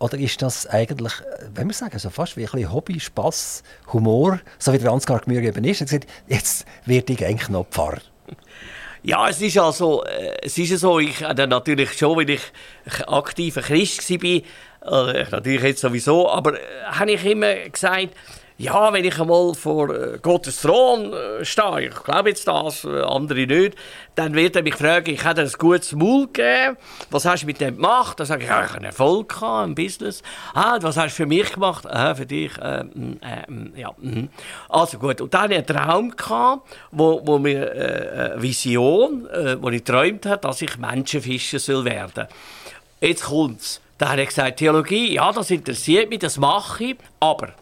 Oder 0.00 0.16
ist 0.18 0.40
das 0.42 0.66
eigentlich, 0.66 1.12
wenn 1.54 1.66
wir 1.66 1.74
sagen, 1.74 1.98
so 1.98 2.08
fast 2.10 2.36
wie 2.36 2.44
ein 2.44 2.50
bisschen 2.50 2.72
Hobby, 2.72 3.00
Spass, 3.00 3.62
Humor, 3.92 4.38
so 4.58 4.72
wie 4.72 4.78
der 4.78 4.92
Ansgar 4.92 5.20
Gmür 5.20 5.42
eben 5.42 5.64
ist? 5.64 5.80
Er 5.80 5.86
hat 5.86 5.88
gesagt, 5.88 6.06
jetzt 6.28 6.64
werde 6.84 7.12
ich 7.12 7.24
eigentlich 7.24 7.48
noch 7.48 7.66
Pfarrer. 7.66 8.00
Ja, 9.02 9.28
es 9.28 9.40
ist 9.40 9.56
also, 9.58 10.04
äh, 10.04 10.36
es 10.42 10.58
ist 10.58 10.80
so, 10.80 10.98
ich 10.98 11.22
hatte 11.22 11.46
natürlich 11.46 11.92
schon, 11.92 12.16
weil 12.16 12.30
ich 12.30 12.42
aktiver 13.06 13.62
Christ 13.62 14.10
war, 14.10 15.14
äh, 15.14 15.26
natürlich 15.30 15.62
jetzt 15.62 15.80
sowieso, 15.80 16.28
aber 16.28 16.58
habe 16.86 17.12
ich 17.12 17.24
immer 17.24 17.54
gesagt, 17.54 18.08
ja, 18.58 18.92
wenn 18.92 19.04
ich 19.04 19.20
einmal 19.20 19.54
vor 19.54 19.94
äh, 19.94 20.18
Gottes 20.20 20.62
Thron 20.62 21.12
äh, 21.12 21.44
stehe, 21.44 21.88
ich 21.90 22.02
glaube 22.02 22.30
jetzt 22.30 22.48
das, 22.48 22.82
äh, 22.82 23.02
andere 23.02 23.46
nicht, 23.46 23.76
dann 24.16 24.34
wird 24.34 24.56
er 24.56 24.64
mich 24.64 24.74
fragen, 24.74 25.10
ich 25.10 25.24
habe 25.24 25.42
dir 25.42 25.48
ein 25.48 25.52
gutes 25.56 25.92
Maul 25.92 26.26
gegeben, 26.26 26.76
was 27.08 27.24
hast 27.24 27.44
du 27.44 27.46
mit 27.46 27.60
dem 27.60 27.76
gemacht? 27.76 28.18
Dann 28.18 28.26
sage 28.26 28.42
ich, 28.42 28.48
ja, 28.48 28.64
ich 28.64 28.72
habe 28.74 28.84
Erfolg 28.84 29.28
gehabt 29.28 29.68
im 29.68 29.74
Business. 29.76 30.24
Ah, 30.54 30.76
was 30.80 30.96
hast 30.96 31.12
du 31.12 31.22
für 31.22 31.26
mich 31.26 31.52
gemacht? 31.52 31.86
Ah, 31.86 32.16
für 32.16 32.26
dich, 32.26 32.50
äh, 32.58 32.82
mm, 32.82 33.20
äh, 33.22 33.50
mm, 33.50 33.72
ja. 33.76 33.92
Mh. 33.96 34.26
Also 34.68 34.98
gut, 34.98 35.20
und 35.20 35.32
dann 35.32 35.42
hatte 35.42 35.52
ich 35.52 35.58
einen 35.58 35.86
Traum, 35.86 36.10
gehabt, 36.10 36.68
wo, 36.90 37.20
wo 37.24 37.38
mir, 37.38 37.72
äh, 37.72 38.32
eine 38.32 38.42
Vision, 38.42 39.28
äh, 39.30 39.56
wo 39.62 39.68
ich 39.68 39.84
geträumt 39.84 40.26
habe, 40.26 40.38
dass 40.38 40.62
ich 40.62 40.76
Menschenfischer 40.78 41.60
soll 41.60 41.84
werden. 41.84 42.26
Jetzt 43.00 43.24
kommt's. 43.24 43.80
Da 43.98 44.10
hat 44.10 44.18
er 44.18 44.26
gesagt, 44.26 44.58
Theologie, 44.58 45.14
ja, 45.14 45.30
das 45.32 45.50
interessiert 45.52 46.10
mich, 46.10 46.18
das 46.18 46.38
mache 46.38 46.84
ich, 46.84 46.96
aber 47.20 47.52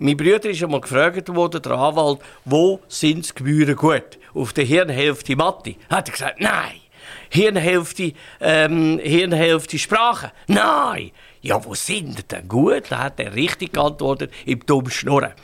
mein 0.00 0.16
Bruder 0.16 0.48
ist 0.48 0.62
einmal 0.62 0.80
gefragt 0.80 1.28
worden, 1.34 1.60
der 1.60 1.72
Anwalt, 1.72 2.20
wo 2.46 2.80
sind 2.88 3.28
die 3.28 3.34
Gebühren 3.34 3.76
gut? 3.76 4.18
Auf 4.32 4.54
der 4.54 4.64
Hirnhälfte 4.64 5.36
Mathe. 5.36 5.76
Hat 5.90 6.08
er 6.08 6.12
gesagt, 6.12 6.40
nein. 6.40 6.80
Hirnhälfte, 7.28 8.14
ähm, 8.40 8.98
Hirnhälfte 8.98 9.78
Sprache. 9.78 10.32
Nein. 10.46 11.10
Ja, 11.42 11.62
wo 11.62 11.74
sind 11.74 12.18
die 12.18 12.22
denn 12.26 12.48
gut? 12.48 12.84
Da 12.88 12.98
hat 13.00 13.20
er 13.20 13.34
richtig 13.34 13.74
geantwortet, 13.74 14.32
im 14.46 14.64
dummen 14.64 14.90
Schnurren. 14.90 15.34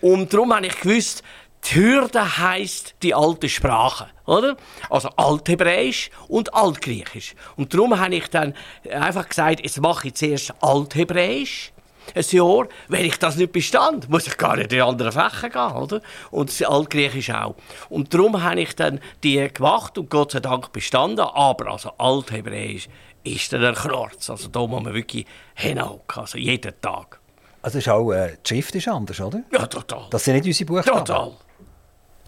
Und 0.00 0.32
darum 0.32 0.54
habe 0.54 0.66
ich 0.66 0.80
gewusst, 0.80 1.22
die 1.64 1.74
Hürde 1.74 2.38
heisst 2.38 2.94
die 3.02 3.14
alte 3.14 3.50
Sprache, 3.50 4.08
oder? 4.24 4.56
Also 4.88 5.10
Althebräisch 5.16 6.10
und 6.28 6.54
Altgriechisch. 6.54 7.34
Und 7.56 7.74
darum 7.74 8.00
habe 8.00 8.14
ich 8.14 8.28
dann 8.28 8.54
einfach 8.90 9.28
gesagt, 9.28 9.60
jetzt 9.60 9.80
mache 9.82 10.08
ich 10.08 10.14
zuerst 10.14 10.54
Althebräisch 10.62 11.72
ein 12.14 12.24
Jahr. 12.30 12.68
Wenn 12.88 13.04
ich 13.04 13.18
das 13.18 13.36
nicht 13.36 13.52
bestand, 13.52 14.08
muss 14.08 14.26
ich 14.26 14.36
gar 14.36 14.56
nicht 14.56 14.72
in 14.72 14.82
andere 14.82 15.12
Fächer 15.12 15.50
gehen, 15.50 15.76
oder? 15.76 16.00
Und 16.30 16.48
das 16.48 16.62
Altgriechisch 16.62 17.30
auch. 17.30 17.54
Und 17.88 18.12
darum 18.12 18.42
habe 18.42 18.60
ich 18.60 18.74
dann 18.74 19.00
die 19.22 19.48
gemacht 19.52 19.98
und 19.98 20.10
Gott 20.10 20.32
sei 20.32 20.40
Dank 20.40 20.72
bestanden. 20.72 21.20
Aber 21.20 21.72
also 21.72 21.92
Althebräisch 21.98 22.88
ist 23.24 23.52
dann 23.52 23.64
ein 23.64 23.74
Knorz. 23.74 24.30
Also 24.30 24.48
da 24.48 24.66
muss 24.66 24.82
man 24.82 24.94
wirklich 24.94 25.26
hinhocken, 25.54 26.22
also 26.22 26.38
jeden 26.38 26.80
Tag. 26.80 27.20
Also 27.62 27.78
ist 27.78 27.88
auch, 27.88 28.12
äh, 28.12 28.36
die 28.44 28.48
Schrift 28.48 28.74
ist 28.76 28.88
anders, 28.88 29.20
oder? 29.20 29.42
Ja, 29.52 29.66
total. 29.66 30.06
Das 30.10 30.24
sind 30.24 30.34
nicht 30.34 30.46
unsere 30.46 30.66
Buchstaben. 30.66 31.04
Total. 31.04 31.32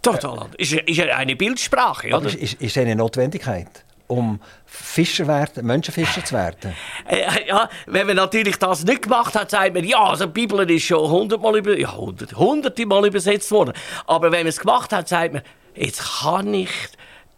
Total. 0.03 0.31
anders. 0.31 0.57
Ist, 0.59 0.73
ist 0.73 1.01
eine 1.01 1.37
Bildsprache, 1.37 2.09
oder? 2.09 2.27
Ist, 2.27 2.55
ist 2.55 2.79
eine 2.79 2.97
Notwendigkeit? 2.97 3.85
Um 4.11 4.41
Fischer 4.67 5.27
werden, 5.27 5.67
Menschenfischer 5.67 6.25
zu 6.25 6.35
werden? 6.35 6.75
Äh, 7.09 7.49
ja, 7.49 7.69
wenn 7.87 8.07
man 8.07 8.17
natürlich 8.17 8.57
das 8.57 8.85
nicht 8.85 9.03
gemacht 9.03 9.35
hat, 9.35 9.51
sagt 9.51 9.75
man, 9.75 9.85
ja, 9.85 10.03
also 10.03 10.27
die 10.27 10.33
Bibel 10.33 10.69
ist 10.71 10.85
schon 10.85 11.09
hundertmal 11.09 11.57
über, 11.57 11.79
ja, 11.79 11.95
hundert, 11.97 12.37
hunderte 12.37 12.87
Mal 12.87 13.07
übersetzt 13.07 13.51
worden. 13.51 13.73
Aber 14.07 14.33
wenn 14.33 14.41
man 14.41 14.49
es 14.49 14.59
gemacht 14.59 14.93
hat, 14.93 15.09
sagt 15.09 15.35
man, 15.35 15.43
jetzt 15.75 16.21
kann 16.21 16.53
ich 16.53 16.71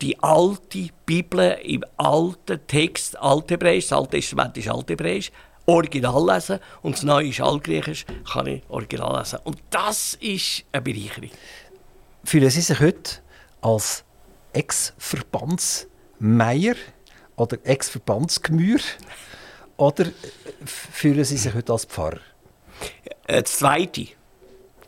die 0.01 0.21
alte 0.23 0.89
Bibel 1.07 1.59
im 1.63 1.85
alten 1.97 2.67
Text, 2.67 3.19
Althebräisch, 3.21 3.89
das 3.89 3.99
Alte 3.99 4.17
Testament 4.17 4.57
ist 4.57 4.69
Althebräisch, 4.69 5.31
original 5.67 6.27
lesen 6.27 6.59
und 6.81 6.97
das 6.97 7.03
Neue 7.05 7.29
ist 7.29 7.41
Altgriechisch, 7.41 8.05
kann 8.33 8.47
ich 8.47 8.63
original 8.69 9.19
lesen. 9.19 9.39
Und 9.45 9.59
das 9.71 10.15
ist 10.15 10.65
eine 10.73 10.83
Bereicherung. 10.83 11.31
Fühlen 12.25 12.51
Sie 12.51 12.61
sich 12.63 12.81
heute 12.81 13.21
als 13.61 14.05
Ex-Verbands- 14.53 15.87
Meier 16.23 16.77
oder 17.35 17.59
Ex-Verbandsgemühr? 17.65 18.79
Oder 19.77 20.07
fühlen 20.65 21.25
Sie 21.25 21.37
sich 21.37 21.53
heute 21.53 21.73
als 21.73 21.85
Pfarrer? 21.85 22.21
Äh, 23.27 23.43
das 23.43 23.59
Zweite. 23.59 24.07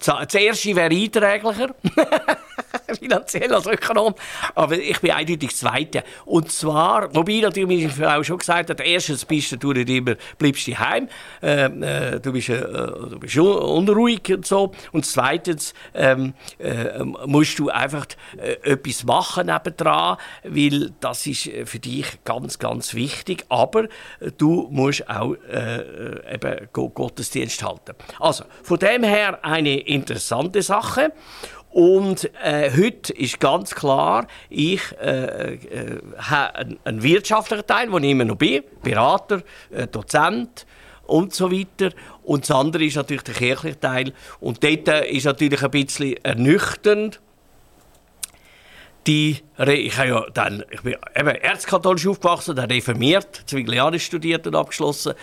Das 0.05 0.35
erste 0.35 0.76
wäre 0.76 0.95
einträglicher. 0.95 1.74
finanziell 3.01 3.53
als 3.53 3.67
Ökonom. 3.67 4.15
Aber 4.55 4.79
ich 4.79 5.01
bin 5.01 5.11
eindeutig 5.11 5.57
Zweite. 5.57 6.05
Und 6.25 6.51
zwar, 6.51 7.15
wobei 7.15 7.41
natürlich 7.41 7.69
meine 7.69 7.91
Frau 7.91 8.23
schon 8.23 8.39
gesagt 8.39 8.71
hat, 8.71 8.81
erstens 8.81 9.25
bist 9.25 9.63
du 9.63 9.73
nicht 9.73 9.89
immer, 9.89 10.17
bleibst 10.39 10.67
du 10.67 10.79
heim, 10.79 11.09
äh, 11.43 11.65
äh, 11.65 12.21
du 12.21 12.33
bist, 12.33 12.49
äh, 12.49 12.61
du 12.61 13.19
bist 13.19 13.37
unruhig 13.37 14.23
und 14.31 14.47
so. 14.47 14.73
Und 14.93 15.07
zweitens 15.07 15.75
ähm, 15.95 16.35
äh, 16.59 17.03
musst 17.27 17.59
du 17.59 17.71
einfach 17.71 18.07
äh, 18.37 18.73
etwas 18.73 19.05
machen 19.05 19.47
nebendran, 19.47 20.17
weil 20.43 20.93
das 21.01 21.27
ist 21.27 21.51
für 21.65 21.79
dich 21.79 22.07
ganz, 22.25 22.59
ganz 22.59 22.95
wichtig. 22.95 23.45
Aber 23.49 23.89
du 24.39 24.69
musst 24.71 25.09
auch 25.09 25.35
äh, 25.51 26.35
eben 26.35 26.69
Gottesdienst 26.73 27.63
halten. 27.63 27.95
Also, 28.21 28.45
von 28.63 28.79
dem 28.79 29.05
her 29.05 29.45
eine 29.45 29.79
interessante 29.81 30.63
Sache. 30.63 31.13
Und 31.75 32.31
äh, 32.41 32.70
heute 32.70 33.12
ist 33.14 33.41
ganz 33.41 33.75
klar, 33.75 34.29
ich 34.49 34.81
äh, 35.03 35.55
äh, 35.55 35.99
habe 36.18 36.55
einen, 36.55 36.79
einen, 36.85 37.03
wirtschaftlichen 37.03 37.66
Teil, 37.66 37.91
wo 37.91 37.99
ich 37.99 38.05
immer 38.05 38.25
noch 38.25 38.37
bin, 38.37 38.62
Berater, 38.81 39.43
äh, 39.72 39.89
Dozent 39.89 40.66
und 41.09 41.35
so 41.35 41.51
weiter. 41.51 41.91
Und 42.22 42.45
das 42.45 42.53
andere 42.53 42.85
ist 42.85 42.95
natürlich 42.95 43.25
der 43.25 43.35
kirchliche 43.35 43.81
Teil. 43.81 44.12
Und 44.39 44.62
dort 44.62 44.87
äh, 44.87 45.09
ist 45.09 45.25
natürlich 45.25 45.64
ein 45.64 45.70
bisschen 45.72 46.14
ernüchternd. 46.22 47.20
Die, 49.09 49.43
ich, 49.66 49.99
habe 49.99 50.09
ja 50.09 50.27
dann, 50.33 50.64
ich 50.70 50.83
bin 50.83 50.95
eben 51.16 51.29
erzkatholisch 51.29 52.07
aufgewachsen, 52.07 52.55
dann 52.55 52.70
reformiert, 52.70 53.43
Zwinglianisch 53.47 54.05
studiert 54.05 54.47
und 54.47 54.55
abgeschlossen. 54.55 55.14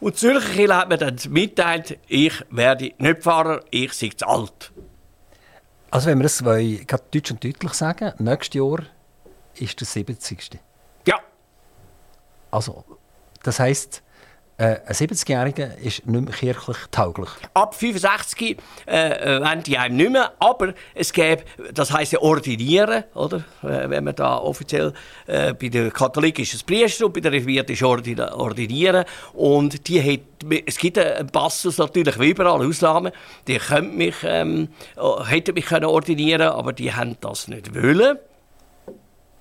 Und 0.00 0.16
die 0.16 0.18
Zürcher 0.18 0.50
Kirche 0.50 0.76
hat 0.76 0.90
mir 0.90 0.98
dann 0.98 1.16
mitteilt, 1.30 1.98
ich 2.08 2.34
werde 2.50 2.92
nicht 2.98 3.22
Pfarrer, 3.22 3.62
ich 3.70 3.94
sei 3.94 4.10
zu 4.14 4.26
alt. 4.26 4.70
Also 5.92 6.06
wenn 6.06 6.20
wir 6.20 6.24
es 6.24 6.38
gerade 6.38 7.04
deutsch 7.12 7.30
und 7.32 7.44
deutlich 7.44 7.74
sagen, 7.74 8.14
nächstes 8.16 8.54
Jahr 8.54 8.78
ist 9.56 9.78
der 9.78 9.86
70. 9.86 10.58
Ja. 11.06 11.20
Also, 12.50 12.82
das 13.42 13.60
heisst, 13.60 14.01
äh, 14.62 14.80
ein 14.86 14.94
70-Jähriger 14.94 15.76
ist 15.78 16.06
nicht 16.06 16.24
mehr 16.24 16.32
kirchlich 16.32 16.76
tauglich. 16.92 17.30
Ab 17.52 17.74
65 17.74 18.58
äh, 18.86 19.40
wollen 19.40 19.62
die 19.64 19.76
einem 19.76 19.96
nicht 19.96 20.10
mehr, 20.12 20.32
aber 20.38 20.74
es 20.94 21.12
gäbe, 21.12 21.42
das 21.74 21.92
heisst 21.92 22.12
ja 22.12 22.20
ordinieren, 22.20 23.02
oder? 23.14 23.44
Wenn 23.62 24.04
man 24.04 24.14
da 24.14 24.38
offiziell 24.38 24.92
äh, 25.26 25.52
bei 25.52 25.68
der 25.68 25.90
Katholiken 25.90 26.42
ist 26.42 26.54
es 26.54 26.62
Priester 26.62 27.06
und 27.06 27.14
bei 27.14 27.20
der 27.20 27.32
Reformierten 27.32 27.72
ist 27.74 27.82
ordinieren 27.82 29.04
und 29.32 29.88
die 29.88 30.00
hat, 30.00 30.20
es 30.66 30.78
gibt 30.78 30.96
einen 30.96 31.26
Passus 31.26 31.78
natürlich 31.78 32.20
wie 32.20 32.30
überall 32.30 32.64
Ausnahmen, 32.64 33.12
die 33.48 33.58
können 33.58 33.96
mich, 33.96 34.14
ähm, 34.22 34.68
hätten 35.26 35.54
mich 35.54 35.66
können 35.66 35.86
ordinieren, 35.86 36.48
aber 36.48 36.72
die 36.72 36.92
haben 36.94 37.16
das 37.20 37.48
nicht 37.48 37.74
wollen. 37.74 38.16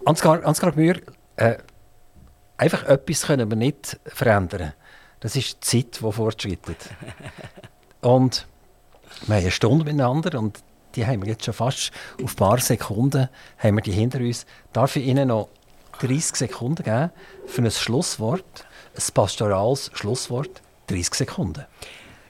Ansgar, 0.03 0.43
Ansgar 0.43 0.74
Mühr, 0.76 0.95
äh, 1.36 1.57
einfach 2.57 2.86
etwas 2.86 3.28
können 3.28 3.51
wir 3.51 3.57
nicht 3.57 3.99
verändern 4.07 4.74
das 5.22 5.36
ist 5.36 5.55
die 5.55 5.59
Zeit, 5.59 6.01
die 6.01 6.11
fortschreitet. 6.11 6.78
und 8.01 8.45
wir 9.28 9.36
haben 9.36 9.41
eine 9.41 9.51
Stunde 9.51 9.86
miteinander 9.86 10.38
und 10.38 10.59
die 10.95 11.05
haben 11.05 11.22
wir 11.22 11.30
jetzt 11.30 11.45
schon 11.45 11.53
fast 11.53 11.91
auf 12.22 12.34
ein 12.34 12.36
paar 12.36 12.59
Sekunden 12.59 13.30
haben 13.57 13.76
wir 13.76 13.82
die 13.82 13.91
hinter 13.91 14.19
uns. 14.19 14.45
Darf 14.74 14.97
ich 14.97 15.05
Ihnen 15.05 15.30
noch 15.30 15.47
30 16.01 16.36
Sekunden 16.36 16.84
geben 16.84 17.11
für 17.45 17.61
ein 17.61 17.72
Schlusswort, 17.72 18.65
ein 18.95 19.13
pastorales 19.13 19.89
Schlusswort? 19.93 20.61
30 20.88 21.13
Sekunden. 21.13 21.65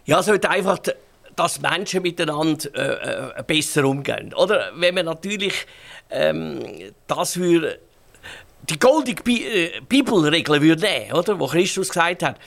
Ja, 0.05 0.19
es 0.19 0.27
wird 0.27 0.45
einfach, 0.45 0.77
dass 1.35 1.61
Menschen 1.61 2.03
miteinander 2.03 2.69
äh, 2.75 3.39
äh, 3.39 3.43
besser 3.43 3.85
umgehen. 3.85 4.33
Oder 4.35 4.71
wenn 4.75 4.93
man 4.93 5.05
natürlich 5.05 5.65
ähm, 6.11 6.59
das 7.07 7.37
würde 7.37 7.79
die 8.69 8.77
goldige 8.77 9.23
äh, 9.31 9.81
Bibelregel 9.87 10.61
würde 10.61 10.81
nehmen, 10.81 11.13
oder, 11.13 11.39
wo 11.39 11.47
Christus 11.47 11.89
gesagt 11.89 12.23
hat, 12.23 12.37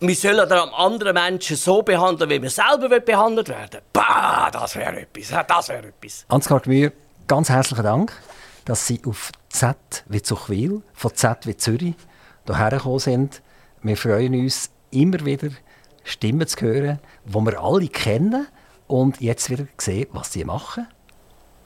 wir 0.00 0.14
sollen 0.14 0.48
dann 0.48 0.68
anderen 0.70 1.14
Menschen 1.14 1.56
so 1.56 1.82
behandeln, 1.82 2.30
wie 2.30 2.42
wir 2.42 2.50
selber 2.50 3.00
behandelt 3.00 3.48
werden 3.48 3.80
Bah, 3.92 4.50
das 4.50 4.76
wäre 4.76 5.00
etwas. 5.00 5.46
Das 5.46 5.68
wäre 5.68 5.86
etwas. 5.88 6.24
Ansgar 6.28 6.60
Gmür, 6.60 6.92
ganz 7.26 7.48
herzlichen 7.48 7.84
Dank, 7.84 8.12
dass 8.64 8.86
Sie 8.86 9.00
auf 9.06 9.32
Z 9.48 9.76
wie 10.06 10.22
Zuchwil, 10.22 10.82
von 10.92 11.14
Z 11.14 11.46
wie 11.46 11.56
Zürich, 11.56 11.94
hierher 12.46 12.70
gekommen 12.70 12.98
sind. 12.98 13.42
Wir 13.82 13.96
freuen 13.96 14.34
uns 14.34 14.70
immer 14.90 15.24
wieder, 15.24 15.48
Stimmen 16.04 16.46
zu 16.46 16.60
hören, 16.60 17.00
die 17.24 17.34
wir 17.34 17.60
alle 17.60 17.88
kennen 17.88 18.46
und 18.86 19.20
jetzt 19.20 19.50
wieder 19.50 19.66
sehen, 19.78 20.06
was 20.12 20.32
sie 20.32 20.44
machen, 20.44 20.86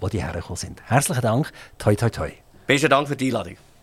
wo 0.01 0.09
die 0.09 0.23
hergekommen 0.23 0.57
sind. 0.57 0.81
Herzlichen 0.87 1.23
Dank. 1.23 1.53
Toi, 1.79 1.95
toi, 1.95 2.09
toi. 2.09 2.31
Besten 2.67 2.89
Dank 2.89 3.09
für 3.09 3.17
die 3.17 3.27
Einladung. 3.27 3.57